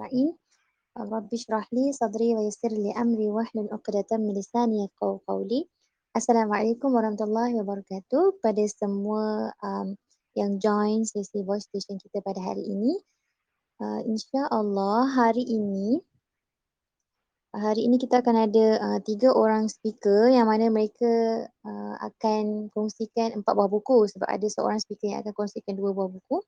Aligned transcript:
أجمعين 0.00 0.36
رب 0.98 1.34
اشرح 1.34 1.72
لي 1.72 1.92
صدري 1.92 2.34
ويسر 2.34 2.68
لي 2.68 2.92
أمري 2.92 3.28
واحلل 3.30 3.68
عقدة 3.72 4.10
من 4.16 4.34
lisani 4.34 4.84
yafqahu 4.84 5.22
qawli. 5.28 5.68
Assalamualaikum 6.16 6.90
warahmatullahi 6.90 7.54
wabarakatuh 7.62 8.40
kepada 8.42 8.64
semua 8.66 9.54
um, 9.62 9.94
yang 10.34 10.58
join 10.58 11.06
sesi 11.06 11.46
voice 11.46 11.70
station 11.70 12.00
kita 12.02 12.18
pada 12.24 12.42
hari 12.42 12.66
ini. 12.66 12.98
Uh, 13.78 14.02
InsyaAllah 14.08 15.14
hari 15.14 15.46
ini 15.46 16.02
Hari 17.50 17.82
ini 17.82 17.98
kita 17.98 18.22
akan 18.22 18.46
ada 18.46 18.66
uh, 18.78 18.98
tiga 19.02 19.34
orang 19.34 19.66
speaker 19.66 20.30
yang 20.30 20.46
mana 20.46 20.70
mereka 20.70 21.50
uh, 21.66 21.94
akan 21.98 22.70
kongsikan 22.70 23.42
empat 23.42 23.58
buah 23.58 23.66
buku 23.66 24.06
sebab 24.06 24.30
ada 24.30 24.46
seorang 24.46 24.78
speaker 24.78 25.10
yang 25.10 25.18
akan 25.26 25.34
kongsikan 25.34 25.74
dua 25.74 25.90
buah 25.90 26.14
buku. 26.14 26.38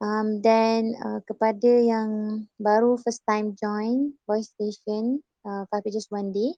Um, 0.00 0.40
dan 0.40 0.96
uh, 0.96 1.20
kepada 1.28 1.68
yang 1.68 2.10
baru 2.56 2.96
first 2.96 3.20
time 3.28 3.52
join 3.52 4.16
voice 4.24 4.48
station 4.56 5.20
uh, 5.44 5.68
Five 5.68 5.84
Pages 5.84 6.08
One 6.08 6.32
Day, 6.32 6.56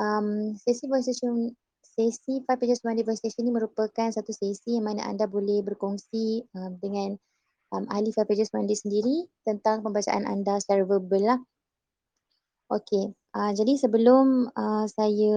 um, 0.00 0.56
sesi 0.56 0.88
voice 0.88 1.04
station 1.04 1.52
sesi 1.84 2.40
Five 2.48 2.56
Pages 2.56 2.80
One 2.80 2.96
Day 2.96 3.04
voice 3.04 3.20
station 3.20 3.44
ini 3.44 3.52
merupakan 3.52 4.08
satu 4.08 4.32
sesi 4.32 4.80
yang 4.80 4.88
mana 4.88 5.04
anda 5.04 5.28
boleh 5.28 5.60
berkongsi 5.60 6.48
uh, 6.56 6.72
dengan 6.80 7.20
um, 7.76 7.84
ahli 7.92 8.16
Five 8.16 8.32
Pages 8.32 8.48
One 8.56 8.64
Day 8.64 8.80
sendiri 8.80 9.28
tentang 9.44 9.84
pembacaan 9.84 10.24
anda 10.24 10.56
secara 10.56 10.80
verbal 10.88 11.36
lah. 11.36 11.40
Okey, 12.72 13.12
uh, 13.36 13.52
jadi 13.52 13.76
sebelum 13.76 14.56
uh, 14.56 14.88
saya 14.88 15.36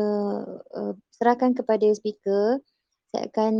uh, 0.80 0.94
serahkan 1.12 1.60
kepada 1.60 1.92
speaker, 1.92 2.64
saya 3.13 3.30
akan 3.30 3.53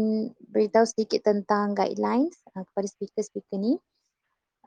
beritahu 0.50 0.82
sedikit 0.82 1.30
tentang 1.30 1.78
guidelines 1.78 2.34
uh, 2.58 2.66
kepada 2.66 2.90
speaker-speaker 2.90 3.62
ni. 3.62 3.78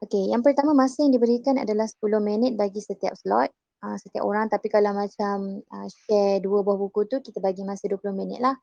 Okey, 0.06 0.30
yang 0.30 0.46
pertama 0.46 0.78
masa 0.78 1.02
yang 1.02 1.10
diberikan 1.10 1.58
adalah 1.58 1.90
10 1.90 2.22
minit 2.22 2.54
bagi 2.54 2.78
setiap 2.78 3.18
slot, 3.18 3.50
uh, 3.82 3.98
setiap 3.98 4.22
orang. 4.22 4.46
Tapi 4.46 4.70
kalau 4.70 4.94
macam 4.94 5.58
uh, 5.66 5.88
share 5.90 6.38
dua 6.38 6.62
buah 6.62 6.78
buku 6.78 7.10
tu, 7.10 7.18
kita 7.18 7.42
bagi 7.42 7.66
masa 7.66 7.90
20 7.90 8.14
minit 8.14 8.38
lah. 8.38 8.54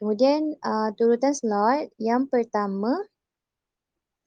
Kemudian 0.00 0.56
uh, 0.64 0.88
turutan 0.96 1.36
slot 1.36 1.92
yang 2.00 2.24
pertama, 2.32 3.04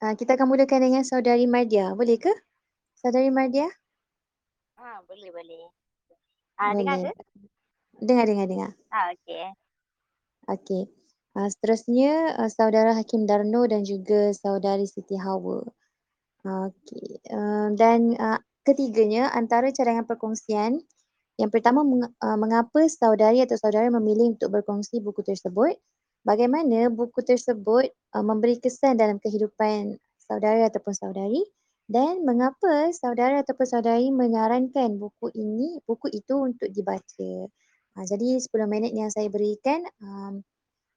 uh, 0.06 0.14
kita 0.14 0.38
akan 0.38 0.46
mulakan 0.46 0.94
dengan 0.94 1.02
saudari 1.02 1.50
Mardia. 1.50 1.98
Boleh 1.98 2.22
ke? 2.22 2.30
Saudari 3.02 3.34
Mardia? 3.34 3.66
Ah, 4.78 5.02
boleh 5.10 5.34
boleh. 5.34 5.74
Ah, 6.62 6.78
dengar 6.78 7.02
ke? 7.02 7.12
Dengar, 7.98 8.30
dengar, 8.30 8.46
dengar. 8.46 8.72
Ah, 8.94 9.10
okey. 9.18 9.46
Okey. 10.46 11.01
Uh, 11.32 11.48
seterusnya 11.48 12.36
uh, 12.36 12.52
saudara 12.52 12.92
Hakim 12.92 13.24
Darno 13.24 13.64
dan 13.64 13.88
juga 13.88 14.36
saudari 14.36 14.84
Siti 14.84 15.16
Hawa. 15.16 15.64
Okey. 16.44 17.24
Uh, 17.32 17.72
dan 17.80 18.18
uh, 18.20 18.40
ketiganya 18.68 19.32
antara 19.32 19.72
cadangan 19.72 20.04
perkongsian 20.04 20.84
yang 21.40 21.50
pertama 21.50 21.82
meng, 21.82 22.06
uh, 22.06 22.38
mengapa 22.38 22.86
saudari 22.86 23.42
atau 23.42 23.58
saudara 23.58 23.90
memilih 23.90 24.38
untuk 24.38 24.54
berkongsi 24.54 25.00
buku 25.00 25.24
tersebut? 25.26 25.74
Bagaimana 26.22 26.92
buku 26.94 27.26
tersebut 27.26 27.90
uh, 28.14 28.22
memberi 28.22 28.62
kesan 28.62 29.00
dalam 29.02 29.18
kehidupan 29.18 29.98
saudara 30.22 30.70
ataupun 30.70 30.94
saudari? 30.94 31.42
Dan 31.92 32.24
mengapa 32.24 32.94
saudara 32.94 33.44
ataupun 33.44 33.68
saudari 33.68 34.14
menyarankan 34.14 34.96
buku 34.96 35.34
ini, 35.36 35.82
buku 35.84 36.14
itu 36.14 36.40
untuk 36.40 36.72
dibaca. 36.72 37.34
Ha, 37.92 38.08
jadi 38.08 38.40
10 38.40 38.48
minit 38.72 38.96
yang 38.96 39.12
saya 39.12 39.28
berikan, 39.28 39.84
um, 40.00 40.40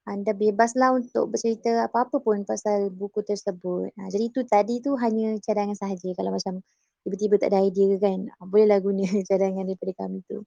Ha, 0.05 0.13
anda 0.13 0.37
bebaslah 0.37 0.93
untuk 1.01 1.33
bercerita 1.33 1.89
apa-apa 1.89 2.21
pun 2.21 2.45
pasal 2.45 2.93
buku 2.93 3.25
tersebut. 3.25 3.89
Ha, 3.97 4.13
jadi 4.13 4.25
itu 4.29 4.45
tadi 4.45 4.85
tu 4.85 4.93
hanya 5.01 5.41
cadangan 5.41 5.73
sahaja 5.73 6.13
kalau 6.13 6.37
macam 6.37 6.61
tiba-tiba 7.09 7.41
tak 7.41 7.49
ada 7.57 7.65
idea 7.65 7.97
ke 7.97 7.99
kan. 8.05 8.21
Ha, 8.29 8.45
bolehlah 8.45 8.85
guna 8.85 9.01
cadangan 9.29 9.65
daripada 9.65 9.93
kami 10.05 10.21
tu. 10.29 10.45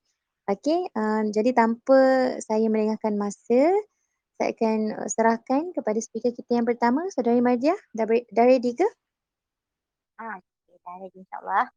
Okay, 0.47 0.79
um, 0.95 1.27
ha, 1.27 1.33
jadi 1.33 1.51
tanpa 1.57 1.99
saya 2.39 2.69
melengahkan 2.69 3.17
masa, 3.17 3.73
saya 4.37 4.53
akan 4.53 4.79
uh, 4.95 5.09
serahkan 5.09 5.73
kepada 5.73 5.99
speaker 5.99 6.31
kita 6.31 6.61
yang 6.61 6.67
pertama, 6.69 7.03
Saudari 7.11 7.41
Madia, 7.41 7.75
dah 7.97 8.05
ready 8.45 8.77
ke? 8.77 8.87
Ah, 10.21 10.39
dah 10.69 10.95
ready 11.01 11.19
insyaAllah. 11.19 11.67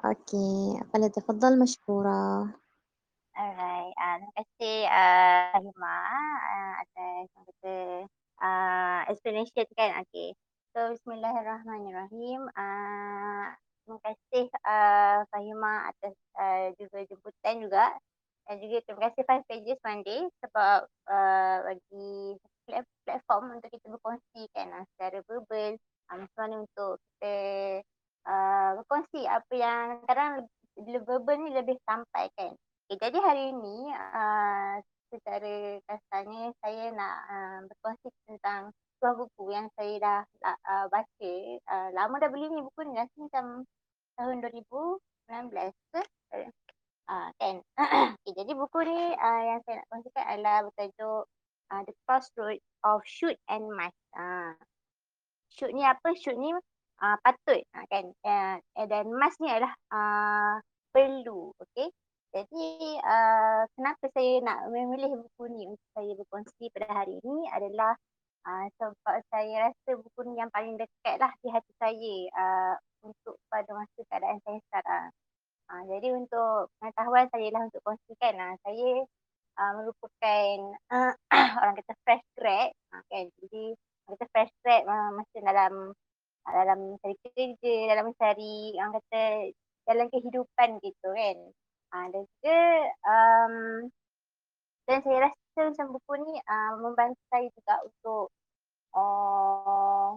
Okay, 0.00 0.80
apalah 0.80 1.12
tafadhal 1.12 1.60
masyukurah. 1.60 2.52
Alright, 3.40 3.96
uh, 3.96 4.20
terima 4.20 4.32
kasih 4.36 4.78
uh, 4.84 5.56
Hima 5.64 5.96
uh, 6.44 6.72
atas 6.84 7.24
kata 7.32 7.76
uh, 8.36 9.00
explanation 9.08 9.64
kan. 9.80 9.96
Okay. 10.04 10.36
So 10.76 10.92
bismillahirrahmanirrahim. 10.92 12.52
Uh, 12.52 13.48
terima 13.80 13.98
kasih 14.04 14.44
uh, 14.60 15.24
Fahima 15.32 15.88
atas 15.88 16.12
uh, 16.36 16.76
juga 16.76 17.00
jemputan 17.08 17.64
juga. 17.64 17.96
Dan 18.44 18.60
juga 18.60 18.76
terima 18.84 19.00
kasih 19.08 19.24
Five 19.24 19.44
Pages 19.48 19.80
Monday 19.88 20.20
sebab 20.44 20.78
uh, 21.08 21.56
bagi 21.64 22.36
platform 23.08 23.56
untuk 23.56 23.72
kita 23.72 23.88
berkongsi 23.88 24.52
kan 24.52 24.68
uh, 24.68 24.84
secara 24.92 25.24
verbal 25.24 25.80
um, 26.12 26.28
macam 26.28 26.68
untuk 26.68 27.00
kita 27.00 27.36
uh, 28.28 28.70
berkongsi 28.84 29.24
apa 29.24 29.52
yang 29.56 30.04
bila 30.76 31.00
verbal 31.08 31.40
ni 31.40 31.56
lebih 31.56 31.80
sampai 31.88 32.28
kan. 32.36 32.52
Okay, 32.90 33.06
jadi 33.06 33.22
hari 33.22 33.54
ini 33.54 33.86
uh, 33.94 34.82
secara 35.14 35.78
kasarnya 35.86 36.50
saya 36.58 36.90
nak 36.90 37.16
uh, 37.30 37.58
berkongsi 37.70 38.10
tentang 38.26 38.74
sebuah 38.98 39.14
buku 39.14 39.54
yang 39.54 39.70
saya 39.78 39.94
dah 40.02 40.20
uh, 40.42 40.90
baca. 40.90 41.34
Uh, 41.70 41.88
lama 41.94 42.18
dah 42.18 42.26
beli 42.34 42.50
ni 42.50 42.58
buku 42.58 42.90
ni 42.90 42.98
dah 42.98 43.06
macam 43.14 43.62
tahun 44.18 44.42
2019 44.42 45.70
ke? 45.70 46.02
Uh, 47.06 47.30
kan? 47.38 47.62
okay, 48.26 48.32
jadi 48.34 48.58
buku 48.58 48.78
ni 48.82 49.14
uh, 49.14 49.42
yang 49.54 49.62
saya 49.70 49.74
nak 49.78 49.86
kongsikan 49.94 50.24
adalah 50.26 50.56
bertajuk 50.66 51.22
uh, 51.70 51.82
The 51.86 51.94
Crossroads 52.10 52.66
of 52.82 53.06
Shoot 53.06 53.38
and 53.46 53.70
Mask. 53.70 53.94
Uh, 54.18 54.58
shoot 55.54 55.70
ni 55.70 55.86
apa? 55.86 56.10
Shoot 56.18 56.34
ni 56.34 56.58
uh, 56.98 57.16
patut 57.22 57.62
uh, 57.70 57.86
kan. 57.86 58.10
Uh, 58.26 58.58
dan 58.90 59.14
mas 59.14 59.38
ni 59.38 59.46
adalah 59.46 59.78
uh, 59.94 60.58
perlu. 60.90 61.54
Okay. 61.54 61.94
Jadi 62.30 62.94
uh, 63.02 63.66
kenapa 63.74 64.06
saya 64.14 64.38
nak 64.46 64.70
memilih 64.70 65.18
buku 65.18 65.50
ni 65.50 65.66
untuk 65.66 65.88
saya 65.98 66.14
berkongsi 66.14 66.70
pada 66.70 67.02
hari 67.02 67.18
ini 67.26 67.50
adalah 67.50 67.98
uh, 68.46 68.66
sebab 68.78 69.18
saya 69.34 69.66
rasa 69.66 69.90
buku 69.98 70.20
ni 70.30 70.38
yang 70.38 70.46
paling 70.54 70.78
dekat 70.78 71.18
lah 71.18 71.34
di 71.42 71.50
hati 71.50 71.72
saya 71.82 72.14
uh, 72.30 72.74
untuk 73.02 73.34
pada 73.50 73.70
masa 73.74 74.00
keadaan 74.06 74.38
saya 74.46 74.58
sekarang. 74.70 75.08
Uh, 75.74 75.82
jadi 75.90 76.08
untuk 76.14 76.70
pengetahuan 76.78 77.26
saya 77.34 77.48
lah 77.50 77.62
untuk 77.66 77.82
kongsikan 77.82 78.34
lah. 78.38 78.52
Saya 78.62 78.90
uh, 79.58 79.72
merupakan 79.82 80.54
uh, 80.94 81.12
orang 81.66 81.74
kata 81.82 81.94
fresh 82.06 82.26
grad 82.38 82.70
uh, 82.94 83.02
kan. 83.10 83.26
Jadi 83.42 83.74
kita 84.06 84.24
fresh 84.30 84.54
grad 84.62 84.86
uh, 84.86 85.10
masa 85.18 85.36
dalam 85.42 85.74
dalam 86.46 86.78
mencari 86.94 87.16
kerja, 87.26 87.74
dalam 87.90 88.14
mencari 88.14 88.78
orang 88.78 88.94
kata 89.02 89.22
dalam 89.90 90.06
kehidupan 90.14 90.78
gitu 90.78 91.10
kan. 91.10 91.38
Uh, 91.90 92.06
dan 92.14 92.22
juga 92.22 92.60
um, 93.02 93.54
dan 94.86 94.98
saya 95.02 95.18
rasa 95.26 95.58
macam 95.58 95.86
buku 95.98 96.12
ni 96.22 96.34
uh, 96.38 96.72
membantu 96.78 97.22
saya 97.30 97.46
juga 97.50 97.74
untuk 97.82 98.24
uh, 98.94 100.14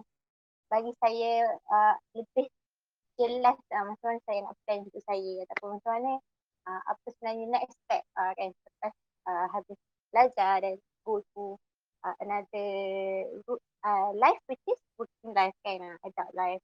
bagi 0.70 0.92
saya 1.02 1.50
uh, 1.70 1.94
lebih 2.14 2.46
jelas 3.18 3.58
uh, 3.74 3.84
macam 3.86 4.06
mana 4.14 4.20
saya 4.26 4.38
nak 4.42 4.54
plan 4.66 4.80
hidup 4.82 5.02
saya 5.06 5.32
ataupun 5.46 5.68
macam 5.78 5.90
mana 5.98 6.12
uh, 6.66 6.82
apa 6.90 7.06
sebenarnya 7.14 7.46
next 7.58 7.74
step 7.86 8.02
uh, 8.18 8.32
kan 8.34 8.50
lepas 8.50 8.94
uh, 9.26 9.46
habis 9.50 9.78
belajar 10.10 10.54
dan 10.62 10.74
go 11.02 11.22
to 11.34 11.58
uh, 12.04 12.16
another 12.20 12.68
uh, 13.84 14.10
life 14.14 14.40
which 14.46 14.62
is 14.68 14.80
working 15.00 15.32
life 15.34 15.56
kan, 15.64 15.80
uh, 15.80 15.96
adult 16.04 16.32
life. 16.36 16.62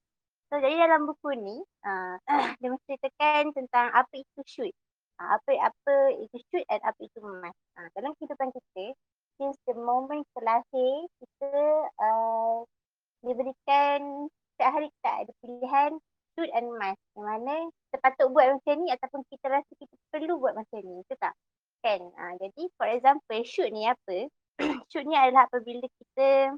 So 0.51 0.59
jadi 0.59 0.87
dalam 0.87 1.07
buku 1.07 1.31
ni 1.39 1.57
uh, 1.87 2.17
dia 2.61 2.69
menceritakan 2.71 3.55
tentang 3.55 3.87
apa 3.95 4.15
itu 4.15 4.41
shoot. 4.47 4.75
Uh, 5.21 5.37
apa 5.37 5.53
apa 5.61 5.95
itu 6.17 6.37
shoot 6.49 6.65
and 6.73 6.81
apa 6.81 6.97
itu 7.05 7.21
mas. 7.21 7.53
Uh, 7.77 7.89
dalam 7.93 8.17
kehidupan 8.17 8.49
kita, 8.57 8.97
since 9.37 9.61
the 9.69 9.77
moment 9.77 10.25
kita 10.33 10.41
lahir, 10.49 10.97
kita 11.21 11.53
uh, 12.01 12.65
diberikan 13.21 14.33
setiap 14.57 14.71
hari 14.73 14.89
kita 14.89 15.11
ada 15.29 15.33
pilihan 15.45 15.91
shoot 16.33 16.51
and 16.57 16.73
mas. 16.81 16.97
Yang 17.13 17.25
mana 17.29 17.55
kita 17.69 17.97
patut 18.01 18.27
buat 18.33 18.47
macam 18.49 18.75
ni 18.81 18.89
ataupun 18.97 19.21
kita 19.29 19.47
rasa 19.53 19.73
kita 19.77 19.95
perlu 20.09 20.41
buat 20.41 20.57
macam 20.57 20.81
ni. 20.81 21.05
Betul 21.05 21.19
tak? 21.21 21.35
Kan? 21.85 22.01
Uh, 22.01 22.35
jadi 22.41 22.63
for 22.81 22.89
example 22.89 23.41
shoot 23.45 23.69
ni 23.69 23.85
apa? 23.85 24.19
shoot 24.89 25.05
ni 25.05 25.21
adalah 25.21 25.45
apabila 25.53 25.85
kita 26.01 26.57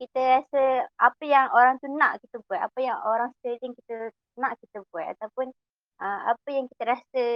kita 0.00 0.20
rasa 0.40 0.88
apa 0.96 1.24
yang 1.28 1.52
orang 1.52 1.76
tu 1.76 1.92
nak 1.92 2.16
kita 2.24 2.40
buat, 2.48 2.60
apa 2.64 2.78
yang 2.80 2.96
orang 3.04 3.28
sekeliling 3.36 3.76
kita 3.76 4.08
nak 4.40 4.56
kita 4.56 4.80
buat 4.88 5.12
ataupun 5.12 5.52
uh, 6.00 6.20
apa 6.32 6.48
yang 6.48 6.66
kita 6.72 6.84
rasa 6.96 7.26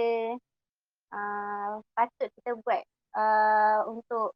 uh, 1.13 1.71
patut 1.93 2.29
kita 2.41 2.57
buat 2.65 2.83
uh, 3.15 3.79
untuk 3.89 4.33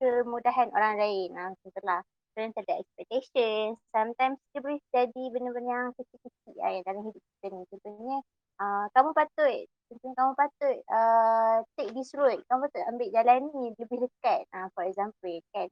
kemudahan 0.00 0.72
orang 0.72 0.96
lain. 0.96 1.28
Uh, 1.36 1.52
contohlah, 1.60 2.00
sometimes 2.32 2.56
ada 2.64 2.74
expectation, 2.80 3.76
sometimes 3.92 4.38
dia 4.50 4.60
boleh 4.64 4.80
jadi 4.90 5.22
benda-benda 5.30 5.70
yang 5.70 5.92
kecil-kecil 5.94 6.54
lah 6.56 6.70
yang 6.72 6.84
dalam 6.88 7.02
hidup 7.04 7.22
kita 7.22 7.46
ni. 7.52 7.62
Contohnya, 7.68 8.16
uh, 8.62 8.84
kamu 8.96 9.10
patut, 9.12 9.58
contohnya 9.92 10.14
kamu 10.16 10.32
patut 10.38 10.76
uh, 10.88 11.56
take 11.76 11.92
this 11.92 12.10
road, 12.16 12.38
kamu 12.48 12.58
patut 12.66 12.82
ambil 12.88 13.08
jalan 13.12 13.40
ni 13.52 13.64
lebih 13.76 13.98
dekat, 14.08 14.40
uh, 14.56 14.68
for 14.72 14.88
example 14.88 15.36
kan. 15.52 15.68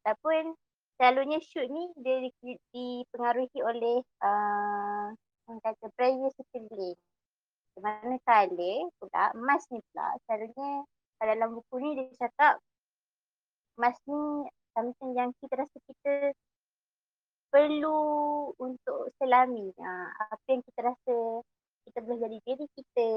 Ataupun 0.00 0.54
selalunya 0.96 1.40
shoot 1.44 1.68
ni 1.68 1.92
dia 2.00 2.30
di- 2.40 2.62
dipengaruhi 2.72 3.58
oleh 3.60 4.00
uh, 4.22 5.12
orang 5.48 5.60
kata 5.62 5.86
pressure 5.96 6.32
sekeliling. 6.38 6.98
Manakala 7.76 8.72
pula 8.96 9.24
emas 9.36 9.62
ni 9.68 9.84
pula 9.92 10.16
selalunya 10.24 10.70
dalam 11.20 11.48
buku 11.60 11.74
ni 11.80 11.90
dia 11.96 12.08
cakap 12.16 12.56
emas 13.76 13.96
ni 14.08 14.48
something 14.72 15.12
yang 15.12 15.30
kita 15.40 15.60
rasa 15.60 15.76
kita 15.84 16.32
perlu 17.52 18.00
untuk 18.60 19.12
selami. 19.20 19.72
Ha, 19.80 19.90
apa 20.32 20.46
yang 20.48 20.62
kita 20.64 20.80
rasa 20.92 21.16
kita 21.86 21.98
boleh 22.02 22.18
jadi 22.18 22.38
diri 22.42 22.66
kita, 22.74 23.10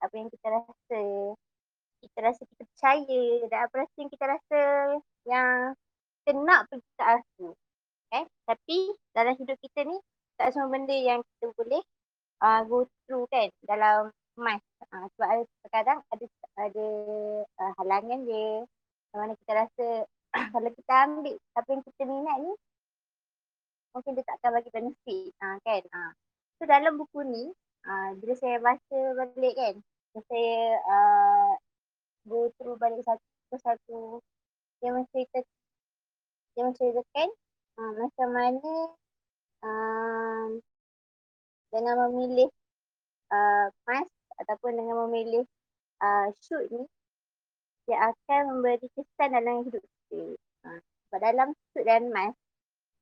apa 0.00 0.14
yang 0.14 0.28
kita 0.30 0.46
rasa 0.48 1.02
kita 2.04 2.18
rasa 2.20 2.42
kita 2.44 2.62
percaya 2.68 3.24
dan 3.48 3.58
apa 3.64 3.74
rasa 3.84 3.94
yang 3.96 4.10
kita 4.12 4.24
rasa 4.28 4.60
yang 5.24 5.50
kita 6.24 6.30
nak 6.40 6.60
pergi 6.68 6.90
ke 6.96 7.02
arah 7.04 7.24
tu. 7.40 7.48
Eh? 8.12 8.24
Tapi 8.44 8.78
dalam 9.16 9.34
hidup 9.40 9.56
kita 9.60 9.80
ni 9.88 9.96
tak 10.36 10.52
semua 10.52 10.68
benda 10.68 10.94
yang 10.94 11.20
kita 11.24 11.52
boleh 11.56 11.82
uh, 12.42 12.60
go 12.66 12.88
through 13.06 13.26
kan 13.30 13.50
dalam 13.66 14.10
emas. 14.34 14.62
Uh, 14.90 15.06
sebab 15.14 15.28
ada 15.30 15.42
kadang 15.70 15.98
ada 16.10 16.26
ada 16.58 16.86
uh, 17.60 17.72
halangan 17.82 18.20
dia. 18.26 18.66
Mana 19.14 19.34
kita 19.38 19.52
rasa 19.66 19.86
kalau 20.54 20.70
kita 20.74 20.92
ambil 21.06 21.36
apa 21.54 21.68
yang 21.70 21.82
kita 21.86 22.02
minat 22.06 22.36
ni 22.42 22.52
mungkin 23.94 24.18
dia 24.18 24.26
tak 24.26 24.42
akan 24.42 24.50
bagi 24.58 24.70
benefit 24.74 25.30
uh, 25.38 25.56
kan. 25.62 25.82
Uh. 25.94 26.12
So 26.58 26.66
dalam 26.66 26.98
buku 26.98 27.22
ni 27.22 27.44
uh, 27.86 28.10
bila 28.18 28.34
saya 28.34 28.58
baca 28.58 28.98
balik 29.14 29.54
kan 29.54 29.74
saya 30.14 30.78
uh, 30.86 31.52
go 32.26 32.50
through 32.58 32.78
balik 32.78 33.02
satu 33.02 33.22
persatu 33.50 34.22
dia 34.78 34.90
menceritakan 34.94 35.46
dia 36.54 36.62
menceritakan 36.70 37.28
uh, 37.78 37.92
macam 37.98 38.28
mana 38.30 38.74
uh, 39.66 40.46
dengan 41.74 42.06
memilih 42.06 42.46
uh, 43.34 43.66
mask 43.90 44.10
ataupun 44.38 44.78
dengan 44.78 45.10
memilih 45.10 45.42
uh, 45.98 46.30
shoot 46.38 46.70
ni 46.70 46.86
dia 47.84 48.14
akan 48.14 48.40
memberi 48.56 48.86
kesan 48.96 49.34
dalam 49.34 49.66
hidup 49.66 49.82
kita. 49.82 50.22
Uh, 50.64 50.80
sebab 51.10 51.20
dalam 51.20 51.48
shoot 51.74 51.84
dan 51.84 52.08
mask 52.14 52.38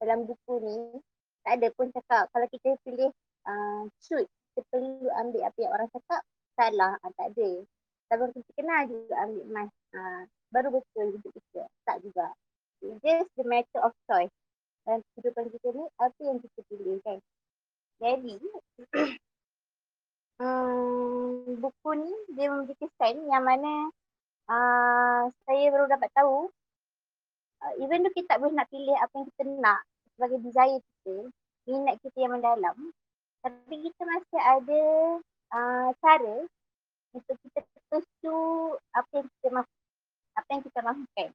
dalam 0.01 0.25
buku 0.25 0.55
ni 0.65 0.77
tak 1.45 1.61
ada 1.61 1.69
pun 1.77 1.93
cakap 1.93 2.27
kalau 2.33 2.47
kita 2.49 2.75
pilih 2.83 3.13
uh, 3.47 3.83
shoot 4.01 4.25
kita 4.25 4.65
perlu 4.73 5.09
ambil 5.21 5.43
apa 5.47 5.59
yang 5.61 5.73
orang 5.77 5.89
cakap 5.93 6.21
salah 6.57 6.97
uh, 7.05 7.13
tak 7.21 7.37
ada. 7.37 7.51
Tapi 8.09 8.23
kita 8.37 8.51
kena 8.57 8.89
juga 8.89 9.15
ambil 9.29 9.45
mask 9.53 9.77
uh, 9.95 10.23
baru 10.53 10.69
betul 10.81 11.17
hidup 11.17 11.33
kita. 11.33 11.63
Tak 11.85 11.97
juga. 12.05 12.33
It's 12.83 12.99
just 13.01 13.31
the 13.39 13.47
matter 13.47 13.81
of 13.81 13.95
choice. 14.11 14.35
Dan 14.83 14.99
kehidupan 15.15 15.55
kita 15.55 15.69
ni 15.71 15.85
apa 16.03 16.21
yang 16.21 16.39
kita 16.43 16.61
pilih 16.67 16.99
kan. 17.07 17.23
Jadi 18.03 18.35
um, 20.43 21.47
buku 21.63 21.91
ni 22.03 22.13
dia 22.35 22.51
memberi 22.51 22.75
kesan 22.83 23.31
yang 23.31 23.47
mana 23.47 23.95
uh, 24.51 25.31
saya 25.47 25.65
baru 25.71 25.87
dapat 25.87 26.11
tahu 26.11 26.51
uh, 27.63 27.73
even 27.79 28.03
though 28.03 28.11
kita 28.11 28.35
tak 28.35 28.43
boleh 28.43 28.59
nak 28.59 28.67
pilih 28.75 28.97
apa 28.99 29.15
yang 29.15 29.27
kita 29.31 29.43
nak 29.63 29.81
sebagai 30.13 30.39
desire 30.43 30.79
kita, 30.83 31.17
minat 31.67 31.97
kita 32.03 32.17
yang 32.21 32.33
mendalam, 32.37 32.77
tapi 33.43 33.75
kita 33.81 34.03
masih 34.07 34.41
ada 34.43 34.83
uh, 35.55 35.89
cara 35.99 36.37
untuk 37.15 37.37
kita 37.43 37.61
pursue 37.91 38.77
apa 38.95 39.11
yang 39.19 39.29
kita 39.39 39.49
mahu, 39.51 39.73
apa 40.37 40.49
yang 40.53 40.63
kita 40.63 40.81
mahukan. 40.85 41.31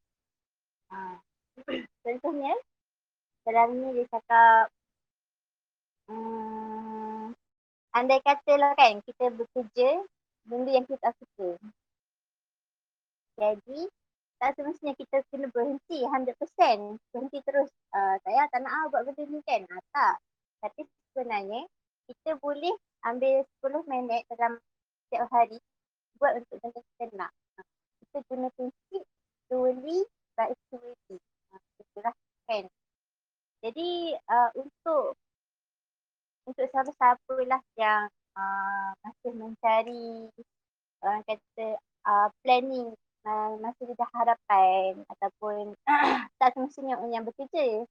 Uh, 0.87 1.17
contohnya, 2.05 2.53
dalam 3.47 3.67
ni 3.75 3.87
dia 3.97 4.05
cakap 4.11 4.71
um, 6.11 7.35
andai 7.95 8.19
katalah 8.23 8.73
kan 8.75 8.99
kita 9.03 9.31
bekerja 9.31 10.03
benda 10.47 10.71
yang 10.71 10.85
kita 10.87 10.99
tak 11.03 11.15
suka. 11.19 11.59
Jadi 13.37 13.79
tak 14.37 14.53
semestinya 14.53 14.93
kita 14.97 15.17
kena 15.29 15.47
berhenti 15.49 16.01
100%. 16.01 16.33
Berhenti 17.13 17.39
terus. 17.45 17.69
Uh, 17.93 18.17
saya 18.25 18.45
tak 18.49 18.61
nak 18.65 18.73
ah, 18.73 18.85
buat 18.89 19.01
benda 19.05 19.23
ni 19.29 19.41
kan. 19.45 19.61
Uh, 19.67 19.83
tak. 19.93 20.15
Tapi 20.61 20.81
sebenarnya 21.13 21.61
kita 22.09 22.37
boleh 22.41 22.73
ambil 23.05 23.45
10 23.61 23.91
minit 23.91 24.21
dalam 24.31 24.57
setiap 25.07 25.29
hari 25.29 25.57
buat 26.17 26.37
untuk 26.37 26.57
benda 26.61 26.79
kita 26.81 27.05
nak. 27.17 27.31
Uh, 27.57 27.65
kita 28.05 28.17
guna 28.29 28.47
prinsip 28.55 29.03
slowly 29.49 30.05
but 30.37 30.49
slowly. 30.69 31.17
Uh, 31.53 31.61
itulah 31.81 32.15
kan. 32.45 32.63
Jadi 33.65 34.13
uh, 34.29 34.49
untuk 34.53 35.17
untuk 36.47 36.65
siapa-siapa 36.71 37.35
lah 37.43 37.61
yang 37.75 38.07
uh, 38.39 38.89
masih 39.03 39.31
mencari 39.35 40.31
orang 41.03 41.21
kata 41.27 41.75
uh, 42.07 42.31
planning 42.41 42.95
uh, 43.27 43.59
masa 43.59 43.83
dia 43.83 43.99
dah 43.99 44.11
harapan 44.15 45.03
ataupun 45.11 45.75
tak 46.39 46.55
semestinya 46.55 46.95
orang 46.97 47.11
yang 47.11 47.25
bekerja. 47.27 47.83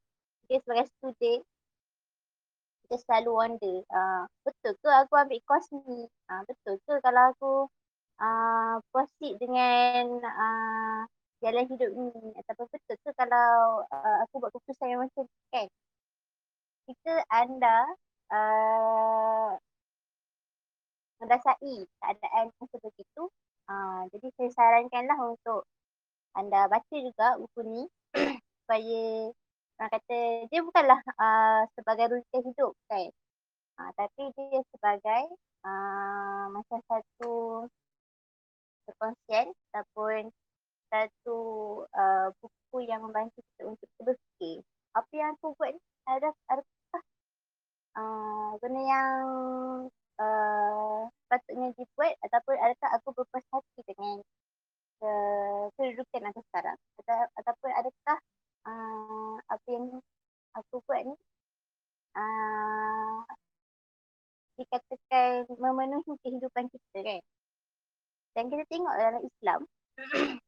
Okay, 0.47 0.62
sebagai 0.62 0.87
student, 0.97 1.43
kita 2.87 2.97
selalu 3.03 3.31
wonder, 3.35 3.76
uh, 3.91 4.25
betul 4.47 4.79
ke 4.79 4.88
aku 4.88 5.14
ambil 5.19 5.41
course 5.44 5.69
ni? 5.75 6.06
Uh, 6.31 6.43
betul 6.47 6.79
ke 6.87 6.94
kalau 7.02 7.23
aku 7.35 7.52
uh, 8.23 8.79
proceed 8.94 9.37
dengan 9.43 10.23
uh, 10.23 11.02
jalan 11.43 11.67
hidup 11.67 11.91
ni? 11.93 12.14
Ataupun 12.41 12.67
betul 12.70 12.97
ke 13.02 13.11
kalau 13.19 13.82
uh, 13.91 14.17
aku 14.25 14.38
buat 14.38 14.55
keputusan 14.55 14.87
yang 14.87 15.02
macam 15.02 15.26
ni 15.26 15.44
kan? 15.50 15.69
Jika 16.87 17.14
anda 17.35 17.91
uh, 18.32 19.50
mendasai 21.20 21.75
keadaan 22.00 22.52
seperti 22.61 23.02
itu, 23.02 23.25
Uh, 23.67 24.06
jadi 24.14 24.31
saya 24.38 24.50
sarankanlah 24.55 25.19
untuk 25.26 25.67
anda 26.38 26.70
baca 26.70 26.94
juga 26.94 27.34
buku 27.34 27.61
ni 27.67 27.82
supaya 28.62 29.34
orang 29.76 29.90
kata 29.90 30.19
dia 30.46 30.61
bukanlah 30.62 31.00
uh, 31.19 31.67
sebagai 31.75 32.14
rujukan 32.14 32.43
hidup 32.46 32.73
kan. 32.87 33.11
Uh, 33.76 33.90
tapi 33.99 34.31
dia 34.38 34.62
sebagai 34.70 35.25
uh, 35.67 36.47
macam 36.54 36.78
satu 36.87 37.66
perkongsian 38.87 39.50
ataupun 39.75 40.30
satu 40.87 41.38
uh, 41.90 42.30
buku 42.38 42.87
yang 42.87 43.02
membantu 43.02 43.42
kita 43.42 43.62
untuk 43.66 43.90
berfikir. 43.99 44.62
Apa 44.95 45.11
yang 45.11 45.35
aku 45.35 45.59
buat 45.59 45.75
ni 45.75 45.83
ada 46.06 46.30
adakah 46.47 47.02
uh, 47.99 48.50
benda 48.62 48.83
yang 48.87 49.26
uh, 50.21 51.11
sepatutnya 51.26 51.68
dibuat 51.76 52.14
ataupun 52.25 52.56
adakah 52.56 52.90
aku 52.97 53.09
berpuas 53.12 53.45
hati 53.52 53.80
dengan 53.85 54.23
uh, 55.02 55.64
kedudukan 55.76 56.23
aku 56.33 56.40
sekarang 56.52 56.78
Atau, 57.02 57.18
ataupun 57.42 57.71
adakah 57.73 58.18
uh, 58.71 59.35
apa 59.50 59.66
yang 59.68 59.87
aku 60.56 60.75
buat 60.87 61.02
ni 61.04 61.14
uh, 62.16 63.18
dikatakan 64.56 65.50
memenuhi 65.52 66.12
kehidupan 66.25 66.73
kita 66.73 66.99
kan 67.02 67.23
dan 68.38 68.45
kita 68.49 68.64
tengok 68.73 68.95
dalam 68.97 69.23
Islam 69.25 69.61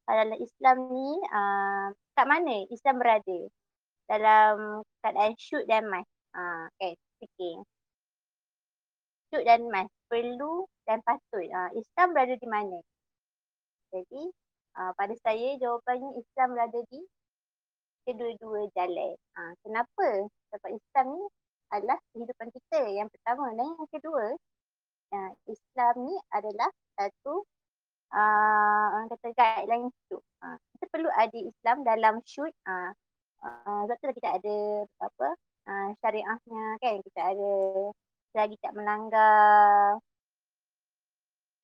dalam 0.08 0.38
Islam 0.40 0.76
ni 0.92 1.08
uh, 1.28 1.88
kat 2.16 2.26
mana 2.38 2.62
Islam 2.70 3.02
berada 3.02 3.38
dalam 4.06 4.86
keadaan 5.02 5.34
shoot 5.34 5.66
dan 5.66 5.90
mas 5.90 6.06
uh, 6.38 6.70
kan 6.78 6.94
fikir 7.18 7.66
shoot 9.26 9.42
dan 9.42 9.66
mas 9.66 9.90
perlu 10.06 10.70
dan 10.86 11.02
patut. 11.02 11.50
Uh, 11.50 11.70
Islam 11.74 12.14
berada 12.14 12.38
di 12.38 12.46
mana? 12.46 12.78
Jadi 13.90 14.22
uh, 14.78 14.94
pada 14.94 15.18
saya 15.26 15.58
jawapannya 15.58 16.14
Islam 16.14 16.54
berada 16.54 16.78
di 16.94 17.02
kedua-dua 18.06 18.70
jalan. 18.70 19.18
Uh, 19.34 19.52
kenapa? 19.66 20.30
Sebab 20.54 20.70
Islam 20.78 21.06
ni 21.18 21.22
adalah 21.74 21.98
kehidupan 22.14 22.48
kita 22.54 22.80
yang 22.86 23.10
pertama 23.10 23.50
dan 23.58 23.66
yang 23.66 23.90
kedua 23.90 24.26
uh, 25.10 25.30
Islam 25.50 25.94
ni 26.06 26.14
adalah 26.30 26.70
satu 26.94 27.42
uh, 28.14 28.86
orang 28.94 29.10
kata 29.10 29.28
guideline 29.34 29.90
hidup. 29.90 30.22
Uh, 30.38 30.54
perlu 30.90 31.10
ada 31.12 31.38
Islam 31.38 31.86
dalam 31.86 32.20
shoot. 32.24 32.52
Uh, 32.64 32.92
uh, 33.44 33.80
sebab 33.86 33.96
tu 34.00 34.16
kita 34.18 34.28
ada 34.40 34.56
apa 35.04 35.28
uh, 35.68 35.88
syariahnya 36.00 36.64
kan. 36.82 36.94
Kita 37.04 37.20
ada 37.32 37.52
selagi 38.32 38.56
tak 38.60 38.72
melanggar 38.76 39.98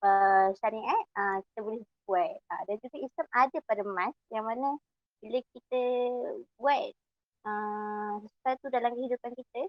uh, 0.05 0.49
syariat, 0.61 1.05
uh, 1.17 1.39
kita 1.51 1.59
boleh 1.65 1.83
buat. 2.05 2.35
Uh, 2.53 2.63
dan 2.69 2.77
juga 2.85 2.97
Islam 3.01 3.29
ada 3.33 3.59
pada 3.65 3.83
mas 3.85 4.17
yang 4.29 4.45
mana 4.45 4.77
bila 5.25 5.41
kita 5.57 5.83
buat 6.61 6.93
uh, 7.49 8.13
sesuatu 8.21 8.67
dalam 8.69 8.93
kehidupan 8.93 9.33
kita, 9.33 9.63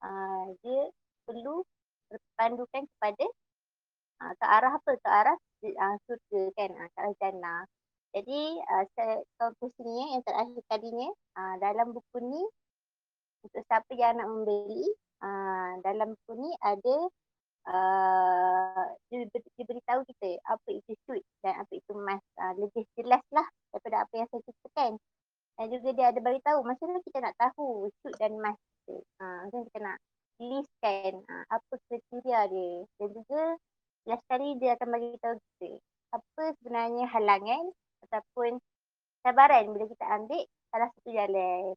uh, 0.00 0.44
dia 0.64 0.82
perlu 1.28 1.60
berpandukan 2.08 2.88
kepada 2.96 3.26
uh, 4.24 4.32
ke 4.36 4.44
arah 4.44 4.72
apa? 4.76 4.92
Ke 4.96 5.08
arah 5.08 5.36
uh, 5.36 5.96
surga 6.08 6.42
kan, 6.56 6.70
uh, 6.72 6.88
ke 6.88 6.96
arah 6.96 7.14
jannah. 7.20 7.62
Jadi 8.12 8.40
uh, 8.60 8.84
konklusinya 9.40 10.04
yang 10.16 10.22
terakhir 10.28 10.62
kalinya 10.68 11.08
uh, 11.32 11.54
dalam 11.64 11.96
buku 11.96 12.18
ni 12.20 12.42
untuk 13.42 13.62
siapa 13.64 13.92
yang 13.96 14.20
nak 14.20 14.28
membeli 14.28 14.84
uh, 15.24 15.72
dalam 15.80 16.12
buku 16.12 16.32
ni 16.36 16.50
ada 16.60 16.96
uh, 17.72 18.84
dia, 19.08 19.24
dia 19.32 19.64
beritahu 19.64 20.04
kita 20.12 20.38
apa 20.44 20.68
itu 20.70 20.92
shoot 21.08 21.24
dan 21.40 21.56
apa 21.64 21.72
itu 21.72 21.92
mask. 21.96 22.26
Uh, 22.36 22.54
lebih 22.60 22.84
jelas 23.00 23.24
lah 23.32 23.48
daripada 23.72 24.04
apa 24.04 24.12
yang 24.12 24.28
saya 24.28 24.42
ceritakan. 24.44 24.92
Dan 25.52 25.66
juga 25.68 25.88
dia 25.96 26.06
ada 26.12 26.20
beritahu 26.20 26.58
macam 26.64 26.86
mana 26.92 27.00
kita 27.04 27.18
nak 27.24 27.36
tahu 27.40 27.88
shoot 28.04 28.14
dan 28.20 28.36
mask 28.36 28.60
tu 28.84 29.00
uh, 29.00 29.38
macam 29.48 29.60
kita 29.72 29.78
nak 29.80 29.98
listkan 30.36 31.12
uh, 31.16 31.44
apa 31.48 31.74
kriteria 31.88 32.40
dia. 32.52 32.72
Dan 33.00 33.08
juga 33.16 33.42
jelas 34.04 34.20
sekali 34.28 34.48
dia 34.60 34.76
akan 34.76 34.88
bagi 34.92 35.16
tahu 35.22 35.34
kita 35.40 35.70
apa 36.12 36.42
sebenarnya 36.60 37.08
halangan 37.08 37.72
ataupun 38.08 38.58
cabaran 39.22 39.70
bila 39.70 39.84
kita 39.86 40.04
ambil 40.06 40.42
salah 40.72 40.88
satu 40.92 41.10
jalan. 41.12 41.74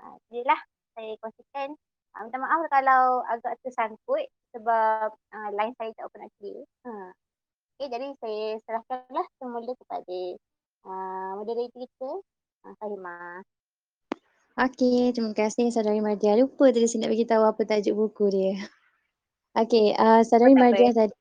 Ha, 0.00 0.04
inilah 0.32 0.60
saya 0.96 1.12
kongsikan. 1.20 1.68
Ha, 2.10 2.16
minta 2.26 2.38
maaf 2.42 2.66
kalau 2.72 3.22
agak 3.30 3.54
tersangkut 3.62 4.26
sebab 4.50 5.14
uh, 5.14 5.50
line 5.54 5.74
saya 5.78 5.94
tak 5.94 6.10
open. 6.10 6.26
Ha. 6.26 6.92
Okay, 7.78 7.88
jadi 7.88 8.06
saya 8.20 8.46
serahkanlah 8.66 9.26
semula 9.40 9.72
kepada 9.72 10.20
uh, 10.84 11.30
moderator 11.38 11.80
kita, 11.80 12.10
uh, 12.66 12.74
Fahimah. 12.76 13.40
Okey, 14.60 15.16
terima 15.16 15.32
kasih 15.32 15.72
Saudari 15.72 16.04
Mardia. 16.04 16.36
Lupa 16.36 16.68
tadi 16.68 16.84
saya 16.84 17.08
nak 17.08 17.16
beritahu 17.16 17.44
apa 17.48 17.62
tajuk 17.64 17.94
buku 17.96 18.24
dia. 18.28 18.54
Okey, 19.56 19.96
uh, 19.96 20.20
Saudari 20.26 20.52
Mardia 20.52 20.92
tadi, 20.92 21.16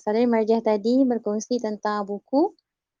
Saudari 0.00 0.24
Mardia 0.24 0.64
tadi 0.64 1.04
berkongsi 1.04 1.60
tentang 1.60 2.08
buku 2.08 2.56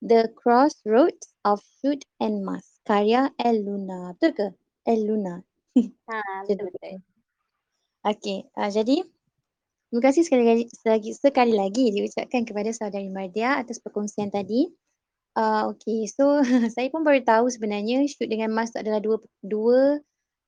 The 0.06 0.30
Crossroads 0.38 1.34
of 1.42 1.58
Shoot 1.82 2.06
and 2.22 2.46
Mask, 2.46 2.78
karya 2.86 3.34
El 3.42 3.66
Luna. 3.66 4.14
Betul 4.14 4.30
ke? 4.38 4.46
El 4.86 5.02
Luna. 5.02 5.42
Ha, 5.74 6.22
betul-betul. 6.46 7.02
Okey, 8.06 8.46
uh, 8.54 8.70
jadi 8.70 9.02
terima 9.90 10.02
kasih 10.06 10.22
sekali 10.22 10.46
lagi, 10.46 10.64
sekali, 10.70 11.10
sekali 11.10 11.54
lagi 11.58 11.90
diucapkan 11.90 12.46
kepada 12.46 12.70
saudari 12.70 13.10
Mardia 13.10 13.58
atas 13.58 13.82
perkongsian 13.82 14.30
tadi. 14.30 14.70
Uh, 15.34 15.74
Okey, 15.74 16.06
so 16.06 16.38
saya 16.78 16.86
pun 16.86 17.02
baru 17.02 17.26
tahu 17.26 17.50
sebenarnya 17.50 18.06
shoot 18.06 18.30
dengan 18.30 18.54
mask 18.54 18.78
adalah 18.78 19.02
dua 19.02 19.18
dua 19.42 19.98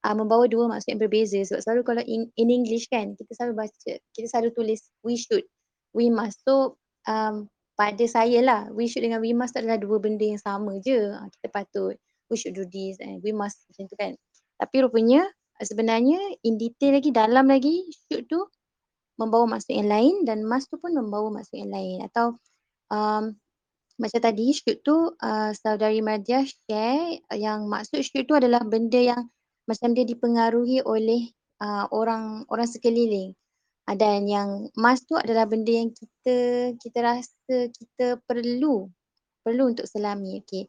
uh, 0.06 0.14
membawa 0.14 0.46
dua 0.46 0.70
maksud 0.70 0.94
yang 0.94 1.02
berbeza. 1.02 1.42
Sebab 1.42 1.66
selalu 1.66 1.82
kalau 1.82 2.02
in, 2.06 2.30
in 2.38 2.46
English 2.54 2.86
kan, 2.86 3.18
kita 3.18 3.34
selalu 3.34 3.66
baca, 3.66 3.92
kita 4.14 4.26
selalu 4.30 4.54
tulis 4.54 4.86
we 5.02 5.18
should, 5.18 5.42
we 5.90 6.14
must. 6.14 6.38
So 6.46 6.78
um, 7.10 7.50
pada 7.78 8.04
saya 8.10 8.42
lah, 8.42 8.60
we 8.74 8.90
should 8.90 9.06
dengan 9.06 9.22
we 9.22 9.30
must 9.30 9.54
adalah 9.54 9.78
dua 9.78 10.02
benda 10.02 10.26
yang 10.26 10.42
sama 10.42 10.82
je. 10.82 11.14
Ah, 11.14 11.30
kita 11.30 11.46
patut, 11.54 11.94
we 12.26 12.34
should 12.34 12.58
do 12.58 12.66
this 12.66 12.98
and 12.98 13.22
we 13.22 13.30
must 13.30 13.62
macam 13.70 13.86
tu 13.86 13.94
kan. 13.94 14.12
Tapi 14.58 14.76
rupanya 14.82 15.22
sebenarnya 15.62 16.18
in 16.42 16.58
detail 16.58 16.98
lagi, 16.98 17.14
dalam 17.14 17.46
lagi 17.46 17.86
should 18.10 18.26
tu 18.26 18.42
membawa 19.14 19.58
maksud 19.58 19.78
yang 19.78 19.86
lain 19.86 20.14
dan 20.26 20.42
must 20.42 20.74
tu 20.74 20.82
pun 20.82 20.90
membawa 20.90 21.30
maksud 21.38 21.54
yang 21.54 21.70
lain. 21.70 22.02
Atau 22.02 22.42
um, 22.90 23.38
macam 23.94 24.20
tadi 24.26 24.50
should 24.50 24.82
tu 24.82 25.14
uh, 25.14 25.50
saudari 25.54 26.02
Mardia 26.02 26.42
share 26.42 27.22
yang 27.30 27.70
maksud 27.70 28.02
should 28.02 28.26
tu 28.26 28.34
adalah 28.34 28.66
benda 28.66 28.98
yang 28.98 29.22
macam 29.70 29.94
dia 29.94 30.02
dipengaruhi 30.02 30.82
oleh 30.82 31.30
uh, 31.62 31.86
orang 31.94 32.42
orang 32.50 32.66
sekeliling. 32.66 33.38
Dan 33.96 34.28
yang 34.28 34.68
emas 34.76 35.04
tu 35.06 35.16
adalah 35.16 35.48
benda 35.48 35.72
yang 35.72 35.92
kita 35.94 36.36
kita 36.76 36.98
rasa 37.00 37.56
kita 37.72 38.20
perlu 38.28 38.88
perlu 39.40 39.62
untuk 39.72 39.88
selami 39.88 40.42
okey. 40.44 40.68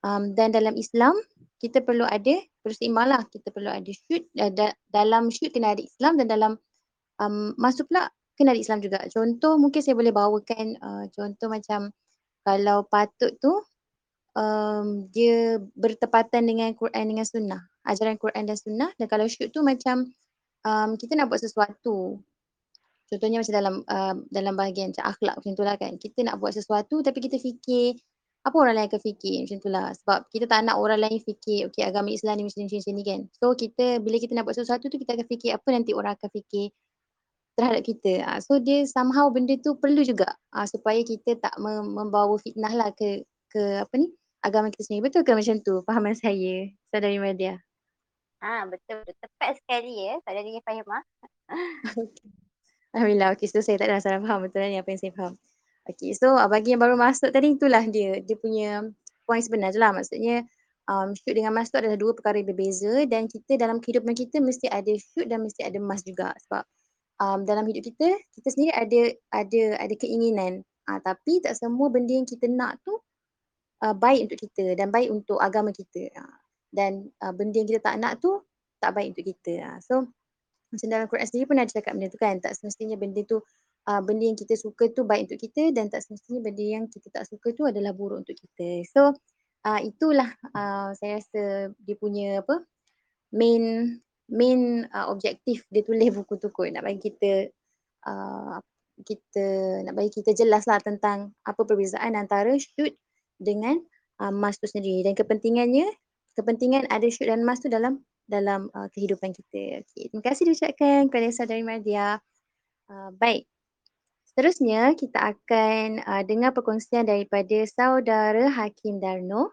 Um, 0.00 0.32
dan 0.32 0.54
dalam 0.54 0.78
Islam 0.78 1.12
kita 1.60 1.84
perlu 1.84 2.08
ada 2.08 2.40
berseimbang 2.64 3.12
lah 3.12 3.20
kita 3.28 3.52
perlu 3.52 3.68
ada 3.68 3.92
syud 3.92 4.24
uh, 4.40 4.48
da, 4.48 4.72
dalam 4.88 5.28
syud 5.28 5.52
kena 5.52 5.76
ada 5.76 5.82
Islam 5.84 6.16
dan 6.16 6.26
dalam 6.28 6.52
um, 7.20 7.52
masuk 7.60 7.92
pula 7.92 8.08
kena 8.38 8.56
ada 8.56 8.60
Islam 8.60 8.80
juga. 8.80 9.04
Contoh 9.12 9.60
mungkin 9.60 9.80
saya 9.84 9.98
boleh 9.98 10.14
bawakan 10.14 10.78
uh, 10.80 11.04
contoh 11.12 11.52
macam 11.52 11.92
kalau 12.46 12.88
patut 12.88 13.36
tu 13.42 13.60
um, 14.38 15.04
dia 15.12 15.60
bertepatan 15.76 16.48
dengan 16.48 16.72
Quran 16.72 17.12
dengan 17.12 17.28
sunnah 17.28 17.70
ajaran 17.86 18.16
Quran 18.20 18.44
dan 18.48 18.56
sunnah. 18.56 18.90
Dan 18.96 19.06
kalau 19.08 19.26
syud 19.26 19.52
tu 19.52 19.64
macam 19.64 20.06
um, 20.66 20.90
kita 20.96 21.16
nak 21.16 21.32
buat 21.32 21.40
sesuatu 21.40 22.20
Contohnya 23.10 23.42
macam 23.42 23.54
dalam 23.58 23.74
uh, 23.90 24.14
dalam 24.30 24.54
bahagian 24.54 24.94
macam 24.94 25.04
akhlak 25.10 25.34
macam 25.42 25.52
itulah 25.58 25.74
kan. 25.74 25.92
Kita 25.98 26.18
nak 26.22 26.38
buat 26.38 26.54
sesuatu 26.54 27.02
tapi 27.02 27.18
kita 27.18 27.42
fikir 27.42 27.98
apa 28.40 28.56
orang 28.56 28.74
lain 28.78 28.86
akan 28.86 29.02
fikir 29.02 29.36
macam 29.44 29.56
itulah. 29.58 29.86
Sebab 29.98 30.18
kita 30.30 30.44
tak 30.46 30.62
nak 30.62 30.76
orang 30.78 31.00
lain 31.02 31.18
fikir 31.18 31.68
okey 31.74 31.82
agama 31.82 32.14
Islam 32.14 32.38
ni 32.38 32.46
macam 32.46 32.62
ni 32.62 32.70
macam 32.70 32.94
ni 32.94 33.02
kan. 33.02 33.20
So 33.34 33.46
kita 33.58 33.98
bila 33.98 34.16
kita 34.22 34.32
nak 34.38 34.46
buat 34.46 34.56
sesuatu 34.56 34.86
tu 34.86 34.96
kita 34.96 35.18
akan 35.18 35.26
fikir 35.26 35.50
apa 35.58 35.68
nanti 35.74 35.90
orang 35.90 36.14
akan 36.14 36.30
fikir 36.30 36.70
terhadap 37.58 37.82
kita. 37.82 38.12
Uh, 38.22 38.38
so 38.38 38.62
dia 38.62 38.86
somehow 38.86 39.26
benda 39.28 39.58
tu 39.58 39.74
perlu 39.74 40.06
juga 40.06 40.30
uh, 40.54 40.66
supaya 40.70 41.02
kita 41.02 41.34
tak 41.42 41.58
mem- 41.58 41.90
membawa 41.90 42.38
fitnah 42.38 42.70
lah 42.72 42.94
ke 42.94 43.26
ke 43.50 43.82
apa 43.82 43.94
ni 43.98 44.06
agama 44.46 44.70
kita 44.70 44.86
sendiri. 44.86 45.10
Betul 45.10 45.26
ke 45.26 45.34
macam 45.34 45.58
tu 45.66 45.82
fahaman 45.82 46.14
saya 46.22 46.70
Saudari 46.94 47.18
Madia? 47.18 47.58
Ah 48.38 48.70
betul 48.70 49.02
betul 49.02 49.18
tepat 49.18 49.58
sekali 49.58 49.98
ya 49.98 50.14
Saudari 50.22 50.62
Fahimah. 50.62 51.02
Alhamdulillah. 52.90 53.38
Okay, 53.38 53.46
so 53.46 53.62
saya 53.62 53.78
tak 53.78 53.86
ada 53.86 54.02
salah 54.02 54.18
faham 54.18 54.42
betul 54.42 54.66
ni 54.66 54.78
apa 54.78 54.90
yang 54.90 55.00
saya 55.00 55.12
faham. 55.14 55.34
Okay, 55.86 56.10
so 56.10 56.34
uh, 56.34 56.50
bagi 56.50 56.74
yang 56.74 56.82
baru 56.82 56.98
masuk 56.98 57.30
tadi 57.30 57.54
itulah 57.54 57.86
dia. 57.86 58.18
Dia 58.18 58.36
punya 58.38 58.82
point 59.24 59.42
sebenar 59.42 59.70
je 59.70 59.78
lah. 59.78 59.94
Maksudnya 59.94 60.42
um, 60.90 61.14
shoot 61.14 61.38
dengan 61.38 61.54
mask 61.54 61.70
tu 61.70 61.78
adalah 61.78 61.94
dua 61.94 62.12
perkara 62.18 62.42
yang 62.42 62.50
berbeza 62.50 63.06
dan 63.06 63.30
kita 63.30 63.54
dalam 63.54 63.78
kehidupan 63.78 64.10
kita 64.18 64.42
mesti 64.42 64.66
ada 64.66 64.90
shoot 64.98 65.30
dan 65.30 65.46
mesti 65.46 65.62
ada 65.62 65.78
mask 65.78 66.10
juga. 66.10 66.34
Sebab 66.46 66.62
um, 67.22 67.38
dalam 67.46 67.62
hidup 67.70 67.86
kita, 67.94 68.10
kita 68.34 68.48
sendiri 68.50 68.74
ada 68.74 69.00
ada 69.30 69.62
ada 69.86 69.94
keinginan. 69.94 70.66
Uh, 70.90 70.98
tapi 71.06 71.38
tak 71.46 71.54
semua 71.54 71.94
benda 71.94 72.10
yang 72.10 72.26
kita 72.26 72.50
nak 72.50 72.82
tu 72.82 72.98
uh, 73.86 73.94
baik 73.94 74.26
untuk 74.26 74.50
kita 74.50 74.74
dan 74.74 74.90
baik 74.90 75.14
untuk 75.14 75.38
agama 75.38 75.70
kita. 75.70 76.10
Uh, 76.18 76.38
dan 76.74 77.06
uh, 77.22 77.30
benda 77.30 77.62
yang 77.62 77.70
kita 77.70 77.82
tak 77.82 78.02
nak 78.02 78.18
tu 78.18 78.42
tak 78.82 78.98
baik 78.98 79.14
untuk 79.14 79.30
kita. 79.30 79.52
Uh, 79.62 79.78
so 79.78 79.94
macam 80.70 80.86
dalam 80.86 81.06
Quran 81.10 81.26
sendiri 81.26 81.46
pun 81.50 81.58
ada 81.58 81.70
cakap 81.70 81.92
benda 81.98 82.08
tu 82.08 82.20
kan 82.20 82.34
tak 82.38 82.54
semestinya 82.54 82.96
benda 82.96 83.20
tu 83.26 83.42
uh, 83.90 84.00
benda 84.02 84.24
yang 84.30 84.38
kita 84.38 84.54
suka 84.54 84.90
tu 84.94 85.02
baik 85.02 85.30
untuk 85.30 85.40
kita 85.50 85.74
dan 85.74 85.90
tak 85.90 86.06
semestinya 86.06 86.40
benda 86.46 86.64
yang 86.64 86.84
kita 86.86 87.10
tak 87.10 87.24
suka 87.26 87.50
tu 87.54 87.66
adalah 87.66 87.90
buruk 87.90 88.26
untuk 88.26 88.36
kita. 88.38 88.86
So 88.90 89.14
uh, 89.66 89.80
itulah 89.82 90.30
uh, 90.54 90.94
saya 90.96 91.20
rasa 91.20 91.74
dia 91.82 91.96
punya 91.98 92.44
apa 92.44 92.62
main 93.34 93.96
main 94.30 94.86
uh, 94.94 95.10
objektif 95.10 95.66
dia 95.68 95.82
tulis 95.82 96.10
buku 96.14 96.38
tu 96.38 96.48
kot. 96.54 96.70
Nak 96.70 96.86
bagi 96.86 97.00
kita 97.02 97.50
uh, 98.06 98.58
kita 99.00 99.44
nak 99.88 99.94
bagi 99.96 100.12
kita 100.12 100.36
jelas 100.36 100.68
lah 100.68 100.78
tentang 100.78 101.32
apa 101.42 101.60
perbezaan 101.64 102.14
antara 102.14 102.52
shoot 102.60 102.92
dengan 103.40 103.80
uh, 104.20 104.32
mask 104.32 104.62
tu 104.62 104.68
sendiri. 104.68 105.02
Dan 105.02 105.16
kepentingannya 105.16 105.88
kepentingan 106.38 106.86
ada 106.88 107.06
shoot 107.10 107.26
dan 107.26 107.42
mask 107.42 107.66
tu 107.66 107.70
dalam 107.72 108.04
dalam 108.30 108.70
uh, 108.70 108.86
kehidupan 108.94 109.34
kita. 109.34 109.82
Okay. 109.82 110.06
Terima 110.06 110.22
kasih 110.22 110.46
diucapkan 110.46 111.10
kepada 111.10 111.28
saudari 111.34 111.66
Mardia. 111.66 112.22
Uh, 112.86 113.10
baik. 113.18 113.50
Seterusnya 114.30 114.94
kita 114.94 115.34
akan 115.34 116.06
uh, 116.06 116.22
dengar 116.22 116.54
perkongsian 116.54 117.10
daripada 117.10 117.66
saudara 117.66 118.46
Hakim 118.46 119.02
Darno 119.02 119.50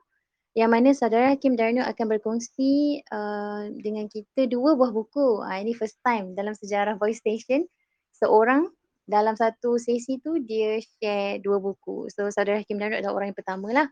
yang 0.53 0.73
mana 0.73 0.93
saudara 0.93 1.33
Hakim 1.33 1.57
Darno 1.57 1.81
akan 1.81 2.05
berkongsi 2.17 3.01
uh, 3.09 3.69
dengan 3.77 4.05
kita 4.05 4.45
dua 4.45 4.77
buah 4.77 4.93
buku. 4.93 5.41
Uh, 5.41 5.57
ini 5.57 5.73
first 5.73 5.97
time 6.05 6.37
dalam 6.37 6.53
sejarah 6.53 6.97
Voice 7.01 7.21
Station. 7.21 7.65
Seorang 8.21 8.69
dalam 9.05 9.33
satu 9.33 9.81
sesi 9.81 10.21
tu 10.21 10.37
dia 10.41 10.77
share 10.77 11.41
dua 11.41 11.57
buku. 11.57 12.09
So 12.13 12.29
saudara 12.29 12.61
Hakim 12.61 12.77
Darno 12.77 13.01
adalah 13.01 13.17
orang 13.17 13.33
yang 13.33 13.39
pertama 13.39 13.69
lah. 13.73 13.87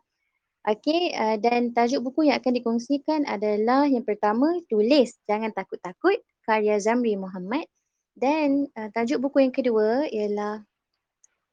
Okey, 0.66 1.14
uh, 1.14 1.38
dan 1.38 1.78
tajuk 1.78 2.10
buku 2.10 2.26
yang 2.26 2.42
akan 2.42 2.58
dikongsikan 2.58 3.22
adalah 3.30 3.86
yang 3.86 4.02
pertama, 4.02 4.58
Tulis 4.66 5.14
Jangan 5.30 5.54
Takut-Takut, 5.54 6.18
karya 6.42 6.82
Zamri 6.82 7.14
Muhammad. 7.14 7.70
Dan 8.18 8.66
uh, 8.74 8.90
tajuk 8.90 9.22
buku 9.30 9.46
yang 9.46 9.54
kedua 9.54 10.10
ialah 10.10 10.66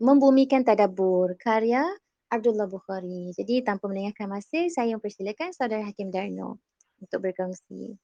Membumikan 0.01 0.65
Tadabur, 0.65 1.37
karya 1.37 1.85
Abdullah 2.33 2.65
Bukhari. 2.65 3.37
Jadi 3.37 3.61
tanpa 3.61 3.87
melengahkan 3.93 4.25
masa, 4.25 4.65
saya 4.73 4.97
mempersilakan 4.97 5.53
saudara 5.53 5.85
Hakim 5.85 6.09
Darno 6.09 6.57
untuk 6.97 7.21
berkongsi. 7.21 8.01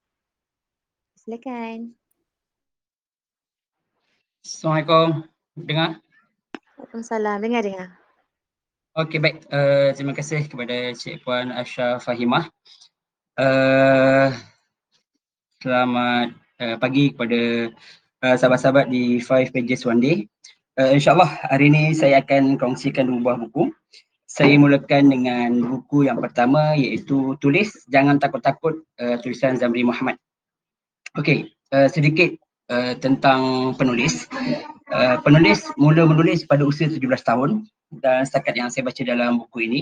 Silakan. 1.17 1.97
Assalamualaikum. 4.45 5.25
Dengar? 5.57 5.99
Waalaikumsalam. 6.79 7.39
Dengar-dengar. 7.43 7.98
Okey 8.99 9.23
baik, 9.23 9.47
uh, 9.55 9.95
terima 9.95 10.11
kasih 10.11 10.51
kepada 10.51 10.91
Cik 10.91 11.23
Puan 11.23 11.55
Asha 11.55 12.03
Fahimah. 12.03 12.51
Uh, 13.39 14.35
selamat 15.63 16.35
uh, 16.59 16.75
pagi 16.83 17.15
kepada 17.15 17.71
uh, 18.27 18.35
sahabat-sahabat 18.35 18.91
di 18.91 19.23
Five 19.23 19.55
Pages 19.55 19.87
One 19.87 20.03
Day. 20.03 20.27
Uh, 20.75 20.99
InsyaAllah 20.99 21.31
hari 21.47 21.71
ini 21.71 21.95
saya 21.95 22.19
akan 22.19 22.59
kongsikan 22.59 23.07
dua 23.07 23.23
buah 23.23 23.39
buku. 23.47 23.71
Saya 24.27 24.59
mulakan 24.59 25.15
dengan 25.15 25.63
buku 25.63 26.11
yang 26.11 26.19
pertama 26.19 26.75
iaitu 26.75 27.39
Tulis 27.39 27.71
Jangan 27.87 28.19
Takut-Takut 28.19 28.83
uh, 28.99 29.15
tulisan 29.23 29.55
Zamri 29.55 29.87
Muhammad. 29.87 30.19
Okey, 31.15 31.55
uh, 31.71 31.87
sedikit 31.87 32.35
uh, 32.67 32.99
tentang 32.99 33.79
penulis. 33.79 34.27
Uh, 34.89 35.21
penulis 35.21 35.69
mula 35.77 36.09
menulis 36.09 36.49
pada 36.49 36.65
usia 36.65 36.89
17 36.89 37.05
tahun 37.21 37.69
dan 38.01 38.25
setakat 38.25 38.57
yang 38.57 38.73
saya 38.73 38.89
baca 38.89 39.05
dalam 39.05 39.37
buku 39.45 39.69
ini 39.69 39.81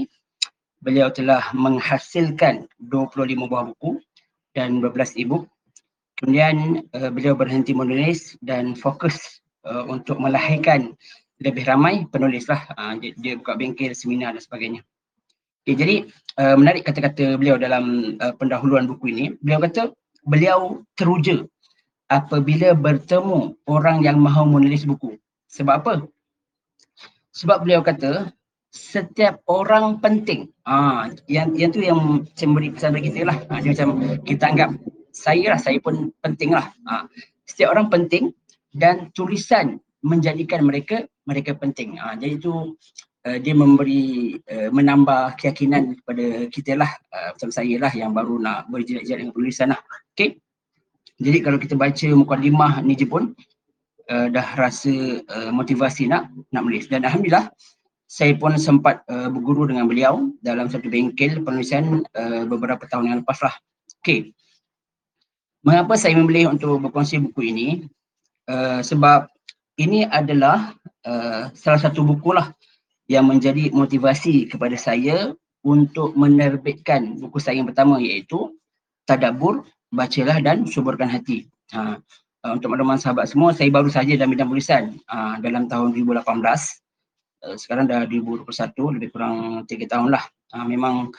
beliau 0.82 1.14
telah 1.14 1.46
menghasilkan 1.54 2.66
25 2.90 3.46
buah 3.46 3.70
buku 3.70 4.02
dan 4.50 4.82
12 4.82 5.22
e-book. 5.22 5.46
Kemudian 6.18 6.82
uh, 6.90 7.10
beliau 7.14 7.38
berhenti 7.38 7.70
menulis 7.70 8.34
dan 8.42 8.74
fokus 8.74 9.38
uh, 9.62 9.86
untuk 9.86 10.18
melahirkan 10.18 10.98
lebih 11.38 11.62
ramai 11.70 12.02
penulis 12.10 12.50
lah. 12.50 12.66
Uh, 12.74 12.98
dia, 12.98 13.14
dia 13.14 13.34
buka 13.38 13.54
bengkel, 13.54 13.94
seminar 13.94 14.34
dan 14.34 14.42
sebagainya. 14.42 14.82
Okay, 15.62 15.74
jadi 15.78 15.96
uh, 16.42 16.58
menarik 16.58 16.82
kata-kata 16.82 17.38
beliau 17.38 17.54
dalam 17.54 18.16
uh, 18.18 18.34
pendahuluan 18.34 18.90
buku 18.90 19.14
ini. 19.14 19.24
Beliau 19.38 19.62
kata 19.62 19.94
beliau 20.26 20.82
teruja 20.98 21.46
apabila 22.06 22.74
bertemu 22.74 23.54
orang 23.66 24.02
yang 24.02 24.18
mahu 24.22 24.46
menulis 24.46 24.86
buku. 24.86 25.18
Sebab 25.50 25.74
apa? 25.82 25.94
Sebab 27.34 27.66
beliau 27.66 27.82
kata 27.82 28.30
setiap 28.70 29.40
orang 29.48 29.98
penting. 30.00 30.52
Ah, 30.68 31.08
yang 31.26 31.56
yang 31.56 31.70
tu 31.72 31.80
yang 31.80 32.22
macam 32.22 32.48
beri 32.56 32.70
pesan 32.72 32.92
bagi 32.92 33.10
kita 33.12 33.22
lah. 33.26 33.38
Ah, 33.48 33.58
dia 33.60 33.72
macam 33.72 33.88
kita 34.22 34.44
anggap 34.52 34.70
saya 35.16 35.56
lah, 35.56 35.60
saya 35.60 35.78
pun 35.80 36.12
penting 36.20 36.52
lah. 36.52 36.68
Ah, 36.84 37.08
setiap 37.48 37.72
orang 37.72 37.88
penting 37.88 38.32
dan 38.76 39.08
tulisan 39.16 39.80
menjadikan 40.04 40.62
mereka 40.62 41.08
mereka 41.24 41.56
penting. 41.56 41.96
Ah, 41.98 42.14
jadi 42.14 42.36
tu 42.38 42.76
uh, 43.26 43.38
dia 43.42 43.54
memberi 43.56 44.38
uh, 44.38 44.70
menambah 44.70 45.34
keyakinan 45.40 45.98
kepada 46.02 46.46
kita 46.46 46.78
lah 46.78 46.90
uh, 47.10 47.34
macam 47.34 47.50
saya 47.50 47.74
lah 47.82 47.92
yang 47.92 48.14
baru 48.14 48.38
nak 48.38 48.70
berjerat-jerat 48.70 49.26
dengan 49.26 49.34
tulisan 49.34 49.68
lah. 49.74 49.80
Okay. 50.14 50.38
Jadi 51.16 51.38
kalau 51.40 51.56
kita 51.56 51.74
baca 51.78 52.08
mukadimah 52.12 52.84
ni 52.84 52.92
je 52.92 53.08
pun 53.08 53.32
uh, 54.12 54.26
dah 54.28 54.48
rasa 54.60 55.24
uh, 55.24 55.50
motivasi 55.52 56.08
nak 56.12 56.28
nak 56.52 56.62
menulis 56.64 56.92
dan 56.92 57.08
alhamdulillah 57.08 57.48
saya 58.06 58.38
pun 58.38 58.54
sempat 58.54 59.02
uh, 59.10 59.26
berguru 59.26 59.66
dengan 59.66 59.90
beliau 59.90 60.30
dalam 60.38 60.70
satu 60.70 60.86
bengkel 60.86 61.42
penulisan 61.42 62.06
uh, 62.14 62.46
beberapa 62.46 62.86
tahun 62.86 63.10
yang 63.10 63.18
lepas 63.26 63.42
lah. 63.42 63.54
Okay. 63.98 64.30
Mengapa 65.66 65.98
saya 65.98 66.14
memilih 66.14 66.54
untuk 66.54 66.78
berkongsi 66.78 67.18
buku 67.18 67.50
ini? 67.50 67.68
Uh, 68.46 68.78
sebab 68.78 69.26
ini 69.82 70.06
adalah 70.06 70.78
uh, 71.02 71.50
salah 71.58 71.82
satu 71.82 72.06
buku 72.06 72.30
lah 72.30 72.54
yang 73.10 73.26
menjadi 73.26 73.74
motivasi 73.74 74.46
kepada 74.46 74.78
saya 74.78 75.34
untuk 75.66 76.14
menerbitkan 76.14 77.18
buku 77.18 77.42
saya 77.42 77.58
yang 77.58 77.66
pertama 77.66 77.98
iaitu 77.98 78.54
Tadabur, 79.06 79.66
Bacalah 79.96 80.38
dan 80.44 80.68
Suburkan 80.68 81.08
Hati. 81.08 81.48
Uh, 81.72 81.96
uh, 82.44 82.50
untuk 82.52 82.68
teman-teman 82.68 83.00
sahabat 83.00 83.32
semua, 83.32 83.56
saya 83.56 83.72
baru 83.72 83.88
saja 83.88 84.12
dalam 84.14 84.36
bidang 84.36 84.52
tulisan 84.52 85.00
uh, 85.08 85.40
dalam 85.40 85.66
tahun 85.66 85.96
2018 85.96 86.20
Eh, 87.46 87.56
sekarang 87.60 87.86
dah 87.86 88.02
2021 88.10 88.96
lebih 88.98 89.08
kurang 89.14 89.62
3 89.68 89.86
tahun 89.86 90.08
lah 90.10 90.24
uh, 90.56 90.66
memang 90.66 91.14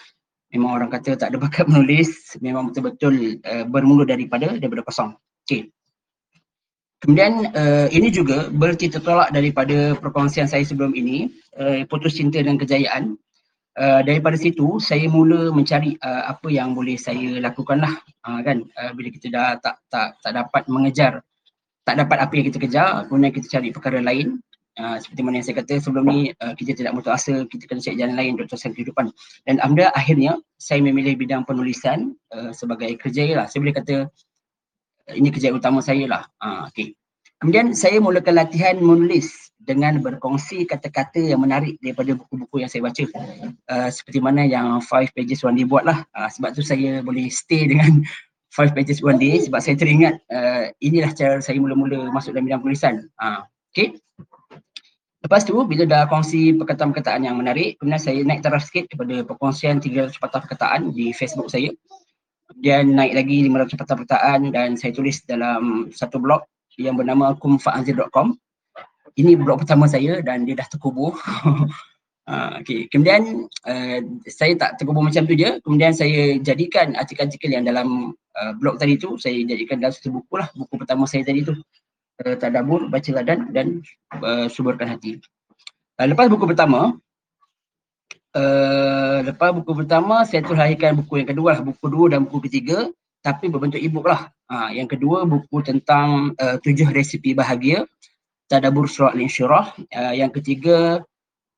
memang 0.51 0.69
orang 0.75 0.89
kata 0.91 1.15
tak 1.15 1.31
ada 1.31 1.37
bakat 1.45 1.69
menulis 1.71 2.35
memang 2.43 2.73
betul-betul 2.73 3.39
uh, 3.47 3.63
bermula 3.69 4.03
daripada 4.03 4.59
daripada 4.59 4.83
kosong 4.83 5.15
okay. 5.47 5.71
kemudian 6.99 7.53
uh, 7.55 7.87
ini 7.95 8.11
juga 8.11 8.51
berarti 8.51 8.91
tertolak 8.91 9.31
daripada 9.31 9.95
perkongsian 9.95 10.51
saya 10.51 10.67
sebelum 10.67 10.91
ini 10.97 11.31
uh, 11.55 11.87
putus 11.87 12.19
cinta 12.19 12.43
dan 12.43 12.59
kejayaan 12.59 13.15
uh, 13.77 14.01
daripada 14.03 14.35
situ 14.35 14.81
saya 14.81 15.05
mula 15.07 15.53
mencari 15.53 15.95
uh, 16.01 16.33
apa 16.33 16.49
yang 16.49 16.73
boleh 16.73 16.97
saya 16.97 17.37
lakukan 17.39 17.79
lah. 17.79 17.93
Uh, 18.25 18.41
kan? 18.41 18.65
Uh, 18.75 18.91
bila 18.97 19.07
kita 19.13 19.29
dah 19.29 19.55
tak 19.61 19.77
tak 19.87 20.17
tak 20.25 20.33
dapat 20.33 20.63
mengejar 20.67 21.21
tak 21.87 21.95
dapat 22.03 22.17
apa 22.19 22.33
yang 22.35 22.45
kita 22.51 22.59
kejar 22.59 23.07
kemudian 23.07 23.31
kita 23.31 23.47
cari 23.47 23.69
perkara 23.71 24.01
lain. 24.03 24.41
Uh, 24.77 24.93
seperti 25.01 25.25
mana 25.25 25.41
yang 25.41 25.47
saya 25.49 25.57
kata 25.57 25.81
sebelum 25.81 26.05
ni 26.05 26.29
uh, 26.37 26.53
kita 26.53 26.77
tidak 26.77 26.93
mutu 26.93 27.09
asa 27.09 27.49
kita 27.49 27.65
kena 27.65 27.81
cari 27.81 27.97
jalan 27.97 28.13
lain 28.13 28.31
untuk 28.37 28.53
teruskan 28.53 28.77
kehidupan. 28.77 29.09
Dan 29.49 29.57
alhamdulillah 29.57 29.95
akhirnya 29.97 30.37
saya 30.61 30.85
memilih 30.85 31.17
bidang 31.17 31.49
penulisan 31.49 32.13
uh, 32.29 32.53
sebagai 32.53 32.93
kerja 33.01 33.25
lah. 33.33 33.49
Saya 33.49 33.65
boleh 33.65 33.73
kata 33.73 34.05
ini 35.17 35.33
kerja 35.33 35.49
utama 35.49 35.81
saya 35.81 36.05
lah. 36.05 36.23
Uh, 36.37 36.69
okay. 36.69 36.93
kemudian 37.41 37.73
saya 37.73 37.97
mulakan 37.97 38.37
latihan 38.37 38.77
menulis 38.77 39.46
dengan 39.67 39.99
berkongsi 39.99 40.63
kata-kata 40.63 41.19
yang 41.19 41.43
menarik 41.43 41.75
daripada 41.83 42.15
buku-buku 42.15 42.63
yang 42.63 42.71
saya 42.71 42.87
baca 42.87 43.03
uh, 43.67 43.89
seperti 43.91 44.23
mana 44.23 44.47
yang 44.47 44.79
five 44.79 45.11
pages 45.11 45.43
one 45.43 45.59
day 45.59 45.67
buat 45.67 45.83
lah 45.83 46.07
uh, 46.15 46.31
sebab 46.31 46.55
tu 46.55 46.63
saya 46.63 47.03
boleh 47.03 47.27
stay 47.27 47.67
dengan 47.67 47.99
five 48.57 48.71
pages 48.71 49.03
one 49.03 49.19
day 49.19 49.43
sebab 49.43 49.59
saya 49.59 49.75
teringat 49.75 50.23
uh, 50.31 50.71
inilah 50.79 51.11
cara 51.11 51.43
saya 51.43 51.59
mula-mula 51.59 52.07
masuk 52.15 52.31
dalam 52.31 52.47
bidang 52.47 52.63
penulisan 52.63 53.03
uh, 53.19 53.43
okay. 53.75 53.99
Lepas 55.27 55.43
tu 55.43 55.59
bila 55.67 55.83
dah 55.83 56.07
kongsi 56.07 56.55
perkataan-perkataan 56.55 57.27
yang 57.27 57.35
menarik, 57.35 57.75
kemudian 57.81 57.99
saya 57.99 58.23
naik 58.23 58.45
taraf 58.45 58.63
sikit 58.63 58.87
kepada 58.87 59.27
perkongsian 59.27 59.83
300 59.83 60.15
patah 60.23 60.39
perkataan 60.39 60.95
di 60.95 61.11
Facebook 61.11 61.51
saya. 61.51 61.67
Kemudian 62.47 62.95
naik 62.95 63.11
lagi 63.11 63.43
500 63.43 63.75
patah 63.75 63.95
perkataan 63.99 64.39
dan 64.55 64.79
saya 64.79 64.95
tulis 64.95 65.19
dalam 65.27 65.91
satu 65.91 66.21
blog 66.21 66.47
yang 66.79 66.95
bernama 66.95 67.35
kumfa'anzir.com. 67.35 68.39
Ini 69.17 69.33
blog 69.33 69.65
pertama 69.65 69.89
saya 69.89 70.21
dan 70.21 70.45
dia 70.45 70.53
dah 70.53 70.69
terkubur. 70.69 71.17
uh, 72.29 72.51
okay. 72.61 72.85
Kemudian 72.93 73.49
uh, 73.65 73.99
saya 74.29 74.53
tak 74.53 74.77
terkubur 74.77 75.01
macam 75.01 75.25
tu 75.25 75.33
je. 75.33 75.57
Kemudian 75.65 75.91
saya 75.97 76.37
jadikan 76.37 76.93
artikel-artikel 76.93 77.49
yang 77.49 77.65
dalam 77.65 78.13
uh, 78.13 78.53
blog 78.61 78.77
tadi 78.77 79.01
tu, 79.01 79.17
saya 79.17 79.41
jadikan 79.41 79.81
dalam 79.81 79.89
satu 79.89 80.13
buku 80.21 80.37
lah. 80.37 80.53
Buku 80.53 80.77
pertama 80.77 81.09
saya 81.09 81.25
tadi 81.25 81.41
tu 81.41 81.57
uh, 81.57 82.35
tadabur, 82.37 82.93
baca 82.93 83.09
ladan 83.09 83.49
dan 83.49 83.81
uh, 84.21 84.45
suburkan 84.45 84.93
hati. 84.93 85.17
Uh, 85.97 86.05
lepas 86.13 86.29
buku 86.29 86.45
pertama, 86.45 86.93
uh, 88.37 89.17
lepas 89.25 89.49
buku 89.49 89.71
pertama 89.73 90.21
saya 90.29 90.45
tu 90.45 90.53
lahirkan 90.53 90.93
buku 90.93 91.25
yang 91.25 91.29
kedua 91.33 91.57
lah, 91.57 91.61
buku 91.65 91.85
dua 91.89 92.05
dan 92.13 92.29
buku 92.29 92.45
ketiga 92.45 92.85
tapi 93.25 93.49
berbentuk 93.51 93.81
e-book 93.81 94.07
lah. 94.07 94.29
Uh, 94.47 94.71
yang 94.71 94.87
kedua 94.87 95.27
buku 95.27 95.59
tentang 95.59 96.31
uh, 96.39 96.55
tujuh 96.63 96.87
resipi 96.95 97.35
bahagia, 97.35 97.83
tadabur 98.47 98.87
surah 98.87 99.13
al-insyirah. 99.13 99.75
Uh, 99.91 100.13
yang 100.15 100.31
ketiga 100.31 101.03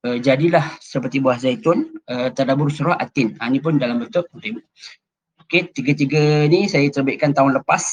uh, 0.05 0.17
jadilah 0.19 0.77
seperti 0.81 1.21
buah 1.21 1.37
zaitun, 1.41 1.97
uh, 2.09 2.29
tadabur 2.33 2.69
surah 2.69 2.97
atin. 2.97 3.37
Uh, 3.37 3.47
ini 3.49 3.61
pun 3.61 3.77
dalam 3.77 4.01
bentuk 4.03 4.29
e-book. 4.41 4.65
Okay, 5.49 5.65
tiga-tiga 5.73 6.45
ni 6.45 6.69
saya 6.69 6.85
terbitkan 6.93 7.33
tahun 7.33 7.57
lepas. 7.57 7.83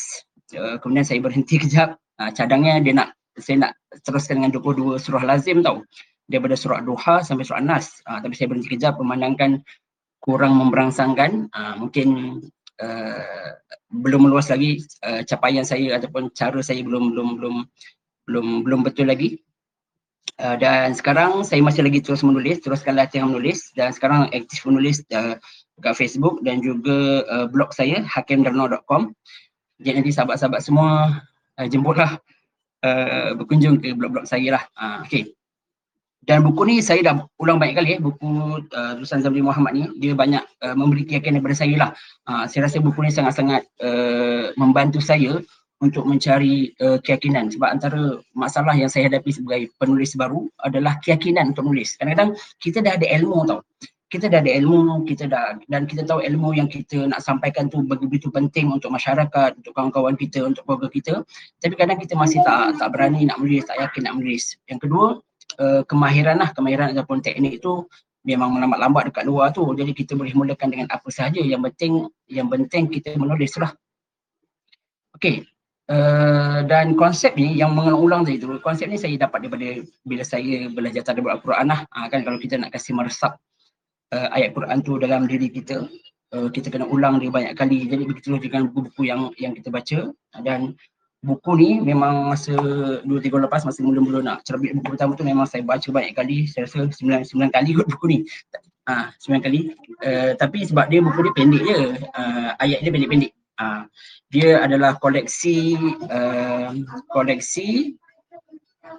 Uh, 0.52 0.76
kemudian 0.80 1.06
saya 1.06 1.20
berhenti 1.24 1.56
kejap 1.62 1.96
uh, 2.20 2.30
cadangnya 2.32 2.80
dia 2.80 2.94
nak 2.96 3.08
saya 3.36 3.68
nak 3.68 3.72
teruskan 4.04 4.40
dengan 4.40 4.52
22 4.56 4.96
surah 4.96 5.24
lazim 5.24 5.60
tau 5.60 5.84
daripada 6.26 6.56
surah 6.58 6.80
duha 6.82 7.22
sampai 7.22 7.44
surah 7.44 7.62
nas 7.62 8.00
uh, 8.08 8.18
tapi 8.18 8.34
saya 8.34 8.50
berhenti 8.50 8.72
kejap 8.72 8.96
memandangkan 8.98 9.60
kurang 10.24 10.58
memberangsangkan 10.58 11.52
uh, 11.52 11.74
mungkin 11.78 12.40
uh, 12.82 13.50
belum 13.92 14.26
meluas 14.26 14.50
lagi 14.50 14.82
uh, 15.06 15.22
capaian 15.22 15.62
saya 15.62 16.00
ataupun 16.00 16.32
cara 16.34 16.58
saya 16.64 16.82
belum 16.82 17.14
belum 17.14 17.28
belum 17.38 17.54
belum 18.26 18.66
belum 18.66 18.82
betul 18.82 19.06
lagi 19.06 19.38
uh, 20.42 20.58
dan 20.58 20.92
sekarang 20.92 21.46
saya 21.46 21.62
masih 21.62 21.86
lagi 21.86 22.02
terus 22.02 22.26
menulis 22.26 22.60
teruskan 22.60 22.98
latihan 22.98 23.30
menulis 23.30 23.70
dan 23.78 23.94
sekarang 23.94 24.26
aktif 24.34 24.66
menulis 24.66 25.02
uh, 25.14 25.38
dekat 25.78 25.94
Facebook 25.94 26.42
dan 26.42 26.60
juga 26.60 27.22
uh, 27.30 27.46
blog 27.46 27.70
saya 27.72 28.02
hakimdarno.com 28.04 29.14
jadi 29.80 30.00
nanti 30.00 30.10
sahabat-sahabat 30.12 30.60
semua 30.64 31.20
uh, 31.60 31.66
jemputlah 31.68 32.16
uh, 32.84 33.30
berkunjung 33.36 33.80
ke 33.80 33.92
blog-blog 33.92 34.24
saya 34.24 34.56
lah. 34.56 34.64
Uh, 34.76 35.04
okay. 35.04 35.32
Dan 36.26 36.42
buku 36.42 36.66
ni 36.66 36.76
saya 36.82 37.06
dah 37.06 37.22
ulang 37.38 37.62
banyak 37.62 37.78
kali 37.78 37.90
eh, 37.94 38.00
buku 38.02 38.58
uh, 38.66 38.92
tulisan 38.98 39.22
Zamri 39.22 39.46
Muhammad 39.46 39.78
ni, 39.78 39.84
dia 40.02 40.10
banyak 40.10 40.42
uh, 40.58 40.74
memberi 40.74 41.06
keyakinan 41.06 41.38
daripada 41.38 41.54
saya 41.54 41.74
lah. 41.78 41.90
Uh, 42.26 42.44
saya 42.50 42.66
rasa 42.66 42.82
buku 42.82 42.98
ni 43.06 43.14
sangat-sangat 43.14 43.62
uh, 43.78 44.50
membantu 44.58 44.98
saya 44.98 45.38
untuk 45.84 46.08
mencari 46.08 46.72
uh, 46.80 46.96
keyakinan 47.04 47.52
sebab 47.52 47.68
antara 47.68 48.16
masalah 48.32 48.72
yang 48.72 48.88
saya 48.88 49.12
hadapi 49.12 49.28
sebagai 49.28 49.68
penulis 49.76 50.16
baru 50.16 50.48
adalah 50.64 50.96
keyakinan 51.04 51.52
untuk 51.52 51.68
menulis. 51.68 52.00
Kadang-kadang 52.00 52.32
kita 52.60 52.80
dah 52.80 52.96
ada 52.96 53.06
ilmu 53.20 53.38
tau 53.44 53.60
kita 54.06 54.30
dah 54.30 54.38
ada 54.38 54.52
ilmu, 54.54 55.02
kita 55.02 55.26
dah 55.26 55.58
dan 55.66 55.82
kita 55.82 56.06
tahu 56.06 56.22
ilmu 56.22 56.54
yang 56.54 56.70
kita 56.70 57.10
nak 57.10 57.18
sampaikan 57.26 57.66
tu 57.66 57.82
begitu 57.82 58.30
penting 58.30 58.70
untuk 58.70 58.94
masyarakat, 58.94 59.58
untuk 59.58 59.74
kawan-kawan 59.74 60.14
kita, 60.14 60.46
untuk 60.46 60.62
keluarga 60.62 60.88
kita. 60.94 61.14
Tapi 61.58 61.74
kadang 61.74 61.98
kita 61.98 62.14
masih 62.14 62.38
tak 62.46 62.78
tak 62.78 62.94
berani 62.94 63.26
nak 63.26 63.42
menulis, 63.42 63.66
tak 63.66 63.82
yakin 63.82 64.06
nak 64.06 64.14
menulis. 64.14 64.54
Yang 64.70 64.86
kedua, 64.86 65.06
uh, 65.58 65.82
kemahiran 65.90 66.38
lah, 66.38 66.54
kemahiran 66.54 66.94
ataupun 66.94 67.18
teknik 67.18 67.58
itu 67.58 67.82
memang 68.22 68.54
melambat-lambat 68.54 69.10
dekat 69.10 69.24
luar 69.26 69.50
tu. 69.50 69.66
Jadi 69.74 69.90
kita 69.90 70.14
boleh 70.14 70.34
mulakan 70.38 70.70
dengan 70.70 70.86
apa 70.86 71.10
sahaja. 71.10 71.42
Yang 71.42 71.74
penting 71.74 71.92
yang 72.30 72.46
penting 72.46 72.86
kita 72.86 73.18
menulis 73.18 73.58
lah. 73.58 73.74
Okey. 75.18 75.42
Uh, 75.86 76.66
dan 76.66 76.98
konsep 76.98 77.38
ni 77.38 77.54
yang 77.54 77.70
mengulang 77.70 78.26
tadi 78.26 78.42
tu, 78.42 78.58
konsep 78.58 78.90
ni 78.90 78.98
saya 78.98 79.14
dapat 79.14 79.46
daripada 79.46 79.86
bila 80.02 80.26
saya 80.26 80.66
belajar 80.66 81.06
tadabbur 81.06 81.38
Al-Quran 81.38 81.70
lah. 81.70 81.86
Ha, 81.94 82.10
kan 82.10 82.26
kalau 82.26 82.42
kita 82.42 82.58
nak 82.58 82.74
kasih 82.74 82.90
meresap 82.90 83.38
uh, 84.10 84.28
ayat 84.34 84.50
Quran 84.50 84.82
tu 84.82 84.98
dalam 84.98 85.30
diri 85.30 85.46
kita, 85.46 85.86
uh, 86.34 86.48
kita 86.50 86.74
kena 86.74 86.90
ulang 86.90 87.22
dia 87.22 87.30
banyak 87.30 87.54
kali. 87.54 87.86
Jadi 87.86 88.02
begitu 88.02 88.34
dengan 88.42 88.66
buku-buku 88.66 89.06
yang 89.06 89.30
yang 89.38 89.54
kita 89.54 89.70
baca 89.70 90.10
dan 90.42 90.74
buku 91.22 91.52
ni 91.54 91.70
memang 91.78 92.34
masa 92.34 92.54
2 92.54 93.06
3 93.06 93.30
tahun 93.30 93.46
lepas 93.46 93.62
masa 93.62 93.78
mula-mula 93.82 94.22
nak 94.26 94.38
cerbit 94.42 94.74
buku 94.78 94.94
pertama 94.94 95.14
tu 95.14 95.22
memang 95.22 95.46
saya 95.46 95.62
baca 95.62 95.86
banyak 95.86 96.18
kali. 96.18 96.50
Saya 96.50 96.66
rasa 96.66 96.90
9 96.90 97.30
9 97.30 97.54
kali 97.54 97.70
kot 97.78 97.86
buku 97.94 98.06
ni. 98.10 98.18
Ha, 98.90 99.14
9 99.22 99.38
kali. 99.38 99.70
Uh, 100.02 100.34
tapi 100.34 100.66
sebab 100.66 100.90
dia 100.90 100.98
buku 100.98 101.30
dia 101.30 101.32
pendek 101.38 101.62
je. 101.62 101.78
Uh, 102.10 102.50
ayat 102.58 102.82
dia 102.82 102.90
pendek-pendek. 102.90 103.32
Uh, 103.56 103.88
dia 104.30 104.58
adalah 104.62 104.98
koleksi 104.98 105.78
uh, 106.10 106.74
koleksi 107.14 107.94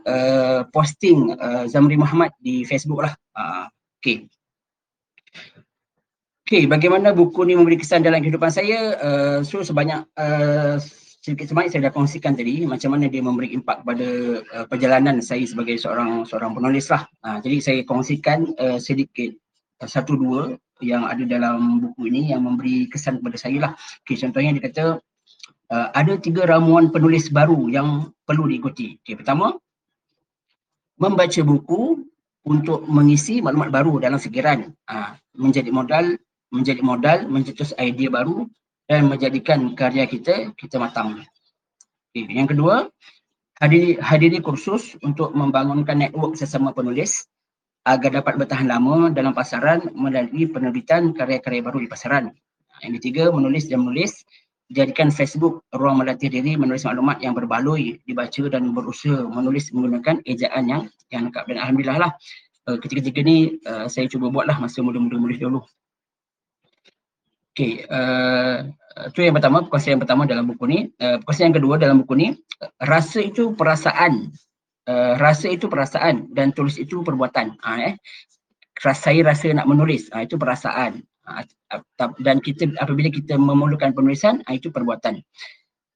uh, 0.07 0.63
posting 0.71 1.35
uh, 1.35 1.67
Zamri 1.67 1.99
Muhammad 1.99 2.31
di 2.39 2.63
Facebook 2.63 3.03
lah. 3.03 3.13
Uh, 3.35 3.67
okay. 3.99 4.27
Okay, 6.47 6.63
bagaimana 6.63 7.11
buku 7.11 7.43
ni 7.43 7.59
memberi 7.59 7.75
kesan 7.75 8.07
dalam 8.07 8.23
kehidupan 8.23 8.47
saya? 8.47 8.95
Uh, 9.03 9.39
so 9.43 9.59
sebanyak 9.67 10.07
uh, 10.15 10.79
sedikit 11.19 11.51
sebanyak 11.51 11.75
saya 11.75 11.91
dah 11.91 11.93
kongsikan 11.93 12.39
tadi 12.39 12.63
macam 12.63 12.95
mana 12.95 13.11
dia 13.11 13.19
memberi 13.19 13.51
impak 13.51 13.83
pada 13.83 14.07
uh, 14.55 14.65
perjalanan 14.71 15.19
saya 15.19 15.43
sebagai 15.43 15.75
seorang 15.75 16.23
seorang 16.23 16.55
penulis 16.55 16.87
lah. 16.87 17.03
Uh, 17.19 17.43
jadi 17.43 17.57
saya 17.59 17.79
kongsikan 17.83 18.55
uh, 18.63 18.79
sedikit 18.79 19.35
satu 19.83 20.15
dua 20.15 20.55
yang 20.79 21.03
ada 21.03 21.27
dalam 21.27 21.83
buku 21.83 22.07
ini 22.07 22.31
yang 22.31 22.47
memberi 22.47 22.87
kesan 22.87 23.19
kepada 23.19 23.35
saya 23.35 23.57
lah. 23.67 23.71
Okay, 24.07 24.15
contohnya 24.15 24.55
dia 24.55 24.63
kata 24.71 24.85
uh, 25.71 25.87
ada 25.93 26.15
tiga 26.19 26.47
ramuan 26.47 26.91
penulis 26.91 27.31
baru 27.31 27.67
yang 27.71 28.11
perlu 28.23 28.47
diikuti. 28.47 28.99
Okay, 29.03 29.15
pertama, 29.15 29.55
membaca 30.99 31.41
buku 31.43 32.07
untuk 32.47 32.87
mengisi 32.87 33.43
maklumat 33.43 33.69
baru 33.71 33.99
dalam 33.99 34.19
fikiran. 34.19 34.71
Uh, 34.87 35.11
menjadi 35.37 35.69
modal, 35.69 36.17
menjadi 36.49 36.81
modal, 36.81 37.17
mencetus 37.27 37.75
idea 37.77 38.09
baru 38.09 38.47
dan 38.87 39.11
menjadikan 39.11 39.75
karya 39.75 40.07
kita, 40.07 40.55
kita 40.55 40.79
matang. 40.79 41.21
Okay, 42.11 42.25
yang 42.31 42.47
kedua, 42.47 42.87
hadiri, 43.59 43.99
hadiri 43.99 44.39
kursus 44.39 44.95
untuk 45.03 45.35
membangunkan 45.35 45.99
network 45.99 46.39
sesama 46.39 46.71
penulis 46.71 47.27
agar 47.87 48.19
dapat 48.19 48.35
bertahan 48.35 48.67
lama 48.67 49.07
dalam 49.15 49.31
pasaran 49.31 49.87
melalui 49.95 50.43
penerbitan 50.51 51.15
karya-karya 51.15 51.63
baru 51.63 51.79
di 51.79 51.87
pasaran. 51.87 52.35
Yang 52.83 52.93
ketiga, 53.01 53.31
menulis 53.31 53.65
dan 53.71 53.81
menulis 53.81 54.27
jadikan 54.67 55.07
Facebook 55.07 55.63
ruang 55.71 56.03
melatih 56.03 56.27
diri 56.27 56.59
menulis 56.59 56.83
maklumat 56.83 57.23
yang 57.23 57.31
berbaloi 57.31 58.03
dibaca 58.03 58.43
dan 58.51 58.75
berusaha 58.75 59.23
menulis 59.27 59.71
menggunakan 59.71 60.19
ejaan 60.27 60.63
yang 60.67 60.81
yang 61.07 61.31
lengkap 61.31 61.47
dan 61.47 61.57
alhamdulillah 61.63 61.97
lah 62.03 62.11
uh, 62.67 62.77
ketika-ketika 62.77 63.23
ni 63.23 63.57
uh, 63.63 63.87
saya 63.87 64.11
cuba 64.11 64.27
buatlah 64.27 64.59
masa 64.59 64.83
mula-mula 64.83 65.17
menulis 65.17 65.39
dulu. 65.39 65.63
Okey, 67.55 67.89
uh, 67.89 68.69
itu 69.09 69.25
yang 69.25 69.33
pertama, 69.33 69.65
perkongsian 69.65 69.97
yang 69.97 70.03
pertama 70.05 70.29
dalam 70.29 70.45
buku 70.45 70.63
ni. 70.69 70.79
Uh, 71.01 71.17
perkongsian 71.17 71.49
yang 71.49 71.57
kedua 71.57 71.75
dalam 71.81 72.05
buku 72.05 72.13
ni, 72.13 72.27
rasa 72.85 73.23
itu 73.25 73.57
perasaan. 73.57 74.29
Uh, 74.85 75.17
rasa 75.19 75.51
itu 75.51 75.65
perasaan 75.65 76.29
dan 76.31 76.53
tulis 76.53 76.77
itu 76.77 77.01
perbuatan. 77.01 77.57
Uh, 77.65 77.91
eh. 77.91 77.93
Saya 78.77 79.25
rasa 79.25 79.49
nak 79.57 79.65
menulis, 79.65 80.05
uh, 80.13 80.21
itu 80.21 80.37
perasaan. 80.37 81.01
Ah, 81.27 81.43
dan 82.23 82.39
kita 82.39 82.71
apabila 82.79 83.11
kita 83.11 83.35
memerlukan 83.35 83.91
penulisan 83.91 84.39
ah, 84.47 84.55
itu 84.55 84.71
perbuatan. 84.71 85.19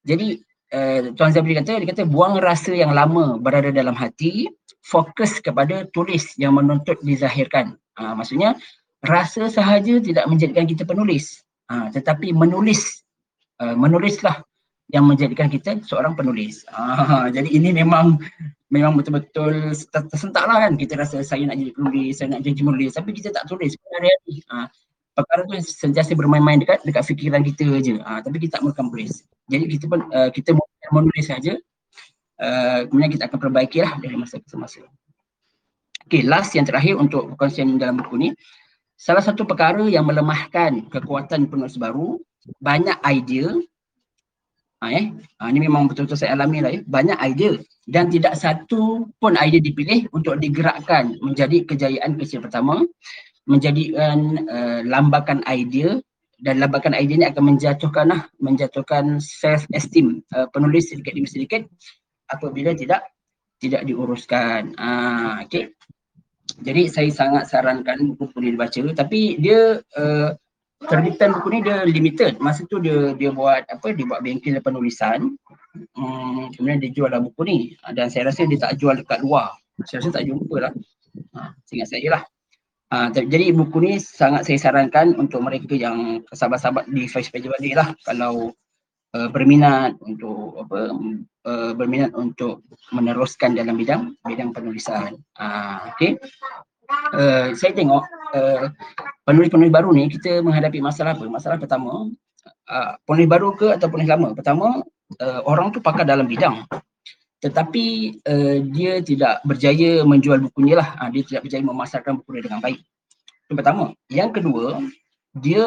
Jadi 0.03 0.43
uh, 0.75 1.15
Tuan 1.15 1.31
Zabri 1.31 1.55
kata 1.55 1.79
dia 1.79 1.87
kata 1.87 2.03
buang 2.03 2.35
rasa 2.43 2.75
yang 2.75 2.91
lama 2.91 3.39
berada 3.39 3.71
dalam 3.71 3.95
hati, 3.95 4.51
fokus 4.83 5.39
kepada 5.39 5.87
tulis 5.95 6.35
yang 6.35 6.59
menuntut 6.59 6.99
dizahirkan. 6.99 7.79
Uh, 7.95 8.11
maksudnya 8.11 8.59
rasa 9.07 9.47
sahaja 9.47 10.03
tidak 10.03 10.27
menjadikan 10.27 10.67
kita 10.67 10.83
penulis. 10.83 11.39
Uh, 11.71 11.87
tetapi 11.95 12.35
menulis 12.35 13.07
uh, 13.63 13.77
menulislah 13.77 14.43
yang 14.91 15.07
menjadikan 15.07 15.47
kita 15.47 15.79
seorang 15.87 16.11
penulis. 16.11 16.67
Uh, 16.75 17.31
jadi 17.35 17.47
ini 17.47 17.71
memang 17.71 18.19
memang 18.67 18.99
betul-betul 18.99 19.71
tersentak 19.95 20.43
lah 20.43 20.67
kan 20.67 20.75
kita 20.75 20.99
rasa 20.99 21.23
saya 21.23 21.47
nak 21.47 21.55
jadi 21.55 21.71
penulis, 21.71 22.19
saya 22.19 22.35
nak 22.35 22.43
jadi 22.43 22.59
penulis 22.59 22.91
tapi 22.99 23.15
kita 23.15 23.31
tak 23.31 23.47
tulis. 23.47 23.79
Uh, 24.51 24.67
perkara 25.15 25.43
tu 25.47 25.55
sentiasa 25.59 26.15
bermain-main 26.15 26.59
dekat 26.59 26.83
dekat 26.87 27.03
fikiran 27.07 27.41
kita 27.43 27.67
je. 27.83 27.99
Ha, 28.01 28.23
tapi 28.23 28.37
kita 28.39 28.59
tak 28.59 28.63
tulis. 28.75 29.23
Jadi 29.51 29.63
kita 29.67 29.85
pun 29.91 29.99
uh, 30.11 30.29
kita 30.31 30.55
menulis 30.91 31.27
saja. 31.27 31.55
Uh, 32.41 32.89
kemudian 32.89 33.11
kita 33.13 33.29
akan 33.29 33.37
perbaiki 33.37 33.85
lah 33.85 33.93
dari 34.01 34.17
masa 34.17 34.41
ke 34.41 34.47
semasa. 34.49 34.81
Okay, 36.09 36.25
last 36.25 36.57
yang 36.57 36.65
terakhir 36.65 36.97
untuk 36.97 37.35
perkongsian 37.35 37.77
dalam 37.77 38.01
buku 38.01 38.17
ni. 38.17 38.29
Salah 38.97 39.21
satu 39.21 39.45
perkara 39.45 39.85
yang 39.89 40.05
melemahkan 40.05 40.89
kekuatan 40.89 41.49
penulis 41.49 41.77
baru, 41.77 42.17
banyak 42.61 42.97
idea. 43.05 43.49
Ha, 44.81 44.85
eh? 44.89 45.05
ha, 45.37 45.53
ini 45.53 45.69
memang 45.69 45.85
betul-betul 45.85 46.17
saya 46.17 46.33
alami 46.33 46.57
lah 46.65 46.73
eh. 46.73 46.81
Banyak 46.81 47.17
idea 47.21 47.53
dan 47.89 48.07
tidak 48.13 48.37
satu 48.37 49.09
pun 49.17 49.33
idea 49.37 49.61
dipilih 49.61 50.09
untuk 50.13 50.37
digerakkan 50.37 51.17
menjadi 51.21 51.65
kejayaan 51.65 52.17
kecil 52.17 52.39
pertama 52.45 52.81
menjadikan 53.49 54.45
uh, 54.45 54.79
lambakan 54.85 55.41
idea 55.49 55.97
dan 56.41 56.57
lambakan 56.57 56.97
idea 56.97 57.21
ni 57.21 57.25
akan 57.29 57.53
menjatuhkan 57.53 58.05
lah, 58.09 58.21
menjatuhkan 58.41 59.21
self 59.21 59.65
esteem 59.73 60.25
uh, 60.33 60.49
penulis 60.49 60.89
sedikit 60.89 61.13
demi 61.13 61.29
sedikit 61.29 61.65
apabila 62.33 62.73
tidak 62.73 63.05
tidak 63.61 63.85
diuruskan. 63.85 64.73
Ah, 64.81 65.45
okay. 65.45 65.77
Jadi 66.61 66.89
saya 66.89 67.09
sangat 67.13 67.47
sarankan 67.47 68.17
buku 68.17 68.41
ni 68.41 68.57
dibaca 68.57 68.81
tapi 68.97 69.37
dia 69.37 69.79
uh, 69.95 70.29
terbitan 70.89 71.37
buku 71.37 71.47
ni 71.53 71.59
dia 71.61 71.85
limited. 71.85 72.41
Masa 72.41 72.65
tu 72.65 72.81
dia 72.81 73.13
dia 73.13 73.29
buat 73.29 73.61
apa 73.69 73.93
dia 73.93 74.05
buat 74.05 74.25
bengkel 74.25 74.57
penulisan. 74.65 75.37
Hmm, 75.95 76.51
kemudian 76.51 76.81
dia 76.83 76.91
jual 76.91 77.07
lah 77.07 77.21
buku 77.21 77.41
ni 77.47 77.57
dan 77.95 78.09
saya 78.11 78.33
rasa 78.33 78.49
dia 78.49 78.59
tak 78.59 78.81
jual 78.81 78.97
dekat 78.97 79.21
luar. 79.21 79.53
Saya 79.85 80.03
rasa 80.03 80.19
tak 80.19 80.25
jumpa 80.27 80.55
lah. 80.57 80.73
Ha, 81.37 81.53
ingat 81.71 81.87
saya 81.87 82.07
lah. 82.19 82.23
Uh, 82.91 83.07
jadi 83.07 83.55
buku 83.55 83.79
ni 83.79 83.93
sangat 84.03 84.43
saya 84.43 84.59
sarankan 84.59 85.15
untuk 85.15 85.39
mereka 85.39 85.71
yang 85.79 86.27
sahabat-sahabat 86.27 86.91
di 86.91 87.07
Facebook 87.07 87.55
page 87.55 87.71
lah 87.71 87.95
kalau 88.03 88.51
uh, 89.15 89.31
berminat 89.31 89.95
untuk 90.03 90.59
apa 90.59 90.91
uh, 91.47 91.71
berminat 91.71 92.11
untuk 92.11 92.67
meneruskan 92.91 93.55
dalam 93.55 93.79
bidang 93.79 94.11
bidang 94.27 94.51
penulisan. 94.51 95.15
Uh, 95.39 95.87
okay. 95.87 96.19
Uh, 97.15 97.55
saya 97.55 97.71
tengok 97.71 98.03
uh, 98.35 98.67
penulis-penulis 99.23 99.71
baru 99.71 99.95
ni 99.95 100.11
kita 100.11 100.43
menghadapi 100.43 100.83
masalah 100.83 101.15
apa? 101.15 101.23
Masalah 101.31 101.55
pertama, 101.63 102.11
uh, 102.67 102.91
penulis 103.07 103.31
baru 103.31 103.55
ke 103.55 103.71
atau 103.71 103.87
penulis 103.87 104.11
lama? 104.11 104.35
Pertama, 104.35 104.83
uh, 105.23 105.41
orang 105.47 105.71
tu 105.71 105.79
pakar 105.79 106.03
dalam 106.03 106.27
bidang 106.27 106.67
tetapi 107.41 107.85
uh, 108.21 108.57
dia 108.69 109.01
tidak 109.01 109.41
berjaya 109.41 110.05
menjual 110.05 110.37
bukunya 110.45 110.77
lah, 110.77 110.93
uh, 111.01 111.09
dia 111.09 111.25
tidak 111.25 111.49
berjaya 111.49 111.63
memasarkan 111.65 112.21
buku 112.21 112.37
dia 112.37 112.43
dengan 112.45 112.61
baik. 112.61 112.79
Yang 113.49 113.57
pertama. 113.57 113.83
Yang 114.07 114.29
kedua, 114.37 114.65
dia 115.35 115.65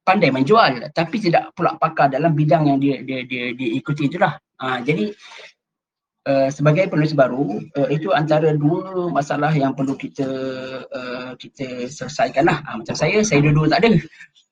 pandai 0.00 0.32
menjual 0.32 0.90
tapi 0.96 1.20
tidak 1.20 1.52
pula 1.52 1.76
pakar 1.76 2.08
dalam 2.10 2.32
bidang 2.32 2.66
yang 2.66 2.78
dia 2.80 3.04
dia 3.04 3.20
dia, 3.28 3.52
dia 3.52 3.68
ikuti 3.76 4.08
itulah. 4.08 4.40
Uh, 4.56 4.80
jadi 4.80 5.12
uh, 6.24 6.48
sebagai 6.48 6.88
penulis 6.88 7.12
baru, 7.12 7.60
uh, 7.76 7.88
itu 7.92 8.10
antara 8.16 8.56
dua 8.56 9.12
masalah 9.12 9.52
yang 9.52 9.76
perlu 9.76 9.94
kita 10.00 10.26
uh, 10.88 11.36
kita 11.36 11.86
selesaikan 11.92 12.48
lah. 12.48 12.64
Uh, 12.64 12.80
macam 12.80 12.96
saya, 12.96 13.20
saya 13.20 13.44
dua-dua 13.44 13.76
tak 13.76 13.84
ada 13.84 14.00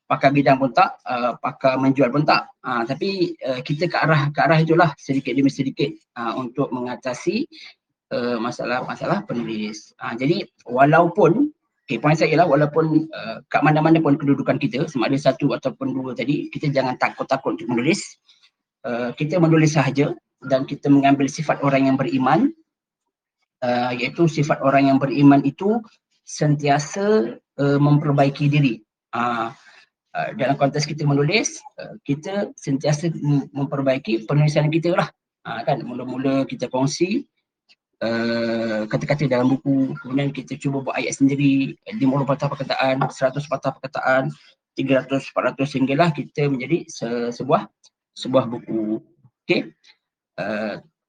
pakar 0.08 0.32
bidang 0.32 0.56
pun 0.56 0.72
tak, 0.72 0.96
uh, 1.04 1.36
pakar 1.36 1.76
menjual 1.76 2.08
pun 2.08 2.24
tak. 2.24 2.48
Uh, 2.64 2.82
tapi 2.88 3.36
uh, 3.44 3.60
kita 3.60 3.86
ke 3.92 3.96
arah 4.00 4.32
ke 4.32 4.40
arah 4.40 4.58
itulah 4.58 4.90
sedikit 4.96 5.36
demi 5.36 5.52
sedikit 5.52 5.92
uh, 6.16 6.32
untuk 6.40 6.72
mengatasi 6.72 7.44
masalah-masalah 8.40 9.20
uh, 9.20 9.26
penulis. 9.28 9.92
Uh, 10.00 10.16
jadi 10.16 10.48
walaupun, 10.64 11.52
okay, 11.84 12.00
poin 12.00 12.16
saya 12.16 12.32
ialah 12.32 12.48
walaupun 12.48 13.04
uh, 13.12 13.44
kat 13.52 13.60
mana-mana 13.60 14.00
pun 14.00 14.16
kedudukan 14.16 14.56
kita, 14.56 14.88
sama 14.88 15.12
ada 15.12 15.20
satu 15.20 15.52
ataupun 15.52 15.92
dua 15.92 16.16
tadi, 16.16 16.48
kita 16.48 16.72
jangan 16.72 16.96
takut-takut 16.96 17.60
untuk 17.60 17.68
menulis. 17.68 18.16
Uh, 18.80 19.12
kita 19.12 19.36
menulis 19.36 19.76
sahaja 19.76 20.16
dan 20.40 20.64
kita 20.64 20.88
mengambil 20.88 21.28
sifat 21.28 21.60
orang 21.60 21.92
yang 21.92 22.00
beriman, 22.00 22.48
uh, 23.60 23.92
iaitu 23.92 24.24
sifat 24.24 24.64
orang 24.64 24.88
yang 24.88 24.96
beriman 24.96 25.44
itu 25.44 25.76
sentiasa 26.24 27.36
uh, 27.60 27.76
memperbaiki 27.76 28.48
diri. 28.48 28.80
Uh, 29.12 29.52
Uh, 30.18 30.34
dalam 30.34 30.58
konteks 30.58 30.82
kita 30.82 31.06
menulis, 31.06 31.62
uh, 31.78 31.94
kita 32.02 32.50
sentiasa 32.58 33.14
memperbaiki 33.54 34.26
penulisan 34.26 34.66
kita 34.66 34.98
lah. 34.98 35.06
Uh, 35.46 35.62
kan 35.62 35.78
mula-mula 35.86 36.42
kita 36.42 36.66
kongsi 36.66 37.22
uh, 38.02 38.82
kata-kata 38.90 39.30
dalam 39.30 39.54
buku, 39.54 39.94
kemudian 40.02 40.34
kita 40.34 40.58
cuba 40.58 40.82
buat 40.82 40.98
ayat 40.98 41.22
sendiri, 41.22 41.78
50 41.86 42.02
patah 42.26 42.50
perkataan, 42.50 42.98
100 42.98 43.46
patah 43.46 43.70
perkataan, 43.78 44.22
300, 44.74 45.22
400 45.22 45.70
sehinggalah 45.70 46.10
kita 46.10 46.50
menjadi 46.50 46.82
se- 46.90 47.30
sebuah 47.38 47.70
sebuah 48.18 48.50
buku. 48.50 48.98
Okay. 49.46 49.70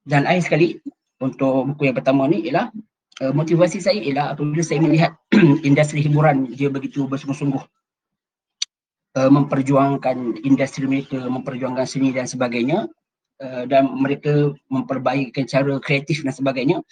Dan 0.06 0.22
akhir 0.30 0.46
sekali 0.46 0.78
untuk 1.18 1.74
buku 1.74 1.90
yang 1.90 1.98
pertama 1.98 2.30
ni 2.30 2.46
ialah 2.50 2.70
motivasi 3.34 3.82
saya 3.82 4.00
ialah 4.02 4.26
apabila 4.38 4.62
saya 4.62 4.82
melihat 4.82 5.18
industri 5.68 6.02
hiburan 6.02 6.50
dia 6.54 6.70
begitu 6.70 7.06
bersungguh-sungguh 7.06 7.62
uh, 9.18 9.32
memperjuangkan 9.32 10.46
industri 10.46 10.86
mereka, 10.86 11.24
memperjuangkan 11.26 11.86
seni 11.88 12.14
dan 12.14 12.30
sebagainya 12.30 12.86
uh, 13.42 13.64
dan 13.66 13.90
mereka 13.96 14.54
memperbaikkan 14.70 15.48
cara 15.50 15.80
kreatif 15.82 16.22
dan 16.22 16.34
sebagainya 16.36 16.84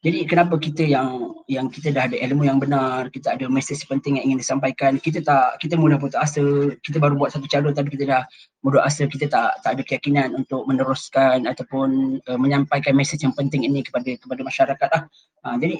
jadi 0.00 0.24
kenapa 0.24 0.56
kita 0.56 0.80
yang 0.80 1.36
yang 1.44 1.68
kita 1.68 1.92
dah 1.92 2.08
ada 2.08 2.16
ilmu 2.16 2.48
yang 2.48 2.56
benar, 2.56 3.12
kita 3.12 3.36
ada 3.36 3.44
mesej 3.52 3.84
penting 3.84 4.16
yang 4.16 4.32
ingin 4.32 4.40
disampaikan, 4.40 4.96
kita 4.96 5.20
tak 5.20 5.60
kita 5.60 5.76
mudah 5.76 6.00
putus 6.00 6.16
asa, 6.16 6.72
kita 6.80 6.96
baru 6.96 7.20
buat 7.20 7.36
satu 7.36 7.44
cara 7.44 7.68
tapi 7.68 7.92
kita 7.92 8.08
dah 8.08 8.22
mudah 8.64 8.80
asa, 8.80 9.04
kita 9.04 9.28
tak 9.28 9.60
tak 9.60 9.76
ada 9.76 9.82
keyakinan 9.84 10.32
untuk 10.32 10.64
meneruskan 10.64 11.44
ataupun 11.44 12.16
uh, 12.24 12.38
menyampaikan 12.40 12.96
mesej 12.96 13.20
yang 13.28 13.36
penting 13.36 13.68
ini 13.68 13.84
kepada 13.84 14.16
kepada 14.16 14.40
masyarakat 14.40 14.88
lah. 14.88 15.02
Uh, 15.44 15.56
jadi 15.60 15.76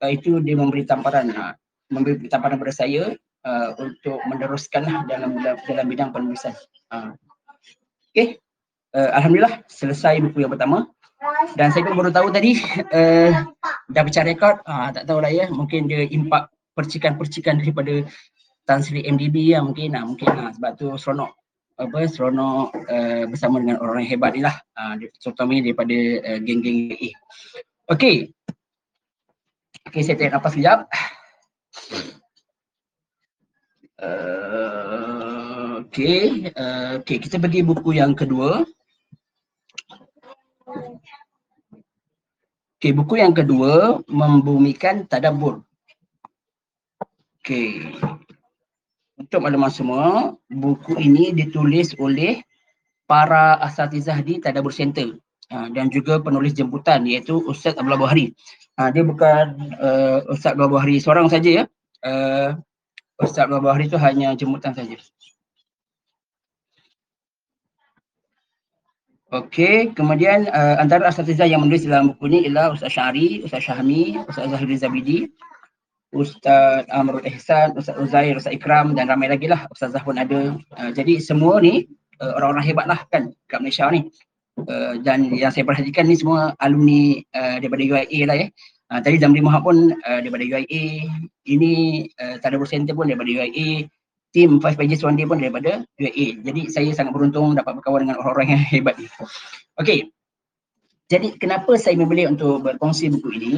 uh, 0.00 0.10
itu 0.16 0.40
dia 0.40 0.56
memberi 0.56 0.88
tamparan 0.88 1.28
uh, 1.28 1.52
memberi 1.92 2.24
tamparan 2.24 2.56
kepada 2.56 2.72
saya 2.72 3.20
uh, 3.44 3.76
untuk 3.78 4.18
meneruskan 4.26 4.82
lah 4.86 5.04
dalam 5.06 5.38
dalam 5.38 5.86
bidang 5.86 6.10
penulisan. 6.10 6.54
Uh. 6.90 7.14
Okay. 8.10 8.40
Uh, 8.96 9.12
Alhamdulillah 9.12 9.68
selesai 9.68 10.16
buku 10.24 10.40
yang 10.40 10.50
pertama 10.50 10.88
dan 11.58 11.74
saya 11.74 11.84
pun 11.84 11.98
baru 11.98 12.14
tahu 12.14 12.32
tadi 12.32 12.56
uh, 12.94 13.44
dah 13.90 14.02
pecah 14.06 14.24
rekod 14.24 14.56
uh, 14.64 14.88
tak 14.94 15.04
tahulah 15.04 15.28
ya 15.28 15.44
mungkin 15.52 15.90
dia 15.90 16.06
impak 16.08 16.48
percikan-percikan 16.72 17.60
daripada 17.60 18.06
Tan 18.64 18.80
Sri 18.80 19.02
MDB 19.02 19.52
ya 19.52 19.60
mungkin 19.60 19.92
uh, 19.92 20.08
mungkin 20.08 20.30
uh, 20.30 20.50
sebab 20.56 20.70
tu 20.78 20.88
seronok 20.96 21.36
apa 21.78 22.00
seronok 22.06 22.74
uh, 22.74 23.24
bersama 23.30 23.62
dengan 23.62 23.78
orang 23.82 24.06
yang 24.06 24.10
hebat 24.18 24.30
ni 24.34 24.42
lah 24.46 24.56
uh, 24.78 24.94
terutama 25.18 25.58
daripada 25.58 25.96
uh, 26.22 26.38
geng-geng 26.42 26.94
A. 26.94 27.08
Okey. 27.92 28.30
Okey 29.90 30.02
saya 30.06 30.16
tarik 30.18 30.32
nafas 30.32 30.52
sekejap. 30.54 30.78
Uh, 33.98 35.82
Okey, 35.88 36.52
uh, 36.54 37.02
okay, 37.02 37.18
kita 37.18 37.40
pergi 37.42 37.66
buku 37.66 37.98
yang 37.98 38.14
kedua. 38.14 38.62
Okey, 42.78 42.92
buku 42.94 43.18
yang 43.18 43.34
kedua 43.34 43.98
membumikan 44.06 45.02
tadabbur. 45.10 45.66
Okey. 47.42 47.98
Untuk 49.18 49.42
makluman 49.42 49.72
semua, 49.72 50.38
buku 50.46 50.94
ini 51.00 51.34
ditulis 51.34 51.96
oleh 51.98 52.44
para 53.08 53.58
asatizah 53.64 54.22
di 54.22 54.38
Tadabbur 54.38 54.70
Center 54.70 55.16
uh, 55.50 55.66
dan 55.74 55.90
juga 55.90 56.22
penulis 56.22 56.54
jemputan 56.54 57.02
iaitu 57.02 57.40
Ustaz 57.48 57.74
Abdullah 57.74 57.98
Buhari. 57.98 58.30
Uh, 58.78 58.94
dia 58.94 59.02
bukan 59.02 59.74
uh, 59.80 60.22
Ustaz 60.30 60.54
Abdullah 60.54 60.70
Buhari 60.78 61.02
seorang 61.02 61.26
saja 61.26 61.50
ya. 61.50 61.64
Uh, 62.04 62.60
Ustaz 63.18 63.44
Abdullah 63.44 63.62
Buhari 63.62 63.90
itu 63.90 63.98
hanya 63.98 64.34
jemputan 64.38 64.72
saja. 64.74 64.94
Okey, 69.28 69.92
kemudian 69.92 70.48
uh, 70.48 70.80
antara 70.80 71.12
asatizah 71.12 71.44
yang 71.44 71.60
menulis 71.60 71.84
dalam 71.84 72.16
buku 72.16 72.32
ini 72.32 72.48
ialah 72.48 72.72
Ustaz 72.72 72.96
Syari, 72.96 73.44
Ustaz 73.44 73.60
Syahmi, 73.60 74.16
Ustaz 74.24 74.48
Zahiri 74.48 74.76
Zabidi, 74.80 75.18
Ustaz 76.16 76.88
Amrul 76.88 77.20
Ihsan, 77.28 77.76
Ustaz 77.76 78.00
Uzair, 78.00 78.40
Ustaz 78.40 78.56
Ikram 78.56 78.96
dan 78.96 79.12
ramai 79.12 79.28
lagi 79.28 79.44
lah 79.44 79.68
Ustazah 79.68 80.00
pun 80.00 80.16
ada. 80.16 80.56
Uh, 80.80 80.90
jadi 80.96 81.20
semua 81.20 81.60
ni 81.60 81.84
uh, 82.24 82.32
orang-orang 82.40 82.64
hebat 82.64 82.86
lah 82.88 83.04
kan 83.12 83.28
kat 83.52 83.60
Malaysia 83.60 83.92
ni. 83.92 84.08
Uh, 84.58 84.96
dan 85.04 85.28
yang 85.30 85.52
saya 85.52 85.68
perhatikan 85.68 86.08
ni 86.08 86.16
semua 86.16 86.56
alumni 86.58 87.20
uh, 87.36 87.60
daripada 87.60 87.82
UIA 87.84 88.20
lah 88.24 88.36
ya. 88.40 88.48
Uh, 88.88 89.00
tadi 89.04 89.20
Zamri 89.20 89.44
Muhammad 89.44 89.64
pun 89.68 89.78
uh, 89.92 90.18
daripada 90.24 90.44
UIA, 90.48 90.84
ini 91.44 91.72
uh, 92.16 92.40
Tadabur 92.40 92.64
Center 92.64 92.96
pun 92.96 93.04
daripada 93.04 93.28
UIA, 93.28 93.84
tim 94.32 94.60
Five 94.60 94.76
Pages 94.76 95.04
One 95.04 95.16
Day 95.16 95.28
pun 95.28 95.40
daripada 95.40 95.84
UAE. 96.00 96.44
Jadi 96.44 96.72
saya 96.72 96.88
sangat 96.92 97.12
beruntung 97.16 97.56
dapat 97.56 97.80
berkawan 97.80 98.08
dengan 98.08 98.20
orang-orang 98.20 98.56
yang 98.56 98.62
hebat 98.72 98.96
ni. 98.96 99.08
Okey. 99.80 100.08
Jadi 101.08 101.40
kenapa 101.40 101.72
saya 101.80 101.96
memilih 101.96 102.36
untuk 102.36 102.64
berkongsi 102.64 103.08
buku 103.08 103.28
ini? 103.40 103.52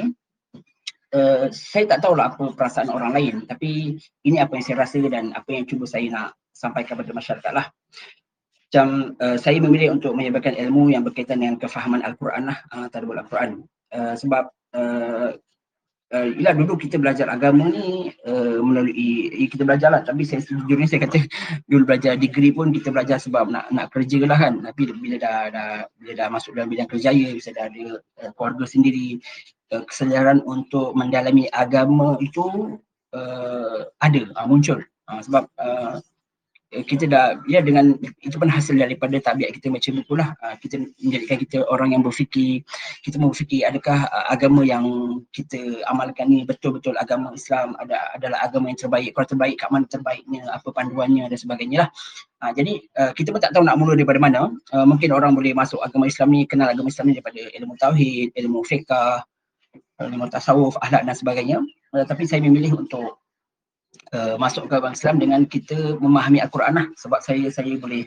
Uh, 1.11 1.51
saya 1.51 1.91
tak 1.91 2.07
tahulah 2.07 2.31
apa 2.31 2.55
perasaan 2.55 2.87
orang 2.87 3.11
lain 3.11 3.43
tapi 3.43 3.99
ini 4.23 4.39
apa 4.39 4.55
yang 4.55 4.63
saya 4.63 4.87
rasa 4.87 5.03
dan 5.11 5.35
apa 5.35 5.51
yang 5.51 5.67
cuba 5.67 5.83
saya 5.83 6.07
nak 6.07 6.39
sampaikan 6.55 6.95
kepada 6.95 7.11
masyarakat 7.11 7.53
lah. 7.55 7.67
Macam 8.71 9.19
uh, 9.19 9.35
saya 9.35 9.59
memilih 9.59 9.99
untuk 9.99 10.15
menyebarkan 10.15 10.55
ilmu 10.55 10.95
yang 10.95 11.03
berkaitan 11.03 11.43
dengan 11.43 11.59
kefahaman 11.59 12.07
Al-Quran 12.07 12.55
lah, 12.55 12.59
uh, 12.71 12.87
tadabur 12.87 13.19
Al-Quran. 13.19 13.67
Uh, 13.91 14.15
sebab 14.15 14.47
uh, 14.75 15.31
uh, 16.11 16.29
ialah 16.37 16.55
dulu 16.59 16.75
kita 16.77 16.99
belajar 16.99 17.31
agama 17.31 17.71
ni 17.71 18.11
uh, 18.27 18.59
melalui 18.63 19.47
kita 19.47 19.63
belajar 19.63 19.95
lah. 19.95 20.03
Tapi 20.03 20.23
saya 20.27 20.43
sejujurnya 20.43 20.87
saya 20.91 21.07
kata 21.07 21.19
dulu 21.71 21.83
belajar 21.87 22.19
degree 22.19 22.55
pun 22.55 22.75
kita 22.75 22.91
belajar 22.91 23.23
sebab 23.23 23.51
nak 23.51 23.71
nak 23.71 23.91
kerja 23.95 24.23
lah 24.27 24.39
kan. 24.39 24.61
Tapi 24.61 24.83
bila 24.99 25.17
dah, 25.17 25.39
dah 25.51 25.71
bila 25.97 26.13
dah 26.19 26.29
masuk 26.29 26.55
dalam 26.55 26.69
bidang 26.71 26.91
kerjaya 26.91 27.35
bisa 27.35 27.55
dah 27.55 27.71
ada 27.71 27.85
uh, 28.27 28.31
keluarga 28.35 28.65
sendiri. 28.67 29.19
Uh, 29.71 29.87
kesedaran 29.87 30.43
untuk 30.43 30.99
mendalami 30.99 31.47
agama 31.55 32.19
itu 32.19 32.79
uh, 33.15 33.87
ada 34.03 34.21
uh, 34.35 34.47
muncul. 34.51 34.83
Uh, 35.07 35.23
sebab 35.23 35.47
uh, 35.59 35.99
Eh, 35.99 35.99
kita 36.71 37.11
dah 37.11 37.35
ya 37.51 37.59
dengan 37.59 37.99
itu 38.23 38.39
pun 38.39 38.47
hasil 38.47 38.79
daripada 38.79 39.19
tabiat 39.19 39.51
kita 39.59 39.75
baca 39.75 39.91
buku 39.91 40.13
lah 40.15 40.31
uh, 40.39 40.55
kita 40.63 40.79
menjadikan 41.03 41.37
kita 41.43 41.57
orang 41.67 41.99
yang 41.99 42.03
berfikir 42.07 42.63
kita 43.03 43.19
berfikir 43.19 43.67
adakah 43.67 44.07
uh, 44.07 44.27
agama 44.31 44.63
yang 44.63 44.87
kita 45.35 45.83
amalkan 45.91 46.31
ni 46.31 46.47
betul-betul 46.47 46.95
agama 46.95 47.35
Islam 47.35 47.75
ada 47.83 48.15
adalah 48.15 48.47
agama 48.47 48.71
yang 48.71 48.79
terbaik 48.79 49.11
kalau 49.19 49.27
terbaik 49.27 49.59
kat 49.59 49.69
mana 49.75 49.87
terbaiknya 49.91 50.47
apa 50.47 50.69
panduannya 50.71 51.27
dan 51.27 51.39
sebagainya 51.39 51.79
lah. 51.87 51.91
Uh, 52.41 52.53
jadi 52.55 52.73
uh, 53.03 53.13
kita 53.19 53.35
pun 53.35 53.41
tak 53.43 53.51
tahu 53.51 53.67
nak 53.67 53.75
mula 53.75 53.99
daripada 53.99 54.23
mana. 54.23 54.55
Uh, 54.71 54.87
mungkin 54.87 55.11
orang 55.11 55.35
boleh 55.35 55.51
masuk 55.51 55.83
agama 55.83 56.07
Islam 56.07 56.31
ni 56.31 56.47
kenal 56.47 56.71
agama 56.71 56.87
Islam 56.87 57.11
ni 57.11 57.15
daripada 57.19 57.41
ilmu 57.51 57.75
tauhid 57.77 58.29
ilmu 58.39 58.63
fiqah 58.63 59.27
ilmu 60.01 60.31
tasawuf 60.31 60.79
akhlak 60.79 61.03
dan 61.03 61.15
sebagainya. 61.19 61.59
Uh, 61.91 62.07
tapi 62.07 62.31
saya 62.31 62.41
memilih 62.47 62.79
untuk 62.79 63.19
uh, 64.15 64.35
masuk 64.41 64.67
ke 64.71 64.75
agama 64.79 64.97
Islam 64.97 65.17
dengan 65.19 65.41
kita 65.47 65.99
memahami 65.99 66.43
Al-Quran 66.43 66.75
lah 66.77 66.87
sebab 66.99 67.21
saya 67.23 67.49
saya 67.51 67.75
boleh 67.77 68.07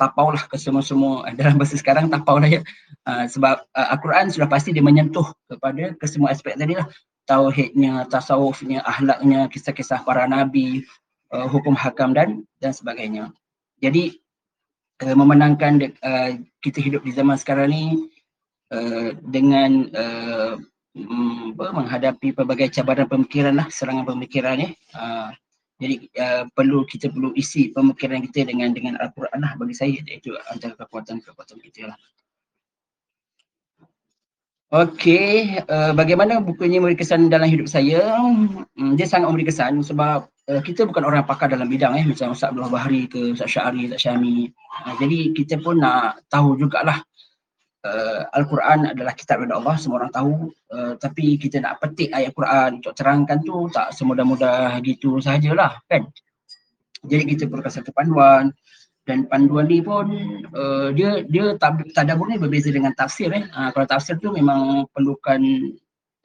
tapau 0.00 0.32
lah 0.32 0.42
ke 0.48 0.56
semua-semua 0.58 1.28
dalam 1.38 1.60
bahasa 1.60 1.78
sekarang 1.78 2.08
tapau 2.10 2.40
lah 2.42 2.48
ya 2.48 2.60
uh, 3.06 3.24
sebab 3.28 3.62
uh, 3.76 3.88
Al-Quran 3.94 4.32
sudah 4.32 4.48
pasti 4.48 4.74
dia 4.74 4.84
menyentuh 4.84 5.30
kepada 5.46 5.94
ke 5.96 6.06
semua 6.08 6.32
aspek 6.32 6.56
tadi 6.56 6.76
lah 6.76 6.88
tauhidnya, 7.26 8.06
tasawufnya, 8.10 8.82
ahlaknya, 8.82 9.46
kisah-kisah 9.46 10.02
para 10.02 10.26
nabi, 10.26 10.82
uh, 11.30 11.46
hukum 11.46 11.74
hakam 11.74 12.14
dan 12.14 12.42
dan 12.58 12.74
sebagainya. 12.74 13.30
Jadi 13.78 14.18
uh, 15.06 15.16
memenangkan 15.16 15.94
uh, 16.02 16.30
kita 16.62 16.78
hidup 16.82 17.06
di 17.06 17.12
zaman 17.14 17.38
sekarang 17.38 17.70
ni 17.70 17.84
uh, 18.74 19.14
dengan 19.22 19.88
uh, 19.94 20.54
menghadapi 21.56 22.36
pelbagai 22.36 22.68
cabaran 22.68 23.08
pemikiran 23.08 23.54
lah, 23.56 23.66
serangan 23.72 24.04
pemikiran 24.04 24.60
ni. 24.60 24.68
Uh, 24.92 25.32
jadi 25.82 25.96
uh, 26.22 26.42
perlu 26.54 26.86
kita 26.86 27.10
perlu 27.10 27.34
isi 27.34 27.74
pemikiran 27.74 28.22
kita 28.30 28.46
dengan 28.46 28.70
dengan 28.70 28.94
Al-Quran 29.02 29.42
lah 29.42 29.58
bagi 29.58 29.74
saya 29.74 29.98
itu 29.98 30.30
antara 30.46 30.78
kekuatan-kekuatan 30.78 31.58
kita 31.58 31.90
lah. 31.90 31.98
Okey, 34.72 35.60
uh, 35.68 35.92
bagaimana 35.92 36.40
buku 36.40 36.64
ini 36.64 36.80
memberi 36.80 36.96
kesan 36.96 37.28
dalam 37.28 37.44
hidup 37.44 37.68
saya? 37.68 38.16
Um, 38.16 38.64
dia 38.96 39.04
sangat 39.04 39.28
memberi 39.28 39.52
kesan 39.52 39.84
sebab 39.84 40.24
uh, 40.48 40.60
kita 40.64 40.88
bukan 40.88 41.04
orang 41.04 41.28
pakar 41.28 41.52
dalam 41.52 41.68
bidang 41.68 41.92
eh 41.92 42.08
macam 42.08 42.32
Ustaz 42.32 42.48
Abdullah 42.48 42.72
Bahari 42.72 43.04
ke 43.04 43.36
Ustaz 43.36 43.52
Syari, 43.52 43.92
Ustaz 43.92 44.08
Syami. 44.08 44.48
Uh, 44.88 44.96
jadi 44.96 45.36
kita 45.36 45.60
pun 45.60 45.76
nak 45.76 46.24
tahu 46.32 46.56
jugalah 46.56 47.04
uh, 47.86 48.20
Al-Quran 48.34 48.94
adalah 48.94 49.12
kitab 49.14 49.42
dari 49.42 49.54
Allah, 49.54 49.74
semua 49.78 50.02
orang 50.02 50.12
tahu. 50.14 50.50
Uh, 50.72 50.94
tapi 50.98 51.36
kita 51.36 51.60
nak 51.62 51.82
petik 51.82 52.10
ayat 52.14 52.32
Quran 52.32 52.80
untuk 52.82 52.94
terangkan 52.96 53.38
tu 53.42 53.68
tak 53.70 53.92
semudah-mudah 53.94 54.80
gitu 54.86 55.18
sahajalah 55.18 55.82
kan. 55.90 56.06
Jadi 57.02 57.34
kita 57.34 57.50
perlukan 57.50 57.72
satu 57.72 57.90
panduan 57.90 58.54
dan 59.02 59.26
panduan 59.26 59.66
ni 59.66 59.82
pun 59.82 60.06
uh, 60.54 60.94
dia 60.94 61.26
dia 61.26 61.58
tadabbur 61.90 62.30
ni 62.30 62.38
berbeza 62.38 62.70
dengan 62.70 62.94
tafsir 62.94 63.34
eh. 63.34 63.50
Uh, 63.50 63.74
kalau 63.74 63.86
tafsir 63.90 64.14
tu 64.22 64.30
memang 64.30 64.86
perlukan 64.94 65.42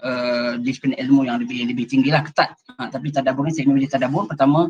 uh, 0.05 0.61
disiplin 0.61 0.93
ilmu 0.93 1.25
yang 1.25 1.41
lebih 1.41 1.65
lebih 1.65 1.89
tinggi 1.89 2.13
lah 2.13 2.21
ketat. 2.21 2.53
Uh, 2.77 2.85
tapi 2.93 3.09
tadabbur 3.09 3.49
ni 3.49 3.57
saya 3.57 3.65
memilih 3.65 3.89
tadabbur 3.89 4.29
pertama 4.29 4.69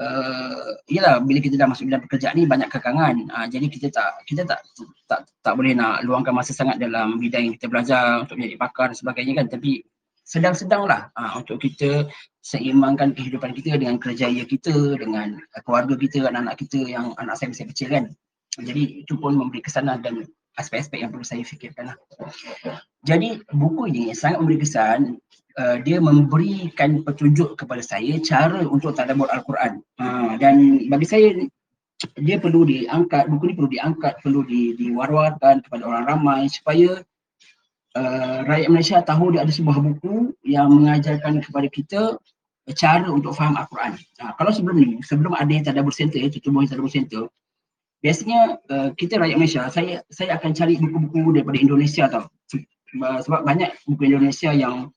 uh, 0.00 0.76
yalah 0.88 1.20
bila 1.22 1.38
kita 1.40 1.56
dah 1.56 1.68
masuk 1.68 1.88
dalam 1.88 2.04
pekerjaan 2.04 2.34
ni 2.36 2.44
banyak 2.44 2.68
kekangan. 2.68 3.16
Uh, 3.32 3.46
jadi 3.48 3.66
kita 3.68 3.86
tak 3.92 4.10
kita 4.28 4.42
tak, 4.44 4.60
tak 5.08 5.20
tak 5.40 5.54
boleh 5.56 5.72
nak 5.72 6.04
luangkan 6.04 6.32
masa 6.32 6.52
sangat 6.52 6.76
dalam 6.80 7.16
bidang 7.20 7.50
yang 7.50 7.54
kita 7.56 7.66
belajar 7.68 8.24
untuk 8.24 8.36
menjadi 8.40 8.56
pakar 8.60 8.86
dan 8.92 8.96
sebagainya 8.98 9.32
kan. 9.42 9.46
Tapi 9.48 9.84
sedang-sedang 10.26 10.90
lah 10.90 11.08
uh, 11.14 11.38
untuk 11.38 11.62
kita 11.62 12.10
seimbangkan 12.42 13.14
kehidupan 13.14 13.54
kita 13.54 13.78
dengan 13.78 13.98
kerjaya 13.98 14.42
kita 14.46 14.98
dengan 14.98 15.38
keluarga 15.66 15.94
kita 15.98 16.30
anak-anak 16.30 16.56
kita 16.58 16.78
yang 16.82 17.14
anak 17.18 17.34
saya 17.38 17.54
masih 17.54 17.66
kecil 17.70 17.88
kan. 17.90 18.04
Jadi 18.56 19.04
itu 19.04 19.20
pun 19.20 19.36
memberi 19.36 19.60
kesanan 19.60 20.00
dan 20.00 20.24
aspek-aspek 20.56 21.04
yang 21.04 21.12
perlu 21.12 21.26
saya 21.26 21.44
fikirkan 21.44 21.92
lah. 21.92 21.96
Jadi 23.04 23.44
buku 23.52 23.92
ini 23.92 24.16
sangat 24.16 24.40
memberi 24.40 24.64
kesan 24.64 25.20
uh, 25.56 25.76
dia 25.82 25.98
memberikan 25.98 27.02
petunjuk 27.02 27.56
kepada 27.56 27.82
saya 27.82 28.20
cara 28.20 28.64
untuk 28.64 28.94
tadabbur 28.96 29.28
Al-Quran. 29.32 29.80
Uh, 29.96 30.36
dan 30.40 30.86
bagi 30.88 31.06
saya 31.08 31.28
dia 32.20 32.36
perlu 32.36 32.68
diangkat, 32.68 33.24
buku 33.32 33.52
ini 33.52 33.54
perlu 33.56 33.70
diangkat, 33.72 34.14
perlu 34.20 34.44
di, 34.44 34.76
diwar-warkan 34.76 35.64
kepada 35.64 35.82
orang 35.88 36.04
ramai 36.04 36.44
supaya 36.52 37.00
uh, 37.96 38.38
rakyat 38.44 38.68
Malaysia 38.68 39.00
tahu 39.00 39.32
dia 39.32 39.48
ada 39.48 39.52
sebuah 39.52 39.80
buku 39.80 40.36
yang 40.44 40.68
mengajarkan 40.68 41.40
kepada 41.40 41.68
kita 41.72 42.02
cara 42.76 43.08
untuk 43.08 43.32
faham 43.32 43.56
Al-Quran. 43.56 43.96
Uh, 44.20 44.32
kalau 44.36 44.52
sebelum 44.52 44.76
ni, 44.76 44.88
sebelum 45.00 45.32
ada 45.32 45.72
Tadabbur 45.72 45.94
Center, 45.94 46.20
tutup 46.28 46.52
Tadabbur 46.68 46.92
Center, 46.92 47.32
biasanya 48.04 48.60
uh, 48.68 48.88
kita 48.92 49.16
rakyat 49.16 49.36
Malaysia, 49.40 49.62
saya 49.72 50.04
saya 50.12 50.36
akan 50.36 50.52
cari 50.52 50.76
buku-buku 50.76 51.32
daripada 51.32 51.56
Indonesia 51.56 52.04
tau. 52.12 52.28
Sebab 52.96 53.44
banyak 53.44 53.72
buku 53.84 54.08
Indonesia 54.08 54.52
yang 54.56 54.88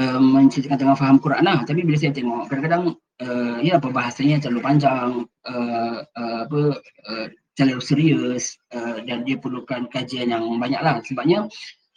uh, 0.00 0.20
menceritakan 0.20 0.80
tentang 0.80 0.98
faham 0.98 1.16
Quran 1.20 1.44
lah. 1.44 1.58
Tapi 1.68 1.84
bila 1.84 1.96
saya 2.00 2.16
tengok, 2.16 2.48
kadang-kadang 2.48 2.96
uh, 3.20 3.56
ya 3.60 3.76
bahasanya 3.76 4.40
terlalu 4.40 4.60
panjang, 4.64 5.10
uh, 5.44 5.96
uh, 6.16 6.38
apa 6.48 6.60
uh, 7.06 7.26
terlalu 7.52 7.82
serius 7.84 8.56
uh, 8.72 9.04
dan 9.04 9.28
dia 9.28 9.36
perlukan 9.36 9.84
kajian 9.92 10.32
yang 10.32 10.44
banyak 10.56 10.80
lah. 10.80 11.04
Sebabnya 11.04 11.44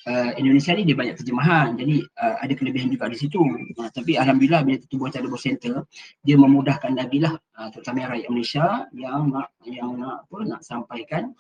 uh, 0.08 0.32
Indonesia 0.36 0.76
ni 0.76 0.84
dia 0.84 0.96
banyak 0.98 1.16
terjemahan 1.16 1.80
jadi 1.80 2.04
uh, 2.20 2.36
ada 2.44 2.54
kelebihan 2.56 2.92
juga 2.92 3.08
di 3.08 3.18
situ. 3.18 3.40
Uh, 3.80 3.90
tapi 3.96 4.20
Alhamdulillah 4.20 4.62
bila 4.68 4.78
tubuh 4.92 5.08
Tadabur 5.08 5.40
Center 5.40 5.88
dia 6.24 6.36
memudahkan 6.36 6.92
lagi 7.00 7.24
lah 7.24 7.36
uh, 7.60 7.68
terutama 7.72 8.12
rakyat 8.12 8.28
Malaysia 8.28 8.66
yang 8.92 9.32
nak 9.32 9.56
yang 9.64 9.96
nak 9.96 10.28
apa 10.28 10.38
nak 10.44 10.62
sampaikan 10.66 11.32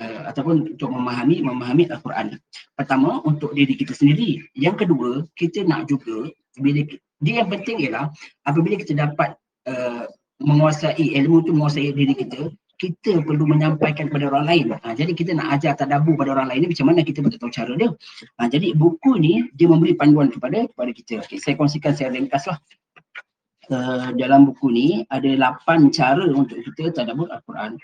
uh, 0.00 0.20
ataupun 0.30 0.76
untuk 0.76 0.90
memahami 0.92 1.42
memahami 1.44 1.84
Al-Quran. 1.88 2.36
Pertama 2.76 3.20
untuk 3.24 3.52
diri 3.56 3.74
kita 3.76 3.92
sendiri. 3.96 4.42
Yang 4.56 4.86
kedua 4.86 5.10
kita 5.36 5.64
nak 5.64 5.88
juga 5.88 6.30
bila 6.56 6.80
dia 7.20 7.34
yang 7.40 7.48
penting 7.48 7.84
ialah 7.88 8.12
apabila 8.44 8.76
kita 8.76 8.92
dapat 8.96 9.36
uh, 9.68 10.04
menguasai 10.40 11.16
ilmu 11.16 11.48
tu 11.48 11.50
menguasai 11.56 11.96
diri 11.96 12.12
kita 12.12 12.52
kita 12.76 13.24
perlu 13.24 13.48
menyampaikan 13.48 14.12
kepada 14.12 14.28
orang 14.28 14.44
lain. 14.44 14.66
Ha, 14.76 14.92
jadi 14.92 15.16
kita 15.16 15.32
nak 15.32 15.56
ajar 15.56 15.72
tadabbur 15.80 16.12
pada 16.12 16.36
orang 16.36 16.52
lain 16.52 16.68
ni 16.68 16.76
macam 16.76 16.92
mana 16.92 17.00
kita 17.00 17.24
betul 17.24 17.48
tahu 17.48 17.52
cara 17.52 17.72
dia. 17.72 17.88
Ha, 18.36 18.52
jadi 18.52 18.76
buku 18.76 19.16
ni 19.16 19.48
dia 19.56 19.64
memberi 19.64 19.96
panduan 19.96 20.28
kepada 20.28 20.68
kepada 20.68 20.90
kita. 20.92 21.24
Okay, 21.24 21.40
saya 21.40 21.56
kongsikan 21.56 21.96
saya 21.96 22.12
ringkaslah. 22.12 22.60
Uh, 23.66 24.14
dalam 24.14 24.46
buku 24.46 24.70
ni 24.70 25.02
ada 25.10 25.26
lapan 25.34 25.90
cara 25.90 26.22
untuk 26.22 26.60
kita 26.62 26.92
tadabbur 26.92 27.32
Al-Quran. 27.32 27.80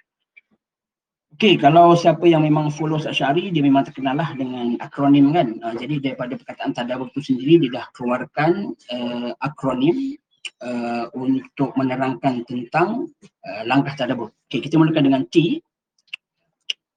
Okey, 1.42 1.58
kalau 1.58 1.98
siapa 1.98 2.22
yang 2.30 2.46
memang 2.46 2.70
follow 2.70 3.02
Syari 3.02 3.50
dia 3.50 3.66
memang 3.66 3.82
terkenal 3.82 4.14
lah 4.14 4.30
dengan 4.38 4.78
akronim 4.78 5.34
kan. 5.34 5.58
Uh, 5.58 5.74
jadi 5.74 5.98
daripada 5.98 6.38
perkataan 6.38 6.70
tadabbur 6.70 7.10
tu 7.10 7.18
sendiri 7.18 7.66
dia 7.66 7.82
dah 7.82 7.90
keluarkan 7.98 8.78
uh, 8.94 9.34
akronim 9.42 10.14
uh, 10.62 11.10
untuk 11.18 11.74
menerangkan 11.74 12.46
tentang 12.46 13.10
uh, 13.26 13.62
langkah 13.66 13.90
tadabbur. 13.98 14.30
Okey, 14.46 14.62
kita 14.62 14.78
mulakan 14.78 15.02
dengan 15.02 15.26
T. 15.26 15.58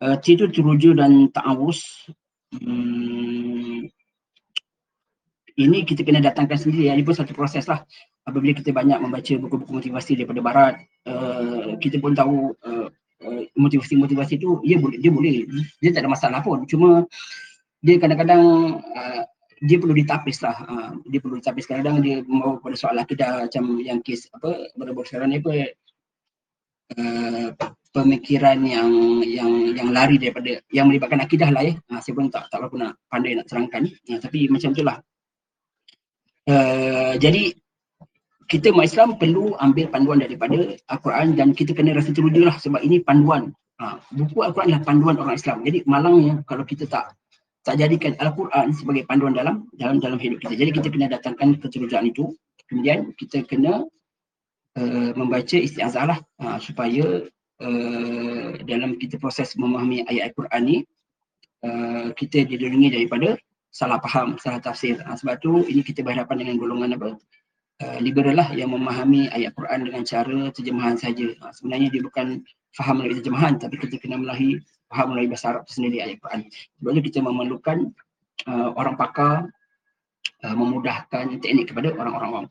Uh, 0.05 0.13
T 0.21 0.38
itu 0.38 0.45
teruja 0.53 0.93
dan 0.93 1.25
ta'awus. 1.34 2.05
Hmm, 2.53 3.89
ini 5.58 5.77
kita 5.89 6.05
kena 6.05 6.21
datangkan 6.21 6.60
sendiri. 6.60 6.93
Ini 6.93 7.01
pun 7.01 7.17
satu 7.17 7.34
proses 7.34 7.65
lah. 7.65 7.81
Apabila 8.29 8.53
kita 8.53 8.69
banyak 8.69 9.01
membaca 9.01 9.34
buku-buku 9.41 9.71
motivasi 9.73 10.21
daripada 10.21 10.41
barat, 10.45 10.73
uh, 11.10 11.77
kita 11.81 11.97
pun 11.97 12.13
tahu 12.13 12.53
uh, 12.62 12.75
motivasi-motivasi 13.56 14.38
itu 14.38 14.60
dia 14.62 14.78
boleh, 14.78 14.98
dia 15.00 15.12
boleh, 15.12 15.48
dia 15.80 15.89
tak 15.96 16.04
ada 16.06 16.12
masalah 16.12 16.39
pun. 16.44 16.68
Cuma 16.68 17.08
dia 17.80 17.96
kadang-kadang 17.98 18.44
uh, 18.84 19.24
dia 19.63 19.78
perlu 19.80 19.96
ditapis 19.96 20.38
lah. 20.44 20.56
Uh, 20.68 20.89
dia 21.08 21.20
perlu 21.24 21.39
ditapis. 21.39 21.63
Kadang-kadang 21.65 21.98
dia 22.04 22.15
membawa 22.28 22.60
pada 22.60 22.76
soal 22.76 22.96
akidah 23.00 23.48
macam 23.48 23.80
yang 23.80 24.00
kes 24.04 24.28
apa, 24.36 24.70
baru-baru 24.76 25.08
sekarang 25.08 25.30
ni 25.32 25.39
apa, 25.39 25.52
uh, 27.00 27.50
pemikiran 27.96 28.60
yang 28.68 28.91
yang 29.24 29.52
yang 29.72 29.89
lari 29.96 30.20
daripada 30.20 30.60
yang 30.76 30.91
melibatkan 30.91 31.24
akidah 31.24 31.48
lah 31.50 31.63
ya. 31.63 31.74
Uh, 31.88 32.00
saya 32.04 32.13
pun 32.13 32.28
tak 32.28 32.52
tak 32.52 32.60
berapa 32.60 32.76
nak 32.76 32.94
pandai 33.08 33.39
nak 33.39 33.48
terangkan. 33.48 33.88
Uh, 34.12 34.20
tapi 34.20 34.52
macam 34.52 34.76
itulah. 34.76 34.98
Uh, 36.46 37.18
jadi 37.18 37.56
kita 38.45 38.69
umat 38.73 38.86
Islam 38.86 39.17
perlu 39.17 39.58
ambil 39.58 39.89
panduan 39.89 40.21
daripada 40.21 40.77
Al-Quran 40.93 41.34
dan 41.34 41.47
kita 41.58 41.73
kena 41.73 41.97
rasa 41.97 42.13
teruja 42.13 42.45
lah 42.45 42.55
sebab 42.62 42.81
ini 42.86 43.01
panduan. 43.01 43.49
Ha, 43.81 43.99
buku 44.13 44.39
Al-Quran 44.45 44.71
adalah 44.71 44.84
panduan 44.86 45.15
orang 45.17 45.36
Islam. 45.36 45.65
Jadi 45.65 45.81
malangnya 45.89 46.45
kalau 46.45 46.63
kita 46.63 46.86
tak 46.86 47.17
tak 47.65 47.81
jadikan 47.81 48.13
Al-Quran 48.21 48.69
sebagai 48.77 49.03
panduan 49.10 49.34
dalam 49.34 49.65
dalam 49.81 49.97
dalam 49.97 50.21
hidup 50.21 50.38
kita. 50.45 50.53
Jadi 50.53 50.69
kita 50.77 50.88
kena 50.93 51.08
datangkan 51.10 51.58
kecerujaan 51.58 52.05
itu. 52.05 52.38
Kemudian 52.69 53.13
kita 53.17 53.41
kena 53.45 53.86
uh, 54.77 55.12
membaca 55.17 55.58
istiazah 55.58 56.05
lah 56.05 56.19
uh, 56.41 56.58
supaya 56.62 57.25
uh, 57.62 58.49
dalam 58.65 58.97
kita 59.01 59.17
proses 59.17 59.58
memahami 59.58 60.05
ayat 60.05 60.34
Al-Quran 60.34 60.62
ni 60.62 60.77
uh, 61.65 62.13
kita 62.13 62.45
dilindungi 62.45 62.93
daripada 62.93 63.34
salah 63.73 63.97
faham, 64.05 64.38
salah 64.38 64.62
tafsir. 64.62 65.01
Uh, 65.01 65.17
sebab 65.17 65.41
tu 65.41 65.65
ini 65.65 65.81
kita 65.81 66.05
berhadapan 66.05 66.45
dengan 66.45 66.55
golongan 66.62 66.93
apa? 67.01 67.10
Uh, 67.76 68.00
liberal 68.00 68.40
lah 68.40 68.56
yang 68.56 68.72
memahami 68.72 69.28
ayat 69.36 69.52
Quran 69.52 69.84
dengan 69.84 70.08
cara 70.08 70.48
terjemahan 70.56 70.96
saja. 70.96 71.28
Uh, 71.44 71.52
sebenarnya 71.52 71.92
dia 71.92 72.00
bukan 72.08 72.40
faham 72.72 73.04
melalui 73.04 73.20
terjemahan 73.20 73.60
tapi 73.60 73.76
kita 73.76 74.00
kena 74.00 74.16
melalui 74.16 74.64
faham 74.88 75.12
melalui 75.12 75.28
bahasa 75.28 75.52
Arab 75.52 75.68
sendiri 75.68 76.00
ayat 76.00 76.24
Quran. 76.24 76.48
Sebab 76.80 76.90
itu 76.96 77.12
kita 77.12 77.20
memerlukan 77.20 77.92
uh, 78.48 78.72
orang 78.80 78.96
pakar 78.96 79.52
uh, 80.48 80.56
memudahkan 80.56 81.44
teknik 81.44 81.76
kepada 81.76 81.92
orang-orang 82.00 82.30
awam. 82.32 82.46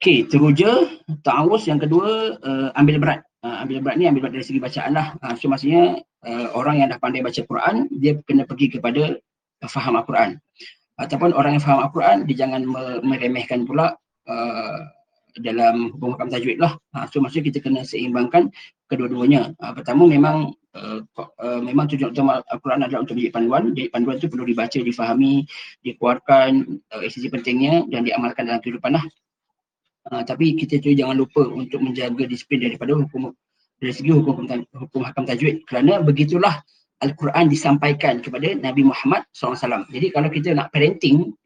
Okey, 0.00 0.24
teruja, 0.32 0.88
ta'awus 1.20 1.68
yang 1.68 1.76
kedua 1.76 2.40
uh, 2.40 2.72
ambil 2.72 2.96
berat. 2.96 3.20
Uh, 3.44 3.68
ambil 3.68 3.84
berat 3.84 4.00
ni 4.00 4.08
ambil 4.08 4.32
berat 4.32 4.40
dari 4.40 4.48
segi 4.48 4.64
bacaan 4.64 4.96
lah. 4.96 5.12
Uh, 5.20 5.36
so 5.36 5.44
maksudnya 5.52 6.00
uh, 6.24 6.56
orang 6.56 6.80
yang 6.80 6.88
dah 6.88 6.96
pandai 6.96 7.20
baca 7.20 7.44
Quran, 7.44 7.84
dia 7.92 8.16
kena 8.24 8.48
pergi 8.48 8.80
kepada 8.80 9.12
uh, 9.60 9.68
faham 9.68 10.00
Al-Quran. 10.00 10.40
Ataupun 10.96 11.36
orang 11.36 11.60
yang 11.60 11.64
faham 11.68 11.84
Al-Quran, 11.84 12.24
dia 12.24 12.48
jangan 12.48 12.64
meremehkan 13.04 13.68
pula 13.68 13.92
uh, 14.26 14.78
dalam 15.40 15.92
hukum 15.96 16.16
hakam 16.16 16.28
tajwid 16.32 16.56
lah. 16.60 16.76
Ha, 16.96 17.08
so 17.12 17.20
maksudnya 17.20 17.52
kita 17.52 17.58
kena 17.60 17.84
seimbangkan 17.84 18.48
kedua-duanya. 18.88 19.52
Ha, 19.60 19.76
pertama 19.76 20.08
memang 20.08 20.56
uh, 20.72 21.00
uh, 21.20 21.60
memang 21.60 21.88
tujuan 21.92 22.12
utama 22.12 22.40
Al-Quran 22.48 22.84
adalah 22.84 23.04
untuk 23.04 23.20
menjadi 23.20 23.32
panduan. 23.36 23.62
Jadi 23.76 23.88
panduan 23.92 24.16
itu 24.16 24.28
perlu 24.32 24.44
dibaca, 24.48 24.78
difahami, 24.80 25.34
dikeluarkan 25.84 26.50
uh, 26.92 27.02
esensi 27.04 27.28
pentingnya 27.28 27.84
dan 27.92 28.04
diamalkan 28.08 28.48
dalam 28.48 28.60
kehidupan 28.64 28.96
lah. 28.96 29.04
Uh, 30.06 30.22
tapi 30.22 30.54
kita 30.54 30.78
tu 30.78 30.94
jangan 30.94 31.18
lupa 31.18 31.42
untuk 31.44 31.82
menjaga 31.82 32.24
disiplin 32.24 32.62
daripada 32.62 32.94
hukum 32.94 33.34
dari 33.76 33.92
segi 33.92 34.08
hukum, 34.08 34.48
hukum 34.72 35.00
hakam 35.04 35.28
tajwid. 35.28 35.66
Kerana 35.68 36.00
begitulah 36.00 36.64
Al-Quran 37.04 37.52
disampaikan 37.52 38.24
kepada 38.24 38.56
Nabi 38.56 38.88
Muhammad 38.88 39.28
SAW. 39.36 39.84
Jadi 39.92 40.06
kalau 40.16 40.32
kita 40.32 40.56
nak 40.56 40.72
parenting, 40.72 41.36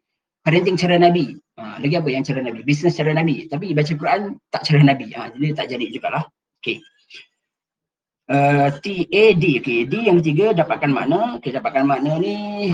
parenting 0.47 0.79
cara 0.79 0.95
Nabi. 0.95 1.35
Ha, 1.61 1.77
lagi 1.77 1.93
apa 1.93 2.09
yang 2.09 2.25
cara 2.25 2.41
Nabi? 2.41 2.65
Bisnes 2.65 2.97
cara 2.97 3.13
Nabi. 3.13 3.45
Tapi 3.45 3.77
baca 3.77 3.93
Quran 3.93 4.41
tak 4.49 4.65
cara 4.65 4.81
Nabi. 4.81 5.13
Ha, 5.13 5.29
jadi 5.37 5.47
tak 5.53 5.67
jadi 5.69 5.87
jugalah. 5.93 6.25
Okay. 6.65 6.81
Uh, 8.31 8.73
T-A-D. 8.81 9.45
Okay. 9.61 9.81
D 9.85 9.95
yang 10.09 10.25
ketiga 10.25 10.57
dapatkan 10.57 10.89
makna. 10.89 11.37
Okay, 11.37 11.53
dapatkan 11.53 11.85
makna 11.85 12.17
ni 12.17 12.71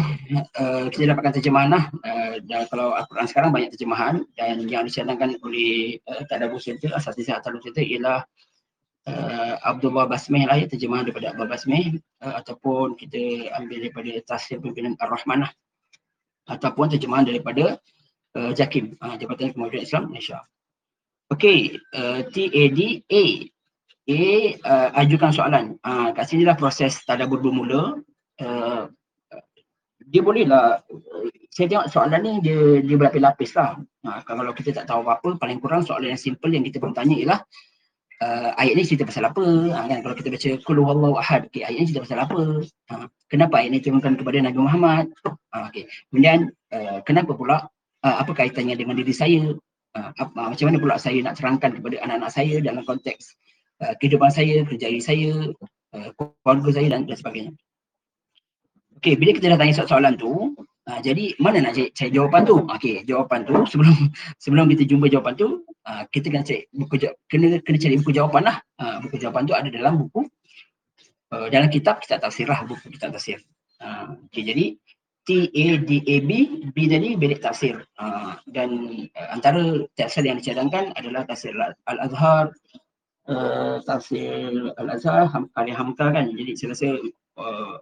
uh, 0.55 0.87
kita 0.87 1.11
dapatkan 1.17 1.43
terjemahan 1.43 1.75
lah. 1.75 1.85
Uh, 2.07 2.39
dan 2.47 2.71
kalau 2.71 2.95
Al-Quran 2.95 3.27
sekarang 3.27 3.51
banyak 3.51 3.75
terjemahan 3.75 4.23
dan 4.39 4.63
yang 4.71 4.87
dicanangkan 4.87 5.35
oleh 5.43 5.99
uh, 6.07 6.23
Tadabbur 6.31 6.63
Center, 6.63 6.95
Asasi 6.95 7.27
Sihat 7.27 7.43
Tadabbur 7.43 7.65
Center 7.67 7.83
ialah 7.83 8.23
uh, 9.11 9.55
Abdullah 9.67 10.07
Basmeh 10.07 10.45
lah 10.47 10.61
ya, 10.61 10.71
terjemahan 10.71 11.09
daripada 11.09 11.33
Abdullah 11.33 11.51
Basmeh 11.57 11.99
uh, 12.23 12.35
ataupun 12.39 12.95
kita 13.01 13.51
ambil 13.57 13.89
daripada 13.89 14.13
Tasir 14.29 14.61
Pimpinan 14.61 14.95
Ar-Rahman 15.01 15.49
lah 15.49 15.53
ataupun 16.47 16.95
terjemahan 16.95 17.27
daripada 17.27 17.81
uh, 18.37 18.53
JAKIM, 18.53 19.01
uh, 19.01 19.17
Jabatan 19.17 19.57
Kemajuan 19.57 19.83
Islam 19.83 20.13
Malaysia. 20.13 20.45
Okey, 21.33 21.81
uh, 21.97 22.21
TAD 22.29 22.81
A. 23.09 23.25
Uh, 24.07 24.89
ajukan 25.03 25.35
soalan. 25.35 25.75
Uh, 25.83 26.15
kat 26.15 26.31
sini 26.31 26.47
lah 26.47 26.55
proses 26.55 27.03
tadabbur 27.03 27.43
bermula. 27.43 27.99
Uh, 28.39 28.87
dia 30.07 30.23
boleh 30.23 30.47
lah, 30.47 30.79
saya 31.51 31.67
tengok 31.67 31.91
soalan 31.91 32.21
ni 32.23 32.33
dia 32.39 32.79
dia 32.79 32.95
berlapis-lapis 32.95 33.59
lah. 33.59 33.75
Uh, 34.07 34.23
kalau 34.23 34.55
kita 34.55 34.71
tak 34.71 34.87
tahu 34.87 35.03
apa-apa, 35.03 35.35
paling 35.43 35.59
kurang 35.59 35.83
soalan 35.83 36.15
yang 36.15 36.23
simple 36.23 36.53
yang 36.55 36.63
kita 36.63 36.79
perlu 36.79 36.95
tanya 36.95 37.19
ialah 37.19 37.41
uh, 38.23 38.51
ayat 38.55 38.75
ni 38.79 38.87
cerita 38.87 39.03
pasal 39.03 39.27
apa? 39.27 39.43
Uh, 39.43 39.85
kan? 39.91 39.99
Kalau 40.07 40.15
kita 40.15 40.29
baca 40.31 40.49
Qul 40.63 40.79
huwallahu 40.79 41.19
ahad, 41.19 41.51
okay, 41.51 41.67
ayat 41.67 41.83
ni 41.83 41.87
cerita 41.91 42.07
pasal 42.07 42.23
apa? 42.23 42.39
Uh, 42.63 43.07
kenapa 43.27 43.59
ayat 43.59 43.71
ni 43.75 43.81
turunkan 43.83 44.15
kepada 44.15 44.39
Nabi 44.39 44.59
Muhammad? 44.63 45.11
Uh, 45.27 45.67
okay. 45.67 45.91
Kemudian 46.15 46.55
uh, 46.71 47.03
kenapa 47.03 47.35
pula 47.35 47.67
uh, 48.07 48.17
apa 48.23 48.31
kaitannya 48.31 48.79
dengan 48.79 48.95
diri 48.95 49.11
saya? 49.11 49.51
Uh, 49.97 50.11
apa, 50.15 50.55
macam 50.55 50.71
mana 50.71 50.79
pula 50.79 50.95
saya 51.03 51.19
nak 51.27 51.35
terangkan 51.41 51.75
kepada 51.75 51.99
anak-anak 52.07 52.31
saya 52.31 52.63
dalam 52.63 52.87
konteks 52.87 53.35
uh, 53.83 53.93
kehidupan 53.99 54.31
saya, 54.31 54.63
kerjaya 54.63 54.99
saya, 55.03 55.51
uh, 55.97 56.09
keluarga 56.15 56.71
saya 56.71 56.89
dan, 56.95 57.11
dan 57.11 57.17
sebagainya. 57.19 57.53
Okey, 58.97 59.19
bila 59.19 59.31
kita 59.37 59.53
dah 59.53 59.59
tanya 59.61 59.75
soalan 59.77 60.15
tu, 60.17 60.57
uh, 60.89 61.01
jadi 61.03 61.37
mana 61.43 61.69
nak 61.69 61.77
cari, 61.77 61.91
cari 61.93 62.11
jawapan 62.15 62.43
tu? 62.47 62.57
Okey, 62.65 62.95
jawapan 63.05 63.41
tu 63.45 63.57
sebelum 63.69 63.97
sebelum 64.43 64.65
kita 64.73 64.83
jumpa 64.89 65.07
jawapan 65.11 65.35
tu, 65.35 65.49
uh, 65.85 66.03
kita 66.15 66.27
kena 66.33 66.45
cari 66.47 66.63
buku 66.73 66.95
kena 67.29 67.47
kena 67.61 67.79
cari 67.81 67.95
buku 68.01 68.13
jawapan 68.15 68.43
lah. 68.53 68.57
Uh, 68.81 68.97
buku 69.05 69.17
jawapan 69.21 69.43
tu 69.45 69.53
ada 69.53 69.69
dalam 69.69 70.01
buku 70.01 70.25
uh, 71.33 71.47
dalam 71.53 71.69
kitab 71.69 72.01
kita 72.01 72.21
tafsir 72.21 72.47
lah 72.47 72.63
buku 72.65 72.89
kitab 72.93 73.13
tafsir. 73.13 73.41
Uh, 73.77 74.17
okay, 74.29 74.41
jadi 74.41 74.81
T 75.27 75.51
A 75.51 75.67
D 75.83 76.07
A 76.07 76.17
B 76.23 76.79
tadi 76.87 77.19
bilik 77.19 77.43
tafsir. 77.43 77.83
Uh, 77.99 78.39
dan 78.55 78.71
uh, 79.19 79.29
antara 79.35 79.83
tafsir 79.99 80.23
yang 80.23 80.39
dicadangkan 80.39 80.95
adalah 80.95 81.27
tafsir 81.27 81.51
Al 81.59 81.99
Azhar 81.99 82.55
uh, 83.27 83.83
tafsir 83.83 84.71
Al 84.79 84.89
Azhar 84.95 85.27
Ham, 85.27 85.51
karya 85.51 85.75
Hamka 85.75 86.15
kan. 86.15 86.31
Jadi 86.31 86.55
saya 86.55 86.69
rasa 86.73 86.89
uh, 87.43 87.75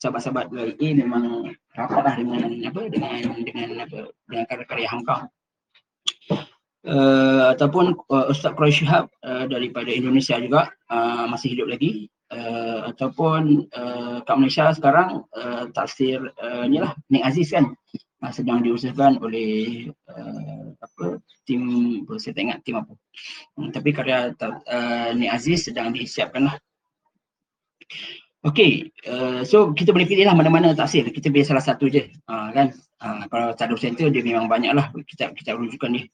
sahabat-sahabat 0.00 0.46
A 0.56 0.88
memang 0.96 1.52
rapatlah 1.76 2.16
dengan 2.16 2.48
apa 2.64 2.80
dengan 2.88 3.20
dengan 3.44 3.68
apa 3.84 3.98
dengan 4.26 4.44
karya-karya 4.48 4.88
Hamka. 4.88 5.16
Uh, 6.80 7.52
ataupun 7.52 7.92
uh, 8.08 8.32
Ustaz 8.32 8.56
Quraish 8.56 8.80
Shihab 8.80 9.12
uh, 9.20 9.44
daripada 9.44 9.92
Indonesia 9.92 10.40
juga 10.40 10.72
uh, 10.88 11.28
masih 11.28 11.52
hidup 11.52 11.68
lagi 11.68 12.08
uh, 12.30 12.78
ataupun 12.94 13.66
uh, 13.74 14.16
kat 14.24 14.36
Malaysia 14.38 14.70
sekarang 14.74 15.26
uh, 15.34 15.68
tafsir 15.74 16.22
uh, 16.38 16.64
ni 16.66 16.78
lah 16.78 16.94
Nik 17.10 17.26
Aziz 17.26 17.50
kan 17.50 17.74
uh, 18.22 18.32
sedang 18.32 18.62
diusahakan 18.62 19.18
oleh 19.20 19.90
uh, 20.10 20.72
apa 20.80 21.18
tim 21.44 21.62
saya 22.16 22.32
tak 22.32 22.42
ingat 22.46 22.58
tim 22.62 22.78
apa 22.78 22.92
hmm, 23.58 23.70
tapi 23.74 23.90
karya 23.90 24.32
uh, 24.38 25.10
Nik 25.14 25.30
Aziz 25.30 25.66
sedang 25.66 25.90
disiapkan 25.92 26.50
lah 26.50 26.56
Okay, 28.40 28.88
uh, 29.04 29.44
so 29.44 29.76
kita 29.76 29.92
boleh 29.92 30.08
pilih 30.08 30.24
lah 30.24 30.32
mana-mana 30.32 30.72
tafsir. 30.72 31.04
Kita 31.12 31.28
pilih 31.28 31.44
salah 31.44 31.60
satu 31.60 31.92
je, 31.92 32.08
uh, 32.24 32.48
kan? 32.56 32.72
Uh, 32.96 33.28
kalau 33.28 33.52
Tadus 33.52 33.84
Center 33.84 34.08
dia 34.08 34.24
memang 34.24 34.48
banyak 34.48 34.72
lah 34.72 34.88
kita 35.04 35.36
kita 35.36 35.60
rujukan 35.60 35.92
ni. 35.92 36.08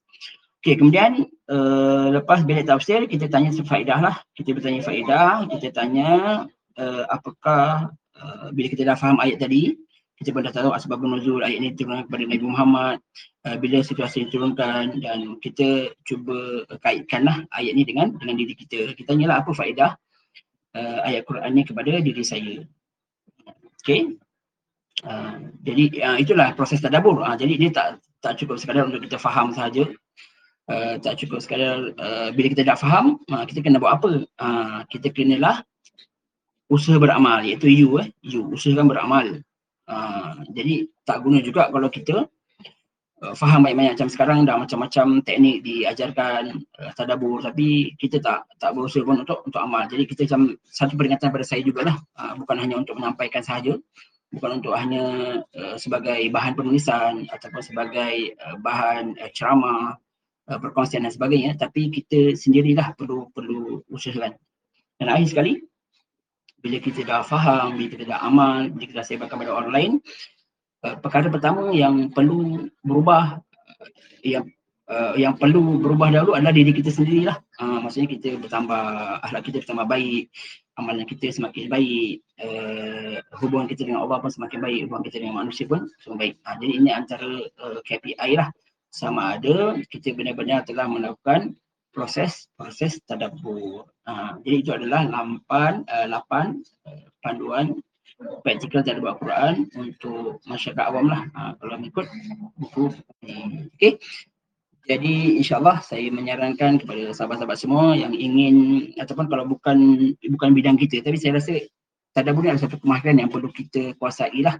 Okey, 0.66 0.82
kemudian 0.82 1.30
uh, 1.46 2.10
lepas 2.10 2.42
bilik 2.42 2.66
tafsir, 2.66 3.06
kita 3.06 3.30
tanya 3.30 3.54
faedah 3.54 4.02
lah. 4.02 4.16
Kita 4.34 4.50
bertanya 4.50 4.82
faedah, 4.82 5.46
kita 5.46 5.70
tanya 5.70 6.10
uh, 6.74 7.06
apakah 7.06 7.94
uh, 8.18 8.50
bila 8.50 8.66
kita 8.74 8.82
dah 8.82 8.98
faham 8.98 9.22
ayat 9.22 9.46
tadi, 9.46 9.78
kita 10.18 10.34
pun 10.34 10.42
dah 10.42 10.50
tahu 10.50 10.74
asbab 10.74 10.98
nuzul 11.06 11.46
ayat 11.46 11.62
ini 11.62 11.78
turun 11.78 12.02
kepada 12.10 12.26
Nabi 12.26 12.42
Muhammad, 12.50 12.98
uh, 13.46 13.54
bila 13.62 13.78
situasi 13.78 14.26
diturunkan 14.26 14.98
dan 14.98 15.38
kita 15.38 15.94
cuba 16.02 16.66
kaitkanlah 16.82 17.46
ayat 17.54 17.70
ini 17.70 17.86
dengan 17.86 18.18
dengan 18.18 18.34
diri 18.34 18.58
kita. 18.58 18.90
Kita 18.98 19.14
tanyalah 19.14 19.46
apa 19.46 19.54
faedah 19.54 19.94
uh, 20.74 20.98
ayat 21.06 21.30
Quran 21.30 21.46
ini 21.54 21.62
kepada 21.62 22.02
diri 22.02 22.26
saya. 22.26 22.66
Okey. 23.86 24.18
Uh, 25.06 25.46
jadi 25.62 25.84
uh, 26.10 26.18
itulah 26.18 26.58
proses 26.58 26.82
tadabbur. 26.82 27.22
Uh, 27.22 27.38
jadi 27.38 27.54
dia 27.54 27.70
tak 27.70 28.02
tak 28.18 28.34
cukup 28.42 28.58
sekadar 28.58 28.90
untuk 28.90 29.06
kita 29.06 29.14
faham 29.14 29.54
saja 29.54 29.86
uh, 30.70 30.94
tak 31.00 31.14
cukup 31.22 31.38
sekadar 31.42 31.94
uh, 31.96 32.28
bila 32.34 32.46
kita 32.52 32.62
dah 32.66 32.78
faham 32.78 33.18
uh, 33.30 33.44
kita 33.46 33.62
kena 33.62 33.78
buat 33.78 34.02
apa? 34.02 34.10
Uh, 34.38 34.80
kita 34.90 35.10
kenalah 35.14 35.62
usaha 36.66 36.98
beramal 36.98 37.42
iaitu 37.46 37.70
you 37.70 37.98
eh. 38.02 38.08
You 38.22 38.50
usahakan 38.50 38.90
beramal. 38.90 39.26
Uh, 39.86 40.42
jadi 40.50 40.90
tak 41.06 41.22
guna 41.22 41.38
juga 41.38 41.70
kalau 41.70 41.86
kita 41.86 42.26
uh, 43.22 43.34
faham 43.38 43.62
banyak-banyak 43.62 43.94
macam 43.94 44.10
sekarang 44.10 44.38
dah 44.42 44.58
macam-macam 44.58 45.22
teknik 45.22 45.62
diajarkan 45.62 46.58
uh, 46.82 46.90
tadabur 46.98 47.38
tapi 47.38 47.94
kita 47.94 48.18
tak 48.18 48.50
tak 48.58 48.74
berusaha 48.74 49.06
pun 49.06 49.22
untuk 49.22 49.46
untuk 49.46 49.62
amal. 49.62 49.86
Jadi 49.86 50.10
kita 50.10 50.26
macam 50.26 50.58
satu 50.66 50.98
peringatan 50.98 51.30
pada 51.30 51.46
saya 51.46 51.62
juga 51.62 51.86
lah 51.86 51.96
uh, 52.18 52.34
bukan 52.34 52.56
hanya 52.58 52.82
untuk 52.82 52.98
menyampaikan 52.98 53.42
sahaja. 53.46 53.78
Bukan 54.26 54.58
untuk 54.58 54.74
hanya 54.74 55.38
uh, 55.54 55.78
sebagai 55.78 56.18
bahan 56.34 56.58
penulisan 56.58 57.30
ataupun 57.30 57.62
sebagai 57.62 58.34
uh, 58.42 58.58
bahan 58.58 59.14
uh, 59.22 59.30
ceramah 59.30 59.94
uh, 60.51 60.59
perkongsian 60.59 61.05
dan 61.05 61.12
sebagainya 61.12 61.55
tapi 61.59 61.90
kita 61.90 62.34
sendirilah 62.34 62.94
perlu 62.99 63.30
perlu 63.30 63.82
usahakan 63.90 64.34
dan 64.97 65.07
akhir 65.12 65.28
sekali 65.32 65.53
bila 66.57 66.82
kita 66.82 67.07
dah 67.07 67.22
faham, 67.22 67.78
bila 67.78 67.88
kita 67.94 68.05
dah 68.11 68.18
amal, 68.26 68.66
bila 68.74 68.84
kita 68.90 68.99
dah 68.99 69.07
sebarkan 69.07 69.38
kepada 69.38 69.53
orang 69.55 69.72
lain 69.72 69.92
uh, 70.82 70.97
perkara 70.99 71.30
pertama 71.30 71.70
yang 71.70 72.11
perlu 72.11 72.66
berubah 72.82 73.38
uh, 73.42 73.88
yang 74.26 74.44
uh, 74.90 75.14
yang 75.14 75.34
perlu 75.38 75.78
berubah 75.82 76.11
dahulu 76.11 76.34
adalah 76.34 76.55
diri 76.55 76.74
kita 76.74 76.90
sendirilah. 76.90 77.38
Uh, 77.59 77.78
maksudnya 77.82 78.09
kita 78.11 78.38
bertambah 78.38 78.82
akhlak 79.22 79.42
kita 79.47 79.57
bertambah 79.62 79.86
baik 79.86 80.24
amalan 80.76 81.09
kita 81.09 81.32
semakin 81.32 81.72
baik 81.72 82.20
uh, 82.44 83.16
hubungan 83.40 83.66
kita 83.70 83.88
dengan 83.88 84.05
Allah 84.05 84.20
pun 84.20 84.28
semakin 84.28 84.59
baik 84.61 84.80
hubungan 84.86 85.05
kita 85.09 85.16
dengan 85.24 85.36
manusia 85.44 85.64
pun 85.64 85.88
semakin 86.05 86.18
baik. 86.20 86.34
Uh, 86.44 86.57
jadi 86.61 86.72
ini 86.72 86.90
antara 86.92 87.30
uh, 87.62 87.78
KPI 87.82 88.30
lah 88.36 88.49
sama 88.97 89.36
ada 89.36 89.76
kita 89.92 90.16
benar-benar 90.16 90.64
telah 90.64 90.88
melakukan 90.88 91.53
proses 91.92 92.49
proses 92.57 92.97
tadabbur. 93.05 93.84
Ha, 94.09 94.40
jadi 94.40 94.57
itu 94.64 94.70
adalah 94.72 95.05
lapan, 95.05 95.84
uh, 95.84 96.09
lapan 96.09 96.64
uh, 96.88 97.05
panduan 97.20 97.76
praktikal 98.40 98.80
tadabbur 98.80 99.12
Al-Quran 99.12 99.68
untuk 99.76 100.40
masyarakat 100.49 100.84
awam 100.88 101.12
lah 101.12 101.28
ha, 101.36 101.53
kalau 101.61 101.76
mengikut 101.76 102.09
buku 102.57 102.84
ini. 103.20 103.68
Okey. 103.76 104.01
Jadi 104.86 105.42
insyaAllah 105.42 105.82
saya 105.82 106.07
menyarankan 106.14 106.78
kepada 106.78 107.11
sahabat-sahabat 107.11 107.59
semua 107.59 107.99
yang 107.99 108.14
ingin 108.14 108.88
ataupun 108.97 109.26
kalau 109.26 109.44
bukan 109.44 109.76
bukan 110.30 110.51
bidang 110.55 110.78
kita 110.78 111.03
tapi 111.03 111.18
saya 111.18 111.36
rasa 111.42 111.59
tadabbur 112.14 112.47
ni 112.47 112.55
adalah 112.55 112.70
satu 112.70 112.78
kemahiran 112.78 113.18
yang 113.18 113.28
perlu 113.28 113.51
kita 113.51 113.99
kuasai 113.99 114.47
lah 114.47 114.57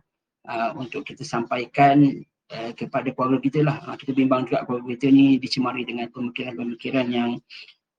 uh, 0.51 0.75
untuk 0.77 1.07
kita 1.07 1.23
sampaikan 1.23 2.27
uh, 2.53 2.71
kepada 2.77 3.09
keluarga 3.15 3.39
kita 3.43 3.61
lah. 3.65 3.77
Uh, 3.87 3.97
kita 3.99 4.13
bimbang 4.15 4.47
juga 4.47 4.67
keluarga 4.67 4.95
kita 4.95 5.07
ni 5.11 5.39
dicemari 5.41 5.83
dengan 5.83 6.11
pemikiran-pemikiran 6.13 7.07
yang 7.11 7.31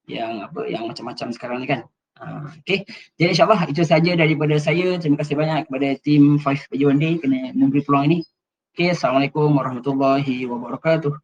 yang 0.08 0.48
apa 0.48 0.64
yang 0.64 0.88
macam-macam 0.88 1.28
sekarang 1.34 1.58
ni 1.64 1.68
kan. 1.68 1.80
Uh, 2.18 2.50
okay, 2.58 2.82
jadi 3.14 3.30
insyaAllah 3.30 3.70
itu 3.70 3.82
saja 3.86 4.18
daripada 4.18 4.58
saya. 4.58 4.98
Terima 4.98 5.22
kasih 5.22 5.38
banyak 5.38 5.70
kepada 5.70 5.88
tim 6.02 6.40
5 6.42 6.70
Baju 6.74 6.86
Day 6.98 7.14
kena 7.22 7.54
memberi 7.54 7.82
peluang 7.86 8.04
ini. 8.10 8.18
Okay, 8.74 8.90
Assalamualaikum 8.90 9.54
warahmatullahi 9.54 10.46
wabarakatuh. 10.46 11.14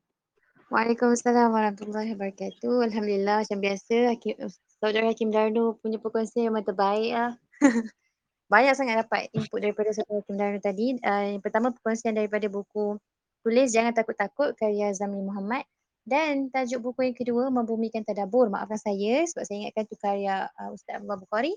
Waalaikumsalam 0.74 1.54
warahmatullahi 1.54 2.18
wabarakatuh. 2.18 2.90
Alhamdulillah 2.90 3.46
macam 3.46 3.58
biasa 3.62 4.10
Hakim, 4.10 4.34
Saudara 4.82 5.06
Hakim 5.06 5.30
Darno 5.30 5.78
punya 5.78 6.02
perkongsian 6.02 6.50
yang 6.50 6.66
terbaik 6.66 7.14
lah. 7.14 7.32
Banyak 8.52 8.74
sangat 8.74 9.06
dapat 9.06 9.30
input 9.30 9.62
daripada 9.62 9.94
Saudara 9.94 10.18
Hakim 10.18 10.34
Darno 10.34 10.58
tadi. 10.58 10.98
Uh, 10.98 11.38
yang 11.38 11.42
pertama 11.46 11.70
perkongsian 11.70 12.18
daripada 12.18 12.50
buku 12.50 12.98
Tulis 13.44 13.68
Jangan 13.76 13.92
Takut-Takut 13.92 14.56
karya 14.56 14.90
Zamri 14.96 15.20
Muhammad. 15.20 15.68
Dan 16.04 16.52
tajuk 16.52 16.84
buku 16.92 17.12
yang 17.12 17.16
kedua 17.16 17.48
Membumikan 17.48 18.04
Tadabur. 18.04 18.48
Maafkan 18.48 18.76
saya 18.76 19.24
sebab 19.24 19.44
saya 19.44 19.56
ingatkan 19.68 19.84
itu 19.84 19.96
karya 20.00 20.48
uh, 20.56 20.72
Ustaz 20.72 21.00
Abu 21.00 21.12
Bukhari. 21.28 21.52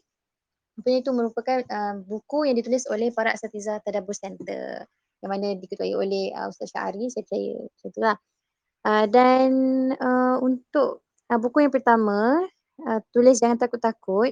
Buku 0.76 1.04
itu 1.04 1.12
merupakan 1.16 1.64
uh, 1.68 1.96
buku 2.04 2.48
yang 2.48 2.56
ditulis 2.60 2.88
oleh 2.92 3.12
para 3.12 3.32
asatiza 3.32 3.80
Tadabur 3.84 4.16
Center 4.16 4.84
yang 5.24 5.32
mana 5.32 5.56
diketuai 5.56 5.96
oleh 5.96 6.32
uh, 6.36 6.52
Ustaz 6.52 6.76
Syahari. 6.76 7.08
Saya 7.08 7.24
percaya 7.24 7.52
macam 7.60 7.88
itulah. 7.92 8.18
Uh, 8.88 9.06
dan 9.12 9.50
uh, 10.00 10.38
untuk 10.40 11.04
uh, 11.28 11.40
buku 11.40 11.68
yang 11.68 11.74
pertama 11.74 12.44
uh, 12.88 13.00
Tulis 13.12 13.40
Jangan 13.40 13.60
Takut-Takut 13.60 14.32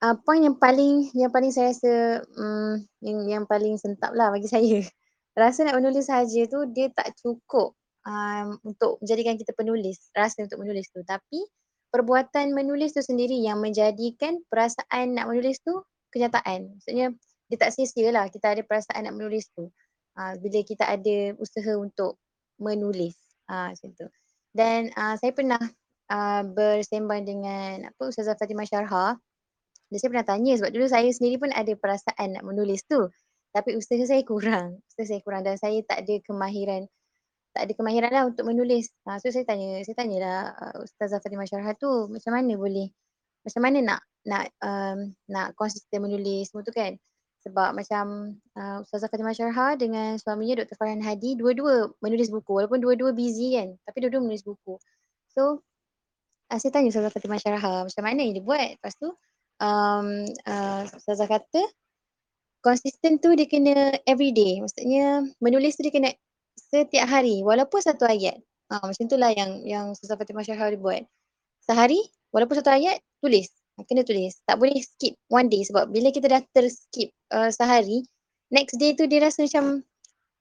uh, 0.00 0.14
Poin 0.24 0.40
yang 0.40 0.56
paling 0.56 1.12
yang 1.12 1.28
paling 1.28 1.52
saya 1.52 1.72
rasa 1.72 2.24
um, 2.36 2.80
yang, 3.04 3.18
yang 3.28 3.44
paling 3.44 3.76
sentap 3.76 4.16
lah 4.16 4.32
bagi 4.32 4.48
saya 4.48 4.80
rasa 5.36 5.68
nak 5.68 5.76
menulis 5.76 6.08
saja 6.08 6.48
tu 6.48 6.64
dia 6.72 6.88
tak 6.90 7.12
cukup 7.20 7.76
um, 8.08 8.56
untuk 8.64 8.96
menjadikan 9.04 9.36
kita 9.36 9.52
penulis, 9.52 10.08
rasa 10.16 10.48
untuk 10.48 10.64
menulis 10.64 10.88
tu. 10.88 11.04
Tapi 11.04 11.44
perbuatan 11.92 12.56
menulis 12.56 12.96
tu 12.96 13.04
sendiri 13.04 13.36
yang 13.44 13.60
menjadikan 13.60 14.40
perasaan 14.48 15.12
nak 15.12 15.28
menulis 15.28 15.60
tu 15.60 15.84
kenyataan. 16.10 16.72
Maksudnya 16.80 17.12
dia 17.46 17.56
tak 17.60 17.70
sia-sia 17.76 18.10
lah 18.10 18.26
kita 18.32 18.56
ada 18.56 18.62
perasaan 18.64 19.06
nak 19.06 19.14
menulis 19.14 19.46
tu. 19.52 19.68
Uh, 20.16 20.32
bila 20.40 20.64
kita 20.64 20.88
ada 20.88 21.36
usaha 21.36 21.76
untuk 21.76 22.16
menulis. 22.56 23.14
Uh, 23.46 23.70
macam 23.70 23.92
tu. 23.92 24.06
Dan 24.56 24.88
uh, 24.96 25.14
saya 25.20 25.36
pernah 25.36 25.60
uh, 26.08 26.42
bersembang 26.48 27.28
dengan 27.28 27.92
apa 27.92 28.02
Ustazah 28.08 28.40
Fatimah 28.40 28.64
Syarha. 28.64 29.20
Dan 29.86 29.96
saya 30.00 30.08
pernah 30.10 30.26
tanya 30.26 30.52
sebab 30.58 30.72
dulu 30.72 30.86
saya 30.88 31.06
sendiri 31.12 31.38
pun 31.38 31.52
ada 31.52 31.70
perasaan 31.78 32.34
nak 32.34 32.42
menulis 32.42 32.82
tu 32.88 33.06
tapi 33.56 33.72
usaha 33.80 34.04
saya 34.04 34.20
kurang. 34.20 34.76
Usaha 34.92 35.16
saya 35.16 35.20
kurang 35.24 35.40
dan 35.40 35.56
saya 35.56 35.80
tak 35.88 36.04
ada 36.04 36.14
kemahiran 36.20 36.84
tak 37.56 37.72
ada 37.72 37.72
kemahiran 37.72 38.12
lah 38.12 38.24
untuk 38.28 38.44
menulis. 38.44 38.92
Ha, 39.08 39.16
so 39.16 39.32
saya 39.32 39.48
tanya, 39.48 39.80
saya 39.80 39.96
tanyalah 39.96 40.52
uh, 40.60 40.84
Ustazah 40.84 41.24
Fatimah 41.24 41.48
Syarha 41.48 41.72
tu 41.80 41.88
macam 42.12 42.36
mana 42.36 42.52
boleh 42.52 42.92
macam 43.48 43.60
mana 43.64 43.78
nak 43.80 44.00
nak 44.28 44.44
um, 44.60 45.16
nak 45.32 45.56
konsisten 45.56 46.04
menulis 46.04 46.52
semua 46.52 46.60
tu 46.68 46.76
kan. 46.76 46.92
Sebab 47.48 47.72
macam 47.72 48.36
uh, 48.60 48.84
Ustazah 48.84 49.08
Fatimah 49.08 49.32
Syarha 49.32 49.80
dengan 49.80 50.20
suaminya 50.20 50.60
Dr. 50.60 50.76
Farhan 50.76 51.00
Hadi 51.00 51.40
dua-dua 51.40 51.96
menulis 52.04 52.28
buku 52.28 52.52
walaupun 52.52 52.84
dua-dua 52.84 53.16
busy 53.16 53.56
kan 53.56 53.72
tapi 53.88 54.04
dua-dua 54.04 54.20
menulis 54.20 54.44
buku. 54.44 54.76
So 55.32 55.64
uh, 56.52 56.58
saya 56.60 56.76
tanya 56.76 56.92
Ustazah 56.92 57.08
Fatimah 57.08 57.40
Syarha 57.40 57.88
macam 57.88 58.04
mana 58.04 58.20
dia 58.20 58.44
buat. 58.44 58.76
Lepas 58.76 59.00
tu 59.00 59.08
um, 59.64 60.08
uh, 60.44 60.82
ustazah 60.92 61.24
kata 61.24 61.64
konsisten 62.66 63.22
tu 63.22 63.30
dia 63.38 63.46
kena 63.46 63.94
everyday. 64.10 64.58
Maksudnya 64.58 65.22
menulis 65.38 65.78
tu 65.78 65.86
dia 65.86 65.94
kena 65.94 66.10
setiap 66.58 67.06
hari 67.06 67.46
walaupun 67.46 67.78
satu 67.78 68.10
ayat. 68.10 68.42
Ha, 68.74 68.82
macam 68.82 69.06
itulah 69.06 69.30
yang 69.30 69.62
yang 69.62 69.84
Ustazah 69.94 70.18
Fatimah 70.18 70.42
Syahal 70.42 70.74
buat. 70.74 71.06
Sehari 71.62 72.02
walaupun 72.34 72.58
satu 72.58 72.74
ayat 72.74 72.98
tulis. 73.22 73.46
Ha, 73.78 73.86
kena 73.86 74.02
tulis. 74.02 74.42
Tak 74.42 74.58
boleh 74.58 74.82
skip 74.82 75.14
one 75.30 75.46
day 75.46 75.62
sebab 75.62 75.94
bila 75.94 76.10
kita 76.10 76.26
dah 76.26 76.42
terskip 76.50 77.14
uh, 77.30 77.54
sehari, 77.54 78.02
next 78.50 78.74
day 78.82 78.98
tu 78.98 79.06
dia 79.06 79.22
rasa 79.22 79.46
macam 79.46 79.86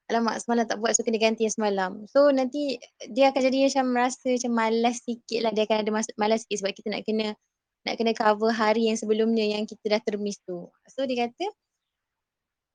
alamak 0.09 0.37
semalam 0.41 0.65
tak 0.69 0.77
buat 0.81 0.93
so 0.97 1.05
kena 1.05 1.21
ganti 1.21 1.45
yang 1.45 1.53
semalam. 1.53 1.91
So 2.09 2.33
nanti 2.33 2.81
dia 3.13 3.29
akan 3.29 3.41
jadi 3.53 3.69
macam 3.69 3.85
rasa 3.93 4.33
macam 4.33 4.51
malas 4.57 4.97
sikit 5.05 5.39
lah. 5.45 5.51
Dia 5.53 5.69
akan 5.69 5.77
ada 5.85 5.91
malas 6.17 6.39
sikit 6.49 6.65
sebab 6.65 6.73
kita 6.73 6.89
nak 6.89 7.05
kena 7.05 7.37
nak 7.85 8.01
kena 8.01 8.17
cover 8.17 8.49
hari 8.49 8.89
yang 8.89 8.97
sebelumnya 8.97 9.45
yang 9.45 9.69
kita 9.69 9.85
dah 9.93 10.01
termiss 10.01 10.41
tu. 10.41 10.65
So 10.89 11.05
dia 11.05 11.29
kata 11.29 11.45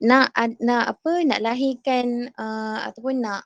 nak 0.00 0.32
nak 0.64 0.96
apa 0.96 1.12
nak 1.28 1.40
lahirkan 1.44 2.32
uh, 2.40 2.88
ataupun 2.88 3.20
nak 3.20 3.44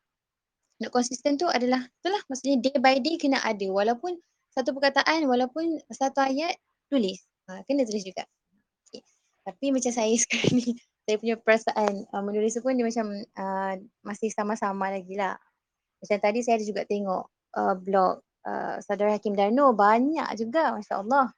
nak 0.78 0.90
konsisten 0.94 1.34
tu 1.34 1.50
adalah 1.50 1.82
itulah 1.82 2.22
maksudnya 2.30 2.62
day 2.62 2.78
by 2.78 2.98
day 3.02 3.18
kena 3.18 3.42
ada. 3.42 3.66
Walaupun 3.66 4.14
satu 4.54 4.70
perkataan 4.70 5.26
walaupun 5.26 5.82
satu 5.90 6.22
ayat 6.22 6.54
tulis. 6.86 7.18
Ha, 7.50 7.66
kena 7.66 7.82
tulis 7.84 8.06
juga. 8.06 8.24
Okay. 8.88 9.02
tapi 9.44 9.74
macam 9.74 9.92
saya 9.92 10.14
sekarang 10.22 10.62
ni 10.62 10.78
saya 11.04 11.16
punya 11.20 11.36
perasaan 11.36 12.06
uh, 12.14 12.22
menulis 12.22 12.56
pun 12.62 12.78
dia 12.78 12.86
macam 12.86 13.12
uh, 13.12 13.74
masih 14.06 14.30
sama-sama 14.30 14.94
lagi 14.94 15.18
lah. 15.18 15.34
Macam 16.00 16.18
tadi 16.22 16.38
saya 16.46 16.62
ada 16.62 16.64
juga 16.64 16.86
tengok 16.86 17.24
uh, 17.58 17.74
blog 17.76 18.22
uh, 18.46 18.78
saudara 18.80 19.18
Hakim 19.18 19.34
Darno 19.34 19.74
banyak 19.74 20.30
juga 20.38 20.78
Masya 20.78 21.02
Allah. 21.02 21.34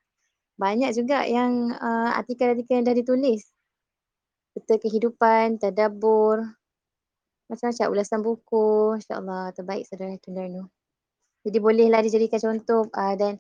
Banyak 0.57 0.93
juga 0.97 1.25
yang 1.25 1.73
uh, 1.73 2.17
artikel-artikel 2.17 2.81
yang 2.81 2.87
dah 2.89 2.97
ditulis 2.97 3.56
peta 4.57 4.81
kehidupan, 4.81 5.61
tadabbur, 5.61 6.41
macam-macam 7.53 7.87
ulasan 7.93 8.25
buku. 8.25 8.97
InsyaAllah 8.97 9.53
terbaik 9.53 9.85
saudara 9.85 10.17
Hakim 10.17 10.33
Darno. 10.33 10.73
Jadi 11.45 11.61
bolehlah 11.61 12.01
dijadikan 12.01 12.41
contoh 12.41 12.89
uh, 12.89 13.15
dan 13.21 13.37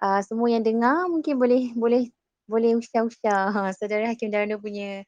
uh, 0.00 0.24
semua 0.24 0.48
yang 0.48 0.64
dengar 0.64 1.04
mungkin 1.12 1.36
boleh 1.36 1.70
boleh 1.76 2.08
boleh 2.48 2.76
usah-usah 2.80 3.52
ha, 3.52 3.70
saudara 3.76 4.08
Hakim 4.08 4.32
Darno 4.32 4.56
punya 4.56 5.04